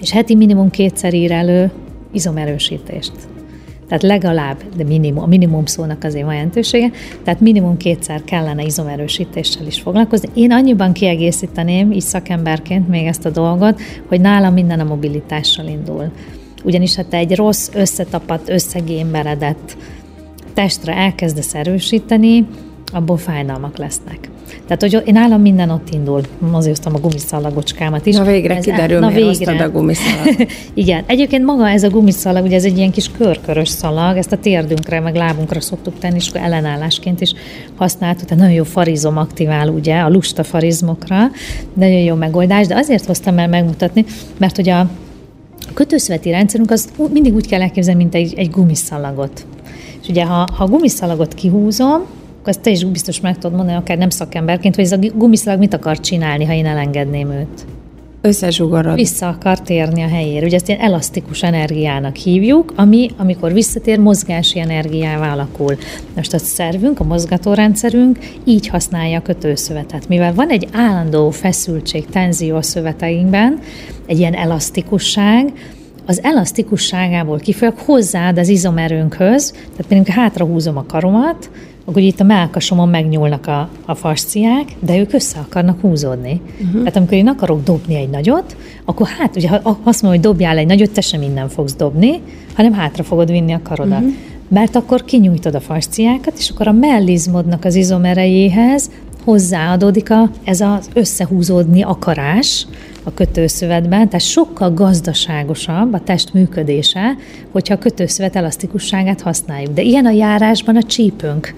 és 0.02 0.12
heti 0.12 0.36
minimum 0.36 0.70
kétszer 0.70 1.14
ír 1.14 1.32
elő 1.32 1.72
izomerősítést. 2.12 3.33
Tehát 3.88 4.04
legalább, 4.04 4.58
de 4.76 4.84
minimum, 4.84 5.24
a 5.24 5.28
minimum 5.28 5.65
szónak 5.65 6.04
azért 6.04 6.26
van 6.26 6.34
jelentősége, 6.34 6.91
tehát 7.24 7.39
minimum 7.39 7.78
kétszer 7.78 8.24
kellene 8.24 8.63
izomerősítéssel 8.63 9.67
is 9.67 9.80
foglalkozni. 9.80 10.30
Én 10.34 10.52
annyiban 10.52 10.93
kiegészíteném, 10.93 11.91
így 11.91 12.02
szakemberként 12.02 12.88
még 12.88 13.05
ezt 13.05 13.26
a 13.26 13.30
dolgot, 13.30 13.82
hogy 14.08 14.22
nálam 14.22 14.53
minden 14.53 14.80
a 14.80 14.84
mobilitással 14.84 15.66
indul. 15.66 16.12
Ugyanis 16.64 16.95
ha 16.95 17.08
te 17.08 17.18
egy 17.18 17.36
rossz, 17.36 17.70
összetapadt, 17.74 18.49
összegémberedett 18.49 19.78
testre 20.53 20.95
elkezdesz 20.95 21.55
erősíteni, 21.55 22.45
abból 22.94 23.18
fájdalmak 23.18 23.78
lesznek. 23.78 24.30
Tehát, 24.68 24.82
hogy 24.82 25.08
én 25.08 25.16
állam 25.16 25.41
minden 25.41 25.70
ott 25.70 25.89
indul. 25.91 26.22
Azért 26.52 26.76
hoztam 26.76 26.96
a 26.96 27.00
gumiszalagocskámat 27.00 28.06
is. 28.06 28.16
Na 28.16 28.24
végre 28.24 28.56
ez, 28.56 28.64
kiderül, 28.64 29.00
na 29.00 29.10
végre. 29.10 29.64
a 29.64 29.70
gumiszalagot. 29.70 30.52
Igen. 30.74 31.04
Egyébként 31.08 31.46
maga 31.46 31.70
ez 31.70 31.84
a 31.84 31.89
gumiszalag, 31.89 32.46
ugye 32.46 32.56
ez 32.56 32.64
egy 32.64 32.78
ilyen 32.78 32.91
kis 32.91 33.12
körkörös 33.18 33.70
szalag, 33.70 34.18
ezt 34.18 34.32
a 34.32 34.38
térdünkre, 34.38 35.00
meg 35.00 35.16
lábunkra 35.16 35.62
szoktuk 35.62 36.00
tenni, 36.00 36.16
és 36.16 36.30
ellenállásként 36.34 37.22
is 37.22 37.34
használtuk. 37.76 38.28
Tehát 38.28 38.44
nagyon 38.44 38.58
jó 38.58 38.64
farizom 38.64 39.18
aktivál, 39.18 39.68
ugye, 39.68 40.00
a 40.00 40.10
lusta 40.10 40.44
farizmokra. 40.44 41.32
Nagyon 41.74 42.00
jó 42.00 42.16
megoldás, 42.16 42.68
de 42.68 42.76
azért 42.76 43.06
hoztam 43.06 43.38
el 43.38 43.48
megmutatni, 43.48 44.06
mert 44.38 44.56
hogy 44.56 44.70
a 44.70 44.80
A 45.70 45.74
kötőszöveti 45.74 46.30
rendszerünk 46.30 46.72
az 46.72 46.89
mindig 47.14 47.34
úgy 47.34 47.48
kell 47.48 47.62
elképzelni, 47.62 48.02
mint 48.02 48.16
egy, 48.16 48.34
egy 48.38 48.50
gumiszalagot. 48.50 49.46
És 50.02 50.08
ugye, 50.08 50.26
ha, 50.26 50.48
ha 50.56 50.64
a 50.64 50.68
gumiszalagot 50.68 51.34
kihúzom, 51.34 52.06
akkor 52.44 52.56
ezt 52.56 52.64
te 52.64 52.72
is 52.72 52.84
biztos 52.84 53.20
meg 53.20 53.38
tudod 53.38 53.58
mondani, 53.58 53.78
akár 53.78 53.98
nem 53.98 54.10
szakemberként, 54.10 54.76
hogy 54.76 54.84
ez 54.84 54.91
a 54.91 55.00
gumiszalag 55.16 55.60
mit 55.60 55.74
akar 55.74 56.00
csinálni, 56.00 56.46
ha 56.46 56.54
én 56.54 56.66
elengedném 56.66 57.32
őt. 57.32 57.66
Összezsugorod. 58.22 58.96
Vissza 58.96 59.28
akar 59.28 59.62
térni 59.62 60.02
a 60.02 60.08
helyére. 60.08 60.46
Ugye 60.46 60.56
ezt 60.56 60.68
ilyen 60.68 60.80
elasztikus 60.80 61.44
energiának 61.44 62.16
hívjuk, 62.16 62.74
ami, 62.76 63.10
amikor 63.18 63.54
visszatér, 63.54 64.00
mozgási 64.00 64.60
energiává 64.60 65.32
alakul. 65.32 65.78
Most 66.16 66.34
a 66.34 66.38
szervünk, 66.38 67.00
a 67.00 67.04
mozgatórendszerünk 67.04 68.20
így 68.44 68.68
használja 68.68 69.18
a 69.18 69.22
kötőszövetet. 69.22 70.08
Mivel 70.08 70.34
van 70.34 70.50
egy 70.50 70.68
állandó 70.72 71.30
feszültség, 71.30 72.06
tenzió 72.06 72.56
a 72.56 72.62
szöveteinkben, 72.62 73.60
egy 74.06 74.20
ilyen 74.20 74.34
elasztikusság, 74.34 75.54
az 76.06 76.24
elasztikusságából 76.24 77.38
kifolyólag 77.38 77.80
hozzáad 77.80 78.38
az 78.38 78.47
izomerőnkhöz, 78.47 79.51
tehát 79.51 79.86
például 79.88 80.16
hátrahúzom 80.16 80.78
a 80.78 80.86
karomat, 80.86 81.49
akkor 81.86 82.01
itt 82.01 82.20
a 82.20 82.24
melkasomon 82.24 82.89
megnyúlnak 82.89 83.47
a, 83.47 83.70
a 83.86 83.95
fasciák, 83.95 84.66
de 84.80 84.97
ők 84.97 85.14
össze 85.14 85.39
akarnak 85.39 85.82
húzódni. 85.82 86.41
Uh-huh. 86.62 86.78
Tehát 86.78 86.95
amikor 86.95 87.18
én 87.18 87.28
akarok 87.28 87.64
dobni 87.64 87.95
egy 87.95 88.10
nagyot, 88.10 88.56
akkor 88.86 89.08
hát, 89.08 89.36
ugye 89.36 89.49
ha 89.49 89.80
azt 89.84 90.01
mondom, 90.01 90.22
hogy 90.22 90.30
dobjál 90.30 90.58
egy 90.58 90.66
nagyot, 90.66 90.91
te 90.91 91.01
sem 91.01 91.20
minden 91.20 91.49
fogsz 91.49 91.76
dobni, 91.76 92.22
hanem 92.56 92.74
hátra 92.74 93.04
fogod 93.04 93.32
vinni 93.32 93.54
a 93.54 93.60
karodat. 93.64 93.99
Uh-huh. 93.99 94.14
Mert 94.47 94.76
akkor 94.76 95.06
kinyújtod 95.06 95.56
a 95.56 95.60
fasciákat, 95.60 96.34
és 96.38 96.49
akkor 96.49 96.68
a 96.68 96.72
mellizmodnak 96.72 97.66
az 97.66 97.76
izomerejéhez 97.76 98.89
hozzáadódik 99.24 100.11
a, 100.11 100.30
ez 100.43 100.61
az 100.61 100.89
összehúzódni 100.93 101.84
akarás 101.84 102.67
a 103.03 103.13
kötőszövetben, 103.13 104.09
tehát 104.09 104.26
sokkal 104.26 104.74
gazdaságosabb 104.74 105.93
a 105.93 105.99
test 105.99 106.34
működése, 106.34 107.15
hogyha 107.51 107.74
a 107.74 107.78
kötőszövet 107.78 108.36
elasztikusságát 108.36 109.21
használjuk. 109.21 109.74
De 109.74 109.82
ilyen 109.82 110.05
a 110.05 110.11
járásban 110.11 110.76
a 110.76 110.84
csípőnk 110.84 111.53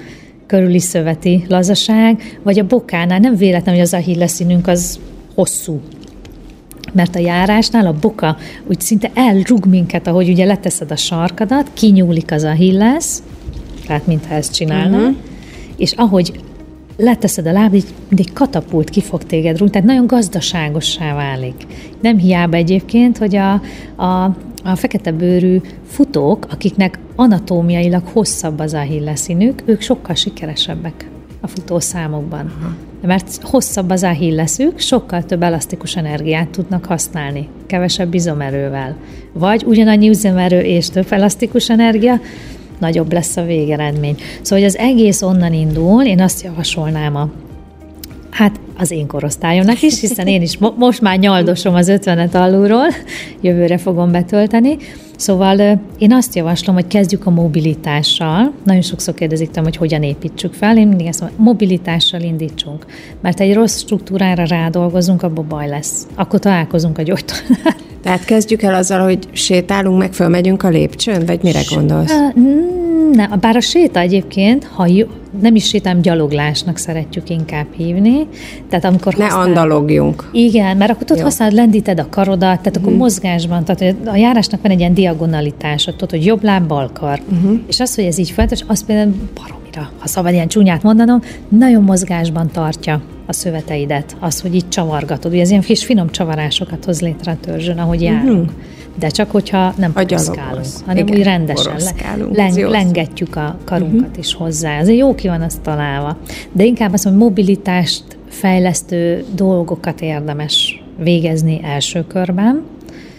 körüli 0.47 0.80
szöveti 0.80 1.45
lazaság, 1.47 2.39
vagy 2.43 2.59
a 2.59 2.66
bokánál 2.66 3.20
nem 3.20 3.36
véletlen, 3.36 3.76
hogy 3.76 3.84
az 3.84 3.93
ahilleszínünk 3.93 4.68
az 4.68 4.99
hosszú, 5.36 5.82
mert 6.93 7.16
a 7.16 7.20
járásnál 7.20 7.88
a 7.88 7.95
boka 8.01 8.38
úgy 8.68 8.80
szinte 8.80 9.11
elrug 9.13 9.66
minket, 9.66 10.07
ahogy 10.07 10.30
ugye 10.30 10.45
leteszed 10.45 10.91
a 10.91 10.95
sarkadat, 10.95 11.70
kinyúlik 11.74 12.32
az 12.32 12.43
ahillesz, 12.43 13.24
tehát 13.88 14.07
mintha 14.07 14.34
ezt 14.34 14.53
csinálna, 14.53 14.97
uh-huh. 14.97 15.16
és 15.78 15.91
ahogy 15.91 16.39
leteszed 16.98 17.48
a 17.48 17.52
láb, 17.52 17.74
így 17.74 17.86
mint 18.08 18.20
egy 18.20 18.34
katapult 18.34 18.89
ki 18.89 19.02
fog 19.02 19.24
téged 19.24 19.58
rúgni, 19.58 19.72
tehát 19.72 19.88
nagyon 19.88 20.08
gazdaságossá 20.08 21.16
válik. 21.16 21.68
Nem 22.02 22.18
hiába 22.18 22.58
egyébként, 22.58 23.18
hogy 23.18 23.36
a, 23.36 23.62
a, 23.96 24.24
a 24.64 24.76
fekete 24.76 25.12
bőrű 25.12 25.62
futók, 25.88 26.48
akiknek 26.52 27.00
anatómiailag 27.16 28.04
hosszabb 28.14 28.60
az 28.60 28.74
ahilleszínük, 28.74 29.62
ők 29.66 29.82
sokkal 29.82 30.16
sikeresebbek 30.16 31.10
a 31.41 31.48
futószámokban. 31.48 32.46
Uh-huh. 32.46 32.74
Mert 33.02 33.39
hosszabb 33.41 33.89
az 33.89 34.04
ahilleszük, 34.04 34.80
sokkal 34.80 35.24
több 35.24 35.43
elasztikus 35.43 35.96
energiát 35.96 36.50
tudnak 36.50 36.86
használni, 36.86 37.48
kevesebb 37.68 38.14
izomerővel. 38.14 38.96
Vagy 39.34 39.64
ugyanannyi 39.64 40.06
izomerő 40.06 40.60
és 40.60 40.89
több 40.89 41.06
elasztikus 41.10 41.70
energia, 41.70 42.20
nagyobb 42.80 43.14
lesz 43.14 43.38
a 43.38 43.44
végeredmény. 43.44 44.16
Szóval, 44.42 44.58
hogy 44.60 44.68
az 44.68 44.78
egész 44.78 45.22
onnan 45.22 45.54
indul, 45.54 46.04
én 46.04 46.22
azt 46.22 46.44
javasolnám 46.44 47.16
a 47.16 47.30
Hát 48.36 48.60
az 48.78 48.92
én 48.92 49.08
korosztályomnak 49.08 49.82
is, 49.82 50.00
hiszen 50.00 50.28
én 50.28 50.42
is 50.42 50.58
mo- 50.58 50.78
most 50.78 51.02
már 51.02 51.20
nyaldosom 51.20 51.76
az 51.76 51.88
ötvenet 51.88 52.36
alulról, 52.36 52.88
jövőre 53.42 53.78
fogom 53.78 54.12
betölteni. 54.12 54.78
Szóval 55.18 55.82
én 55.98 56.14
azt 56.14 56.36
javaslom, 56.36 56.76
hogy 56.76 56.88
kezdjük 56.88 57.26
a 57.26 57.30
mobilitással. 57.30 58.52
Nagyon 58.64 58.82
sokszor 58.82 59.14
kérdezik 59.14 59.48
tőlem, 59.48 59.64
hogy 59.64 59.78
hogyan 59.78 60.04
építsük 60.04 60.54
fel. 60.54 60.78
Én 60.78 60.88
mindig 60.88 61.08
ezt 61.08 61.22
mondom, 61.22 61.44
mobilitással 61.44 62.22
indítsunk. 62.22 62.86
Mert 63.22 63.40
egy 63.40 63.54
rossz 63.54 63.78
struktúrára 63.78 64.44
rádolgozunk, 64.44 65.24
abban 65.24 65.46
baj 65.48 65.68
lesz. 65.68 66.08
Akkor 66.16 66.40
találkozunk 66.40 66.98
a 66.98 67.02
gyógytornál. 67.02 67.76
Tehát 68.04 68.26
kezdjük 68.26 68.62
el 68.62 68.76
azzal, 68.76 69.04
hogy 69.04 69.20
sétálunk, 69.32 69.98
meg 69.98 70.14
fölmegyünk 70.14 70.64
a 70.64 70.70
lépcsőn, 70.70 71.26
vagy 71.26 71.40
mire 71.44 71.62
gondolsz? 71.76 72.14
Ne, 73.12 73.28
bár 73.28 73.56
a 73.56 73.62
séta 73.62 74.00
egyébként, 74.00 74.64
ha 74.64 74.88
jó, 74.88 75.08
nem 75.42 75.56
is 75.56 75.68
sétám, 75.68 76.02
gyaloglásnak 76.02 76.78
szeretjük 76.78 77.30
inkább 77.30 77.68
hívni. 77.76 78.28
Tehát 78.70 78.86
amikor 78.86 79.13
ne 79.13 79.24
használ... 79.24 79.41
andalogjunk. 79.41 80.30
Igen, 80.32 80.78
mert 80.78 80.91
akkor 80.91 81.03
tudod, 81.03 81.24
használod, 81.24 81.55
lendíted 81.55 81.99
a 81.99 82.09
karodat, 82.09 82.59
tehát 82.59 82.78
akkor 82.78 82.89
mhm. 82.89 82.99
mozgásban, 82.99 83.63
tehát 83.63 83.95
a 84.05 84.16
járásnak 84.16 84.61
van 84.61 84.72
egy 84.72 84.80
ilyen 84.80 84.93
diagonalitása, 84.93 85.91
tudod, 85.91 86.09
hogy 86.09 86.26
jobb 86.26 86.43
láb, 86.43 86.68
bal 86.68 86.89
kar. 86.93 87.22
Uh-huh. 87.32 87.59
És 87.68 87.80
az, 87.80 87.95
hogy 87.95 88.03
ez 88.03 88.18
így 88.18 88.30
fontos, 88.30 88.59
az 88.68 88.86
például 88.86 89.13
baromira, 89.34 89.91
ha 89.99 90.07
szabad 90.07 90.34
ilyen 90.34 90.47
csúnyát 90.47 90.84
mondanom, 90.84 91.22
nagyon 91.49 91.84
mozgásban 91.84 92.49
tartja 92.51 93.01
a 93.26 93.34
szöveteidet, 93.34 94.16
az, 94.20 94.41
hogy 94.41 94.55
így 94.55 94.70
csavargatod. 94.70 95.32
Ugye 95.32 95.41
ez 95.41 95.49
ilyen 95.49 95.61
kis 95.61 95.86
finom 95.86 96.11
csavarásokat 96.11 96.86
hoz 96.86 97.01
létre 97.01 97.32
a 97.32 97.38
törzsön, 97.41 97.78
ahogy 97.78 98.03
uh-huh. 98.03 98.24
járunk. 98.24 98.51
De 98.99 99.07
csak, 99.07 99.32
hogyha 99.32 99.74
nem 99.78 99.93
poroszkálunk, 99.93 100.66
hanem 100.86 101.07
Igen, 101.07 101.18
úgy 101.18 101.24
rendesen 101.24 101.80
leng, 102.32 102.57
lengetjük 102.57 103.36
a 103.36 103.57
karunkat 103.66 103.99
uh-huh. 103.99 104.18
is 104.18 104.34
hozzá. 104.34 104.78
Ez 104.80 104.89
jó 104.89 105.16
ki 105.16 105.28
van 105.28 105.41
azt 105.41 105.61
találva. 105.61 106.18
De 106.51 106.63
inkább 106.63 106.93
azt 106.93 107.03
mondom, 107.05 107.24
mobilitást 107.24 108.03
fejlesztő 108.36 109.26
dolgokat 109.36 110.02
érdemes 110.02 110.84
végezni 110.98 111.60
első 111.64 112.06
körben, 112.08 112.64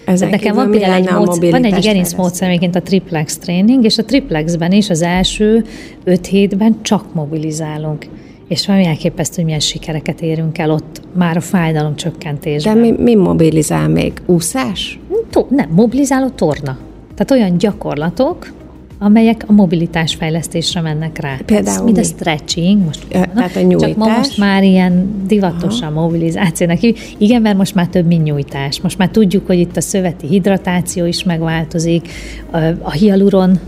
ezen 0.04 0.28
nekem 0.28 0.54
van 0.54 0.70
például 0.70 0.94
egy, 0.94 1.10
módszer, 1.10 1.50
van 1.50 1.64
egy 1.64 1.84
gerincmódszer, 1.84 2.48
egyébként 2.48 2.76
a 2.76 2.82
triplex 2.82 3.38
tréning, 3.38 3.84
és 3.84 3.98
a 3.98 4.04
triplexben 4.04 4.72
is 4.72 4.90
az 4.90 5.02
első 5.02 5.64
öt 6.04 6.26
hétben 6.26 6.76
csak 6.82 7.14
mobilizálunk 7.14 8.06
és 8.48 8.66
valami 8.66 8.86
elképesztő, 8.86 9.34
hogy 9.34 9.44
milyen 9.44 9.60
sikereket 9.60 10.20
érünk 10.20 10.58
el 10.58 10.70
ott 10.70 11.00
már 11.12 11.36
a 11.36 11.40
fájdalom 11.40 11.96
csökkentésben. 11.96 12.74
De 12.74 12.80
mi, 12.80 12.90
mi 12.90 13.14
mobilizál 13.14 13.88
még? 13.88 14.12
Úszás? 14.26 14.98
To- 15.30 15.50
nem, 15.50 15.68
mobilizáló 15.70 16.28
torna. 16.28 16.78
Tehát 17.14 17.30
olyan 17.30 17.58
gyakorlatok, 17.58 18.52
amelyek 18.98 19.44
a 19.46 19.52
mobilitás 19.52 20.14
fejlesztésre 20.14 20.80
mennek 20.80 21.18
rá. 21.18 21.36
Például 21.46 21.84
mind 21.84 21.98
a 21.98 22.02
stretching, 22.02 22.84
most 22.84 23.06
ja, 23.10 23.24
tehát 23.34 23.56
a 23.56 23.60
nyújtás. 23.60 23.88
Csak 23.88 23.98
ma 23.98 24.06
most 24.06 24.38
már 24.38 24.62
ilyen 24.62 25.22
divatos 25.26 25.80
a 25.80 25.90
mobilizációnak. 25.90 26.78
Igen, 27.18 27.42
mert 27.42 27.56
most 27.56 27.74
már 27.74 27.86
több, 27.86 28.06
mint 28.06 28.24
nyújtás. 28.24 28.80
Most 28.80 28.98
már 28.98 29.08
tudjuk, 29.08 29.46
hogy 29.46 29.58
itt 29.58 29.76
a 29.76 29.80
szöveti 29.80 30.26
hidratáció 30.26 31.04
is 31.04 31.22
megváltozik, 31.24 32.08
a 32.80 32.90
hialuron 32.90 33.60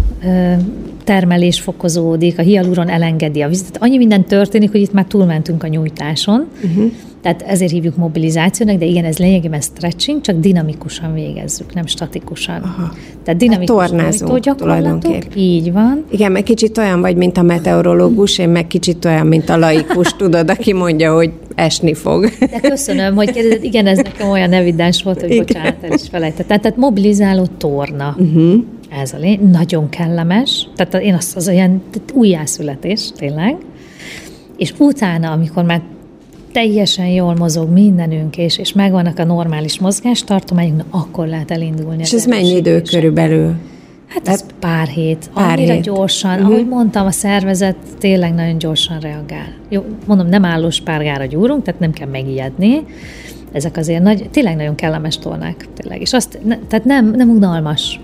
termelés 1.04 1.60
fokozódik, 1.60 2.38
a 2.38 2.42
hialuron 2.42 2.88
elengedi 2.88 3.42
a 3.42 3.48
vizet. 3.48 3.76
Annyi 3.80 3.96
minden 3.96 4.24
történik, 4.24 4.70
hogy 4.70 4.80
itt 4.80 4.92
már 4.92 5.04
túlmentünk 5.04 5.62
a 5.62 5.66
nyújtáson. 5.66 6.48
Uh-huh. 6.64 6.92
Tehát 7.22 7.42
ezért 7.42 7.70
hívjuk 7.70 7.96
mobilizációnak, 7.96 8.76
de 8.78 8.84
igen, 8.84 9.04
ez 9.04 9.18
lényegében 9.18 9.60
stretching, 9.60 10.20
csak 10.20 10.36
dinamikusan 10.36 11.14
végezzük, 11.14 11.74
nem 11.74 11.86
statikusan. 11.86 12.62
Aha. 12.62 12.92
Tehát 13.24 13.40
dinamikus 13.40 13.90
hát 13.90 14.40
gyakorlatok, 14.40 15.16
így 15.34 15.72
van. 15.72 16.04
Igen, 16.10 16.32
meg 16.32 16.42
kicsit 16.42 16.78
olyan 16.78 17.00
vagy, 17.00 17.16
mint 17.16 17.36
a 17.36 17.42
meteorológus, 17.42 18.38
én 18.38 18.48
meg 18.48 18.66
kicsit 18.66 19.04
olyan, 19.04 19.26
mint 19.26 19.48
a 19.48 19.56
laikus, 19.56 20.16
tudod, 20.16 20.50
aki 20.50 20.72
mondja, 20.72 21.14
hogy 21.14 21.32
esni 21.54 21.94
fog. 21.94 22.28
De 22.38 22.60
köszönöm, 22.60 23.14
hogy 23.14 23.30
kérdezed, 23.30 23.64
igen, 23.64 23.86
ez 23.86 23.96
nekem 23.96 24.28
olyan 24.28 24.52
evidens 24.52 25.02
volt, 25.02 25.20
hogy 25.20 25.30
igen. 25.30 25.44
bocsánat, 25.46 25.74
el 25.80 25.92
is 25.92 26.08
felejtettem. 26.10 26.60
Tehát 26.60 26.76
mobilizáló 26.76 27.46
torna. 27.58 28.16
Uh-huh. 28.18 28.64
Ez 29.02 29.12
a 29.12 29.18
lény, 29.18 29.50
nagyon 29.50 29.88
kellemes. 29.88 30.68
Tehát 30.76 30.94
én 30.94 31.14
azt 31.14 31.36
az 31.36 31.48
olyan 31.48 31.82
újjászületés, 32.14 33.10
tényleg. 33.16 33.56
És 34.56 34.72
utána, 34.78 35.30
amikor 35.30 35.64
már 35.64 35.82
teljesen 36.59 37.06
jól 37.06 37.34
mozog 37.34 37.70
mindenünk, 37.70 38.36
és, 38.36 38.59
és 38.59 38.72
megvannak 38.72 39.18
a 39.18 39.24
normális 39.24 39.78
mozgástartományunk, 39.78 40.76
na 40.76 40.98
akkor 40.98 41.26
lehet 41.26 41.50
elindulni. 41.50 42.00
És 42.00 42.12
ez 42.12 42.26
mennyi 42.26 42.56
idő 42.56 42.82
körülbelül? 42.82 43.54
Hát 44.06 44.28
ez 44.28 44.44
pár 44.61 44.86
hét. 44.86 45.30
Pár 45.34 45.59
Annyira 45.59 45.72
hét. 45.72 45.82
gyorsan. 45.82 46.34
Uh-huh. 46.34 46.50
Ahogy 46.50 46.68
mondtam, 46.68 47.06
a 47.06 47.11
szervezet 47.11 47.76
tényleg 47.98 48.34
nagyon 48.34 48.59
gyorsan 48.59 49.00
reagál. 49.00 49.54
Jó, 49.68 49.84
mondom, 50.06 50.26
nem 50.28 50.44
állós 50.44 50.80
párgára 50.80 51.24
gyúrunk, 51.24 51.62
tehát 51.62 51.80
nem 51.80 51.92
kell 51.92 52.09
megijedni. 52.09 52.84
Ezek 53.52 53.76
azért 53.76 54.02
nagy, 54.02 54.28
tényleg 54.30 54.56
nagyon 54.56 54.74
kellemes 54.74 55.18
tornák. 55.18 55.66
Tényleg. 55.74 56.00
És 56.00 56.12
azt, 56.12 56.38
ne, 56.44 56.59
tehát 56.68 56.84
nem, 56.84 57.11
nem 57.11 57.30
unalmas 57.30 58.00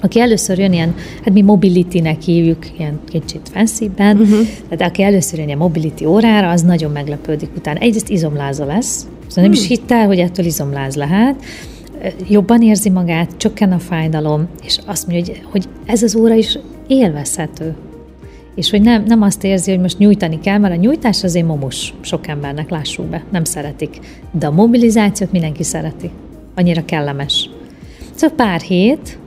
aki 0.00 0.20
először 0.20 0.58
jön 0.58 0.72
ilyen, 0.72 0.94
hát 1.24 1.34
mi 1.34 1.42
mobility-nek 1.42 2.20
hívjuk, 2.20 2.78
ilyen 2.78 3.00
kicsit 3.08 3.48
fancyben, 3.52 4.16
uh-huh. 4.16 4.46
tehát 4.68 4.90
aki 4.90 5.02
először 5.02 5.38
jön 5.38 5.46
ilyen 5.46 5.58
mobility 5.58 6.04
órára, 6.04 6.50
az 6.50 6.62
nagyon 6.62 6.90
meglepődik 6.90 7.50
utána. 7.56 7.78
Egyrészt 7.78 8.08
izomláza 8.08 8.64
lesz, 8.64 9.06
szóval 9.26 9.44
nem 9.44 9.52
is 9.52 9.66
hmm. 9.66 9.68
hitt 9.68 9.90
el, 9.90 10.06
hogy 10.06 10.18
ettől 10.18 10.46
izomláz 10.46 10.96
lehet, 10.96 11.42
jobban 12.28 12.62
érzi 12.62 12.90
magát, 12.90 13.36
csökken 13.36 13.72
a 13.72 13.78
fájdalom, 13.78 14.48
és 14.64 14.78
azt 14.86 15.06
mondja, 15.06 15.34
hogy, 15.34 15.42
hogy 15.50 15.68
ez 15.86 16.02
az 16.02 16.16
óra 16.16 16.34
is 16.34 16.58
élvezhető. 16.86 17.74
És 18.54 18.70
hogy 18.70 18.80
nem, 18.80 19.04
nem 19.06 19.22
azt 19.22 19.44
érzi, 19.44 19.70
hogy 19.70 19.80
most 19.80 19.98
nyújtani 19.98 20.38
kell, 20.40 20.58
mert 20.58 20.74
a 20.74 20.76
nyújtás 20.76 21.24
azért 21.24 21.46
momus 21.46 21.94
sok 22.00 22.26
embernek, 22.26 22.70
lássuk 22.70 23.06
be, 23.06 23.24
nem 23.30 23.44
szeretik. 23.44 23.98
De 24.32 24.46
a 24.46 24.50
mobilizációt 24.50 25.32
mindenki 25.32 25.62
szereti. 25.62 26.10
Annyira 26.54 26.84
kellemes. 26.84 27.50
Szóval 28.14 28.36
pár 28.36 28.60
hét, 28.60 29.18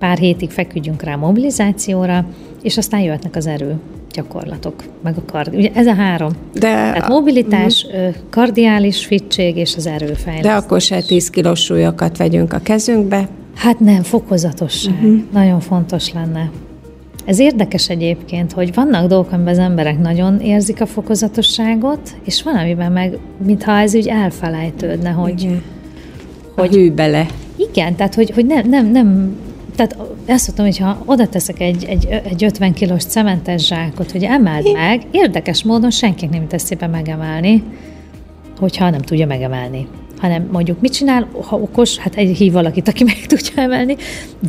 pár 0.00 0.18
hétig 0.18 0.50
feküdjünk 0.50 1.02
rá 1.02 1.14
a 1.14 1.16
mobilizációra, 1.16 2.24
és 2.62 2.76
aztán 2.76 3.00
jöhetnek 3.00 3.36
az 3.36 3.46
erő 3.46 3.76
gyakorlatok, 4.12 4.84
meg 5.02 5.14
a 5.16 5.32
kard. 5.32 5.54
Ugye 5.54 5.70
ez 5.74 5.86
a 5.86 5.94
három. 5.94 6.30
De 6.52 6.60
Tehát 6.60 7.08
mobilitás, 7.08 7.84
uh-huh. 7.84 8.14
kardiális 8.30 9.06
fittség 9.06 9.56
és 9.56 9.76
az 9.76 9.86
erőfejlesztés. 9.86 10.40
De 10.40 10.52
akkor 10.52 10.80
se 10.80 11.02
10 11.02 11.30
kilós 11.30 11.60
súlyokat 11.60 12.16
vegyünk 12.16 12.52
a 12.52 12.58
kezünkbe? 12.58 13.28
Hát 13.54 13.80
nem, 13.80 14.02
fokozatosság. 14.02 14.94
Uh-huh. 14.94 15.20
Nagyon 15.32 15.60
fontos 15.60 16.12
lenne. 16.12 16.50
Ez 17.24 17.38
érdekes 17.38 17.88
egyébként, 17.88 18.52
hogy 18.52 18.74
vannak 18.74 19.06
dolgok, 19.06 19.32
amiben 19.32 19.52
az 19.52 19.58
emberek 19.58 19.98
nagyon 19.98 20.40
érzik 20.40 20.80
a 20.80 20.86
fokozatosságot, 20.86 22.00
és 22.24 22.42
van, 22.42 22.56
amiben 22.56 22.92
meg, 22.92 23.18
mintha 23.44 23.78
ez 23.78 23.94
úgy 23.94 24.08
elfelejtődne, 24.08 25.10
hogy... 25.10 25.40
Igen. 25.42 25.62
Hogy, 26.54 26.74
a 26.74 26.78
hű 26.78 26.92
bele. 26.92 27.26
Igen, 27.56 27.94
tehát 27.94 28.14
hogy, 28.14 28.30
hogy 28.30 28.46
nem, 28.46 28.68
nem, 28.68 28.86
nem 28.86 29.36
tehát 29.76 29.96
ezt 30.26 30.46
mondtam, 30.46 30.66
hogy 30.66 30.78
ha 30.78 31.02
oda 31.04 31.28
teszek 31.28 31.60
egy, 31.60 31.84
egy, 31.84 32.06
egy 32.24 32.44
50 32.44 32.72
kilós 32.72 33.04
cementes 33.04 33.66
zsákot, 33.66 34.10
hogy 34.10 34.24
emeld 34.24 34.72
meg, 34.72 35.02
érdekes 35.10 35.62
módon 35.62 35.90
senkinek 35.90 36.34
nem 36.34 36.48
tesz 36.48 36.62
szépen 36.62 36.90
megemelni, 36.90 37.62
hogyha 38.58 38.90
nem 38.90 39.00
tudja 39.00 39.26
megemelni. 39.26 39.88
Hanem 40.18 40.48
mondjuk 40.52 40.80
mit 40.80 40.92
csinál, 40.92 41.28
ha 41.46 41.56
okos, 41.56 41.96
hát 41.96 42.14
egy 42.14 42.36
hív 42.36 42.52
valakit, 42.52 42.88
aki 42.88 43.04
meg 43.04 43.26
tudja 43.26 43.62
emelni, 43.62 43.96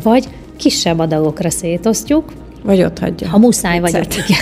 vagy 0.02 0.28
kisebb 0.56 0.98
adagokra 0.98 1.50
szétosztjuk. 1.50 2.32
Vagy 2.62 2.82
ott 2.82 2.98
hagyja. 2.98 3.28
Ha 3.28 3.38
muszáj 3.38 3.80
vagy 3.80 3.96
ott, 3.96 4.12
igen. 4.12 4.40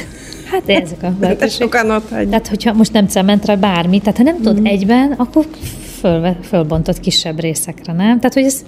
Hát 0.51 0.69
ezek 0.69 1.03
a 1.03 1.13
lehetőség. 1.21 1.61
sokan 1.61 1.91
ott 1.91 2.09
hagyja. 2.09 2.29
Tehát, 2.29 2.49
hogyha 2.49 2.73
most 2.73 2.93
nem 2.93 3.07
cementre, 3.07 3.57
bármi, 3.57 3.99
tehát 3.99 4.17
ha 4.17 4.23
nem 4.23 4.35
mm. 4.35 4.43
tudod 4.43 4.67
egyben, 4.67 5.13
akkor 5.13 5.47
föl, 5.99 6.37
fölbontod 6.43 7.01
kisebb 7.01 7.41
részekre, 7.41 7.93
nem? 7.93 8.19
Tehát, 8.19 8.35
hogy 8.35 8.45
ez 8.45 8.65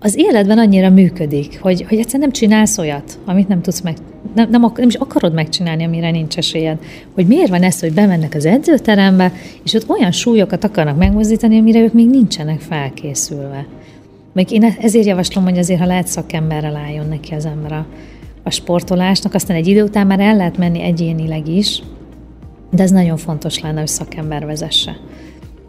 az 0.00 0.16
életben 0.16 0.58
annyira 0.58 0.90
működik, 0.90 1.60
hogy, 1.60 1.84
hogy 1.88 1.98
egyszerűen 1.98 2.20
nem 2.20 2.30
csinálsz 2.30 2.78
olyat, 2.78 3.18
amit 3.24 3.48
nem 3.48 3.62
tudsz 3.62 3.80
meg, 3.80 3.96
nem, 4.34 4.50
nem, 4.50 4.72
nem 4.76 4.88
is 4.88 4.94
akarod 4.94 5.32
megcsinálni, 5.32 5.84
amire 5.84 6.10
nincs 6.10 6.36
esélyed. 6.36 6.78
Hogy 7.14 7.26
miért 7.26 7.48
van 7.48 7.62
ez, 7.62 7.80
hogy 7.80 7.92
bemennek 7.92 8.34
az 8.34 8.44
edzőterembe, 8.44 9.32
és 9.64 9.74
ott 9.74 9.88
olyan 9.88 10.12
súlyokat 10.12 10.64
akarnak 10.64 10.98
megmozdítani, 10.98 11.58
amire 11.58 11.80
ők 11.80 11.92
még 11.92 12.08
nincsenek 12.08 12.60
felkészülve. 12.60 13.66
Még 14.32 14.50
én 14.50 14.74
ezért 14.80 15.06
javaslom, 15.06 15.44
hogy 15.44 15.58
azért, 15.58 15.80
ha 15.80 15.86
lehet 15.86 16.06
szakemberrel 16.06 16.76
álljon 16.76 17.08
neki 17.08 17.34
az 17.34 17.46
ember 17.46 17.72
a, 17.72 17.86
a 18.42 18.50
sportolásnak, 18.50 19.34
aztán 19.34 19.56
egy 19.56 19.66
idő 19.66 19.82
után 19.82 20.06
már 20.06 20.20
el 20.20 20.36
lehet 20.36 20.58
menni 20.58 20.82
egyénileg 20.82 21.48
is, 21.48 21.82
de 22.70 22.82
ez 22.82 22.90
nagyon 22.90 23.16
fontos 23.16 23.60
lenne, 23.60 23.78
hogy 23.78 23.88
szakember 23.88 24.46
vezesse 24.46 24.96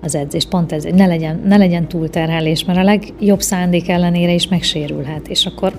az 0.02 0.16
edzés. 0.16 0.46
Pont 0.46 0.72
ez, 0.72 0.84
ne 0.84 1.06
legyen, 1.06 1.42
ne 1.46 1.58
legyen 1.58 1.88
túlterhelés, 1.88 2.66
mert 2.66 2.80
a 2.80 2.84
legjobb 2.84 3.42
szándék 3.42 3.90
ellenére 3.90 4.34
is 4.34 4.48
megsérülhet, 4.48 5.28
és 5.28 5.46
akkor 5.46 5.74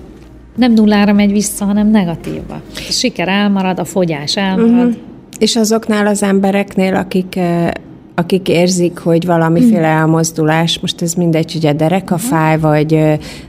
nem 0.55 0.73
nullára 0.73 1.13
megy 1.13 1.31
vissza, 1.31 1.65
hanem 1.65 1.87
negatívba. 1.87 2.53
A 2.53 2.91
siker 2.91 3.27
elmarad, 3.27 3.79
a 3.79 3.85
fogyás 3.85 4.37
elmarad. 4.37 4.87
Uh-huh. 4.87 5.01
És 5.39 5.55
azoknál 5.55 6.07
az 6.07 6.23
embereknél, 6.23 6.95
akik 6.95 7.35
eh, 7.35 7.69
akik 8.15 8.47
érzik, 8.47 8.97
hogy 8.97 9.25
valamiféle 9.25 9.93
mm. 9.93 9.97
elmozdulás, 9.97 10.79
most 10.79 11.01
ez 11.01 11.13
mindegy, 11.13 11.53
hogy 11.53 11.65
a 11.65 11.73
dereka 11.73 12.15
mhm. 12.15 12.23
fáj, 12.23 12.59
vagy 12.59 12.91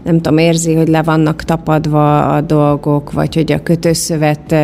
nem 0.02 0.20
tudom, 0.20 0.38
érzi, 0.38 0.74
hogy 0.74 0.88
le 0.88 1.02
vannak 1.02 1.42
tapadva 1.42 2.28
a 2.34 2.40
dolgok, 2.40 3.12
vagy 3.12 3.34
hogy 3.34 3.52
a 3.52 3.62
kötőszövet 3.62 4.54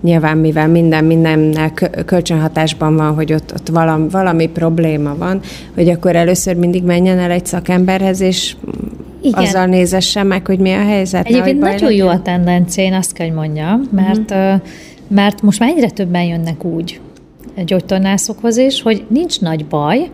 nyilván, 0.00 0.38
mivel 0.38 0.68
minden 0.68 1.04
mindennel 1.04 1.72
kölcsönhatásban 2.04 2.96
van, 2.96 3.14
hogy 3.14 3.32
ott, 3.32 3.52
ott 3.54 3.68
valami, 3.68 4.08
valami 4.10 4.48
probléma 4.48 5.16
van, 5.16 5.40
hogy 5.74 5.88
akkor 5.88 6.16
először 6.16 6.56
mindig 6.56 6.84
menjen 6.84 7.18
el 7.18 7.30
egy 7.30 7.46
szakemberhez, 7.46 8.20
és 8.20 8.56
igen. 9.22 9.42
azzal 9.42 9.66
nézesse 9.66 10.22
meg, 10.22 10.46
hogy 10.46 10.58
mi 10.58 10.72
a 10.72 10.82
helyzet. 10.82 11.26
Egyébként 11.26 11.60
nagyon 11.60 11.88
legyen. 11.88 12.04
jó 12.04 12.08
a 12.08 12.22
tendencia, 12.22 12.84
én 12.84 12.92
azt 12.92 13.12
kell, 13.12 13.26
hogy 13.26 13.36
mondjam, 13.36 13.88
mert, 13.90 14.34
mm. 14.34 14.54
mert 15.08 15.42
most 15.42 15.58
már 15.58 15.68
egyre 15.68 15.90
többen 15.90 16.22
jönnek 16.22 16.64
úgy, 16.64 17.00
gyógytornászokhoz 17.62 18.56
is, 18.56 18.82
hogy 18.82 19.04
nincs 19.08 19.40
nagy 19.40 19.66
baj, 19.66 20.10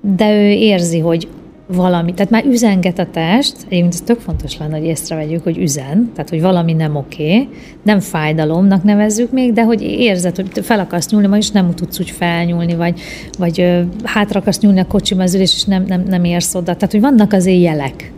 de 0.00 0.34
ő 0.34 0.50
érzi, 0.50 0.98
hogy 0.98 1.28
valami, 1.66 2.14
tehát 2.14 2.30
már 2.30 2.44
üzenget 2.44 2.98
a 2.98 3.06
test, 3.12 3.56
egyébként 3.66 3.92
ez 3.92 4.00
tök 4.00 4.20
fontos 4.20 4.58
lenne, 4.58 4.78
hogy 4.78 4.86
észrevegyük, 4.86 5.42
hogy 5.42 5.58
üzen, 5.58 6.10
tehát 6.14 6.30
hogy 6.30 6.40
valami 6.40 6.72
nem 6.72 6.96
oké, 6.96 7.48
nem 7.82 8.00
fájdalomnak 8.00 8.82
nevezzük 8.82 9.32
még, 9.32 9.52
de 9.52 9.62
hogy 9.62 9.82
érzed, 9.82 10.36
hogy 10.36 10.64
fel 10.64 10.78
akarsz 10.78 11.10
nyúlni, 11.10 11.36
és 11.36 11.50
nem 11.50 11.74
tudsz 11.74 12.00
úgy 12.00 12.10
felnyúlni, 12.10 12.74
vagy, 12.74 13.00
vagy 13.38 13.60
ö, 13.60 13.80
hátra 14.04 14.40
akarsz 14.40 14.60
nyúlni 14.60 14.80
a 14.80 14.86
kocsi 14.86 15.14
ülés, 15.14 15.54
és 15.54 15.64
nem, 15.64 15.84
nem, 15.86 16.02
nem 16.08 16.24
érsz 16.24 16.54
oda. 16.54 16.74
Tehát, 16.74 16.90
hogy 16.90 17.00
vannak 17.00 17.32
azért 17.32 17.62
jelek 17.62 18.12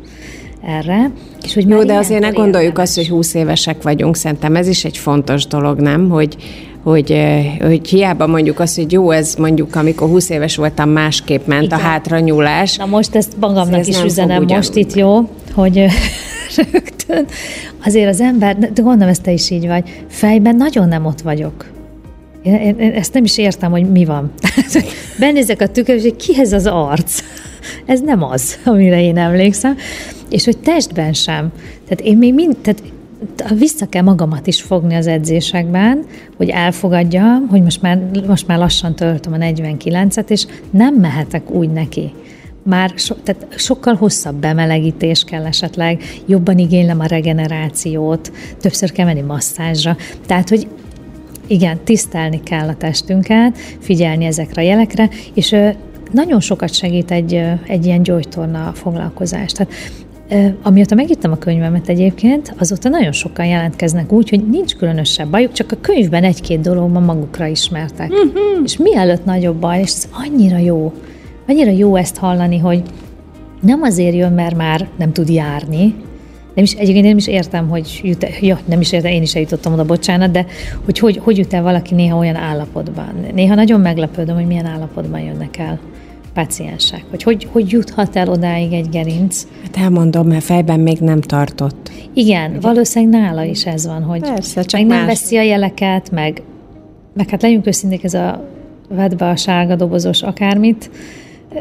erre. 0.67 1.11
És 1.43 1.55
hogy 1.55 1.69
Jó, 1.69 1.85
de 1.85 1.95
azért 1.95 2.21
ne 2.21 2.29
gondoljuk 2.29 2.79
azt, 2.79 2.97
hogy 2.97 3.09
20 3.09 3.35
évesek 3.35 3.83
vagyunk, 3.83 4.17
szerintem 4.17 4.57
ez 4.57 4.69
is 4.69 4.85
egy 4.85 4.97
fontos 4.97 5.47
dolog, 5.47 5.81
nem? 5.81 6.09
Hogy, 6.09 6.37
hogy, 6.83 7.17
hogy 7.61 7.89
hiába 7.89 8.27
mondjuk 8.27 8.61
azt, 8.61 8.77
hogy 8.77 8.93
jó, 8.93 9.11
ez 9.11 9.35
mondjuk, 9.35 9.77
amikor 9.77 10.09
20 10.09 10.31
éves 10.31 10.57
voltam, 10.57 10.91
másképp 10.91 11.47
ment 11.47 11.65
Igen. 11.65 11.79
a 11.79 11.83
hátranyúlás. 11.83 12.77
Na 12.77 12.87
most 12.87 13.15
ezt 13.15 13.33
magamnak 13.41 13.81
ez 13.81 13.89
is 13.89 14.03
üzenem 14.03 14.45
most 14.49 14.75
itt, 14.75 14.95
jó, 14.95 15.29
hogy 15.55 15.85
rögtön 16.73 17.27
azért 17.85 18.09
az 18.09 18.21
ember, 18.21 18.59
de 18.59 18.71
gondolom, 18.75 19.09
ezt 19.09 19.23
te 19.23 19.33
is 19.33 19.51
így 19.51 19.67
vagy, 19.67 20.05
fejben 20.09 20.57
nagyon 20.57 20.89
nem 20.89 21.07
ott 21.07 21.21
vagyok. 21.21 21.67
Én, 22.43 22.55
én, 22.55 22.79
én 22.79 22.93
ezt 22.93 23.15
nem 23.15 23.25
is 23.25 23.39
értem, 23.39 23.71
hogy 23.71 23.91
mi 23.91 24.05
van. 24.05 24.33
Benézek 25.19 25.61
a 25.61 25.67
tükör, 25.67 25.95
és 25.95 26.13
ki 26.17 26.41
ez 26.41 26.53
az 26.53 26.67
arc? 26.67 27.23
Ez 27.87 28.01
nem 28.01 28.23
az, 28.23 28.59
amire 28.65 29.03
én 29.03 29.19
emlékszem. 29.19 29.77
És 30.29 30.45
hogy 30.45 30.59
testben 30.59 31.13
sem. 31.13 31.53
Tehát 31.89 32.01
én 32.01 32.17
még 32.17 32.35
mind, 32.35 32.57
tehát 32.57 32.83
vissza 33.59 33.87
kell 33.87 34.03
magamat 34.03 34.47
is 34.47 34.63
fogni 34.63 34.95
az 34.95 35.07
edzésekben, 35.07 36.05
hogy 36.37 36.49
elfogadjam, 36.49 37.47
hogy 37.49 37.63
most 37.63 37.83
már, 37.83 37.99
most 38.27 38.47
már 38.47 38.59
lassan 38.59 38.95
töltöm 38.95 39.33
a 39.33 39.37
49-et, 39.37 40.31
és 40.31 40.47
nem 40.71 40.95
mehetek 40.95 41.51
úgy 41.51 41.71
neki. 41.71 42.13
Már 42.63 42.93
so, 42.97 43.15
tehát 43.15 43.47
sokkal 43.57 43.95
hosszabb 43.95 44.35
bemelegítés 44.35 45.25
kell 45.25 45.47
esetleg, 45.47 46.03
jobban 46.27 46.59
igénylem 46.59 47.01
a 47.01 47.07
regenerációt, 47.07 48.33
többször 48.61 48.93
kell 48.93 49.07
menni 49.07 49.21
masszázsra. 49.21 49.97
Tehát, 50.27 50.49
hogy 50.49 50.69
igen, 51.47 51.79
tisztelni 51.85 52.43
kell 52.43 52.69
a 52.69 52.77
testünket, 52.77 53.59
figyelni 53.59 54.25
ezekre 54.25 54.63
a 54.63 54.65
jelekre, 54.65 55.09
és 55.35 55.57
nagyon 56.13 56.41
sokat 56.41 56.75
segít 56.75 57.11
egy, 57.11 57.43
egy 57.67 57.87
ilyen 57.87 58.03
gyógytorna 58.03 58.73
foglalkozás. 58.75 59.53
Tehát 59.53 59.73
Amióta 60.63 60.95
megírtam 60.95 61.33
a 61.33 61.37
könyvemet 61.37 61.89
egyébként, 61.89 62.55
azóta 62.59 62.89
nagyon 62.89 63.13
sokan 63.13 63.47
jelentkeznek 63.47 64.13
úgy, 64.13 64.29
hogy 64.29 64.49
nincs 64.49 64.75
különösebb 64.77 65.29
bajuk, 65.29 65.53
csak 65.53 65.73
a 65.73 65.77
könyvben 65.81 66.25
egy-két 66.25 66.61
dologban 66.61 67.03
magukra 67.03 67.47
ismertek. 67.47 68.11
Uh-huh. 68.11 68.63
És 68.65 68.77
mielőtt 68.77 69.25
nagyobb 69.25 69.57
baj, 69.57 69.81
és 69.81 69.93
ez 69.93 70.09
annyira 70.13 70.59
jó, 70.59 70.93
annyira 71.49 71.71
jó 71.71 71.97
ezt 71.97 72.17
hallani, 72.17 72.59
hogy 72.59 72.83
nem 73.61 73.83
azért 73.83 74.15
jön, 74.15 74.33
mert 74.33 74.57
már 74.57 74.89
nem 74.99 75.13
tud 75.13 75.29
járni, 75.29 75.95
nem 76.55 76.65
is, 76.65 76.73
egyébként 76.73 77.07
nem 77.07 77.17
is 77.17 77.27
értem, 77.27 77.69
hogy 77.69 78.01
jut, 78.03 78.27
ja, 78.41 78.59
nem 78.65 78.81
is 78.81 78.93
értem, 78.93 79.13
én 79.13 79.23
is 79.23 79.35
eljutottam 79.35 79.73
oda, 79.73 79.85
bocsánat, 79.85 80.31
de 80.31 80.47
hogy 80.85 80.99
hogy, 80.99 81.21
hogy 81.23 81.39
jut 81.39 81.55
el 81.55 81.63
valaki 81.63 81.95
néha 81.95 82.19
olyan 82.19 82.37
állapotban. 82.37 83.27
Néha 83.35 83.55
nagyon 83.55 83.81
meglepődöm, 83.81 84.35
hogy 84.35 84.47
milyen 84.47 84.67
állapotban 84.67 85.21
jönnek 85.21 85.59
el 85.59 85.79
paciensek, 86.35 87.05
hogy, 87.11 87.23
hogy 87.23 87.49
hogy 87.53 87.71
juthat 87.71 88.17
el 88.17 88.29
odáig 88.29 88.73
egy 88.73 88.89
gerinc. 88.89 89.47
Hát 89.63 89.77
elmondom, 89.77 90.27
mert 90.27 90.45
fejben 90.45 90.81
még 90.81 90.99
nem 90.99 91.21
tartott. 91.21 91.91
Igen, 92.13 92.51
Ugye? 92.51 92.61
valószínűleg 92.61 93.21
nála 93.21 93.45
is 93.45 93.67
ez 93.67 93.87
van, 93.87 94.03
hogy 94.03 94.21
Persze, 94.21 94.63
csak 94.63 94.81
meg 94.81 94.89
nem 94.89 94.99
más. 94.99 95.07
veszi 95.07 95.37
a 95.37 95.43
jeleket, 95.43 96.11
meg, 96.11 96.43
meg 97.15 97.29
hát 97.29 97.43
legyünk 97.43 97.67
őszinték, 97.67 98.05
ez 98.05 98.15
a 98.15 98.49
vedd 98.89 99.17
be 99.17 99.29
a 99.29 99.37
sárga 99.37 99.77
dobozos 99.77 100.23
akármit, 100.23 100.91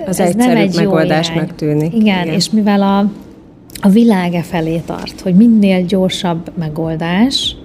az 0.06 0.20
ez 0.20 0.36
nem 0.36 0.58
egy 0.58 0.76
megoldásnak 0.76 1.56
tűnik. 1.56 1.94
Igen, 1.94 2.24
Igen, 2.24 2.36
és 2.36 2.50
mivel 2.50 2.82
a, 2.82 3.12
a 3.82 3.90
világe 3.90 4.42
felé 4.42 4.82
tart, 4.86 5.22
hogy 5.22 5.36
minél 5.36 5.86
gyorsabb 5.86 6.52
megoldás, 6.58 7.56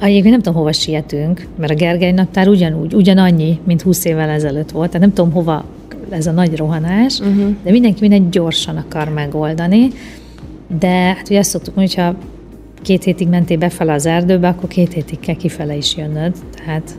Egyébként 0.00 0.30
nem 0.30 0.40
tudom, 0.42 0.58
hova 0.58 0.72
sietünk, 0.72 1.46
mert 1.58 1.72
a 1.72 1.74
Gergely 1.74 2.12
naptár 2.12 2.48
ugyanúgy, 2.48 2.94
ugyanannyi, 2.94 3.58
mint 3.64 3.82
20 3.82 4.04
évvel 4.04 4.28
ezelőtt 4.28 4.70
volt. 4.70 4.90
Tehát 4.90 5.06
nem 5.06 5.12
tudom, 5.12 5.32
hova 5.32 5.64
ez 6.10 6.26
a 6.26 6.30
nagy 6.30 6.56
rohanás, 6.56 7.18
uh-huh. 7.18 7.54
de 7.64 7.70
mindenki 7.70 8.00
mindent 8.00 8.30
gyorsan 8.30 8.76
akar 8.76 9.08
megoldani. 9.08 9.88
De 10.80 10.88
hát 10.88 11.28
ugye 11.28 11.38
azt 11.38 11.50
szoktuk 11.50 11.74
mondani, 11.74 11.96
hogyha 11.96 12.18
két 12.82 13.04
hétig 13.04 13.28
mentél 13.28 13.58
befele 13.58 13.92
az 13.92 14.06
erdőbe, 14.06 14.48
akkor 14.48 14.68
két 14.68 14.92
hétig 14.92 15.20
kell 15.20 15.34
kifele 15.34 15.76
is 15.76 15.96
jönnöd. 15.96 16.34
Tehát 16.56 16.98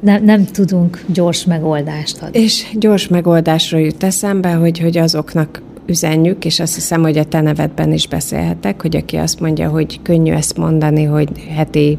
nem, 0.00 0.24
nem 0.24 0.44
tudunk 0.44 1.04
gyors 1.06 1.44
megoldást 1.44 2.22
adni. 2.22 2.40
És 2.40 2.66
gyors 2.74 3.08
megoldásról 3.08 3.80
jut 3.80 4.02
eszembe, 4.02 4.52
hogy, 4.52 4.78
hogy 4.78 4.98
azoknak 4.98 5.62
üzenjük, 5.86 6.44
és 6.44 6.60
azt 6.60 6.74
hiszem, 6.74 7.02
hogy 7.02 7.18
a 7.18 7.24
te 7.24 7.40
nevedben 7.40 7.92
is 7.92 8.08
beszélhetek, 8.08 8.82
hogy 8.82 8.96
aki 8.96 9.16
azt 9.16 9.40
mondja, 9.40 9.68
hogy 9.68 10.02
könnyű 10.02 10.32
ezt 10.32 10.56
mondani, 10.56 11.04
hogy 11.04 11.28
heti 11.54 11.98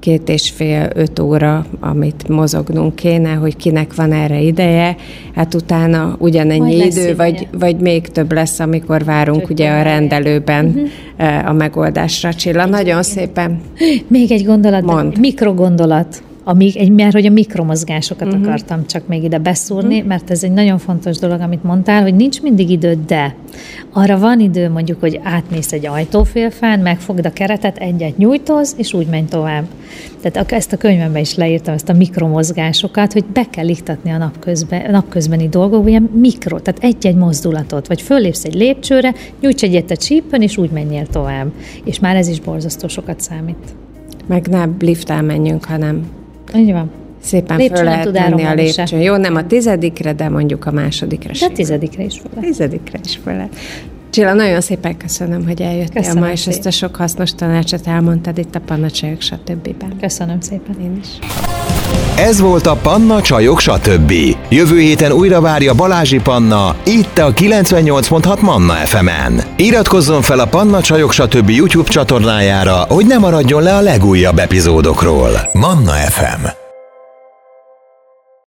két 0.00 0.28
és 0.28 0.50
fél, 0.50 0.90
öt 0.94 1.18
óra, 1.18 1.66
amit 1.80 2.28
mozognunk 2.28 2.94
kéne, 2.94 3.32
hogy 3.32 3.56
kinek 3.56 3.94
van 3.94 4.12
erre 4.12 4.40
ideje, 4.40 4.96
hát 5.34 5.54
utána 5.54 6.16
ugyanennyi 6.18 6.76
idő, 6.76 7.16
vagy, 7.16 7.48
vagy 7.58 7.76
még 7.76 8.08
több 8.08 8.32
lesz, 8.32 8.60
amikor 8.60 9.04
várunk 9.04 9.40
Több 9.40 9.50
ugye 9.50 9.70
a 9.70 9.82
rendelőben 9.82 10.66
uh-huh. 10.66 11.48
a 11.48 11.52
megoldásra. 11.52 12.32
Csilla, 12.32 12.66
nagyon 12.66 13.02
szépen. 13.02 13.60
Még 14.06 14.32
egy 14.32 14.44
gondolat, 14.44 14.82
Mond. 14.82 15.18
mikrogondolat 15.18 16.22
a, 16.44 16.56
egy, 16.58 16.90
mert 16.90 17.12
hogy 17.12 17.26
a 17.26 17.30
mikromozgásokat 17.30 18.26
uh-huh. 18.26 18.42
akartam 18.42 18.86
csak 18.86 19.06
még 19.06 19.22
ide 19.22 19.38
beszúrni, 19.38 19.94
uh-huh. 19.94 20.08
mert 20.08 20.30
ez 20.30 20.42
egy 20.42 20.52
nagyon 20.52 20.78
fontos 20.78 21.16
dolog, 21.16 21.40
amit 21.40 21.62
mondtál, 21.62 22.02
hogy 22.02 22.14
nincs 22.14 22.42
mindig 22.42 22.70
idő, 22.70 22.98
de 23.06 23.34
arra 23.92 24.18
van 24.18 24.40
idő 24.40 24.70
mondjuk, 24.70 25.00
hogy 25.00 25.20
átmész 25.22 25.72
egy 25.72 25.86
ajtófélfán, 25.86 26.78
megfogd 26.78 27.26
a 27.26 27.32
keretet, 27.32 27.76
egyet 27.76 28.16
nyújtóz, 28.16 28.74
és 28.78 28.92
úgy 28.92 29.06
menj 29.06 29.24
tovább. 29.28 29.64
Tehát 30.20 30.52
ezt 30.52 30.72
a 30.72 30.76
könyvemben 30.76 31.20
is 31.20 31.34
leírtam, 31.34 31.74
ezt 31.74 31.88
a 31.88 31.92
mikromozgásokat, 31.92 33.12
hogy 33.12 33.24
be 33.24 33.46
kell 33.50 33.68
iktatni 33.68 34.10
a 34.10 34.16
napközben, 34.16 34.90
napközbeni 34.90 35.48
dolgok, 35.48 35.88
ilyen 35.88 36.10
mikro, 36.14 36.60
tehát 36.60 36.82
egy-egy 36.82 37.16
mozdulatot, 37.16 37.86
vagy 37.86 38.02
fölépsz 38.02 38.44
egy 38.44 38.54
lépcsőre, 38.54 39.14
nyújts 39.40 39.62
egyet 39.62 39.90
a 39.90 39.96
csípön, 39.96 40.42
és 40.42 40.56
úgy 40.56 40.70
menjél 40.70 41.06
tovább. 41.06 41.52
És 41.84 41.98
már 41.98 42.16
ez 42.16 42.28
is 42.28 42.40
borzasztó 42.40 42.88
sokat 42.88 43.20
számít. 43.20 43.74
Meg 44.26 44.46
ne 44.46 44.64
lifttel 44.78 45.22
menjünk, 45.22 45.64
hanem 45.64 46.18
így 46.56 46.72
van. 46.72 46.90
Szépen 47.22 47.56
Lépcsőn 47.56 47.76
föl 47.76 47.84
lehet 47.84 48.12
menni 48.12 48.44
a 48.44 48.54
lépcsőn. 48.54 49.00
Jó, 49.00 49.16
nem 49.16 49.34
a 49.34 49.46
tizedikre, 49.46 50.12
de 50.12 50.28
mondjuk 50.28 50.66
a 50.66 50.70
másodikra 50.70 51.32
De 51.40 51.46
a 51.46 51.52
tizedikre 51.52 52.04
is 52.04 52.18
föl 52.18 52.30
lehet. 52.34 52.50
Tizedikre 52.50 52.98
is 53.04 53.18
föl 53.22 53.34
lehet. 53.34 53.56
Csilla, 54.10 54.32
nagyon 54.32 54.60
szépen 54.60 54.96
köszönöm, 54.96 55.46
hogy 55.46 55.62
eljöttél 55.62 56.02
köszönöm 56.02 56.22
ma, 56.22 56.30
és 56.30 56.40
szépen. 56.40 56.58
ezt 56.58 56.66
a 56.66 56.70
sok 56.70 56.96
hasznos 56.96 57.30
tanácsot 57.34 57.86
elmondtad 57.86 58.38
itt 58.38 58.54
a 58.54 58.60
Panna 58.60 58.90
Csajok 58.90 59.20
stb. 59.20 59.74
Köszönöm 60.00 60.40
szépen. 60.40 60.76
Én 60.80 61.00
is. 61.00 61.08
Ez 62.16 62.40
volt 62.40 62.66
a 62.66 62.76
Panna 62.76 63.22
Csajok 63.22 63.60
stb. 63.60 64.12
Jövő 64.48 64.78
héten 64.78 65.12
újra 65.12 65.40
várja 65.40 65.74
Balázsi 65.74 66.20
Panna, 66.20 66.76
itt 66.84 67.18
a 67.18 67.32
98.6 67.32 68.40
Manna 68.40 68.72
FM-en. 68.72 69.42
Iratkozzon 69.56 70.22
fel 70.22 70.38
a 70.38 70.46
Panna 70.46 70.80
Csajok 70.80 71.12
stb. 71.12 71.50
YouTube 71.50 71.88
csatornájára, 71.88 72.84
hogy 72.88 73.06
ne 73.06 73.18
maradjon 73.18 73.62
le 73.62 73.74
a 73.74 73.80
legújabb 73.80 74.38
epizódokról. 74.38 75.30
Manna 75.52 75.92
FM 75.92 76.59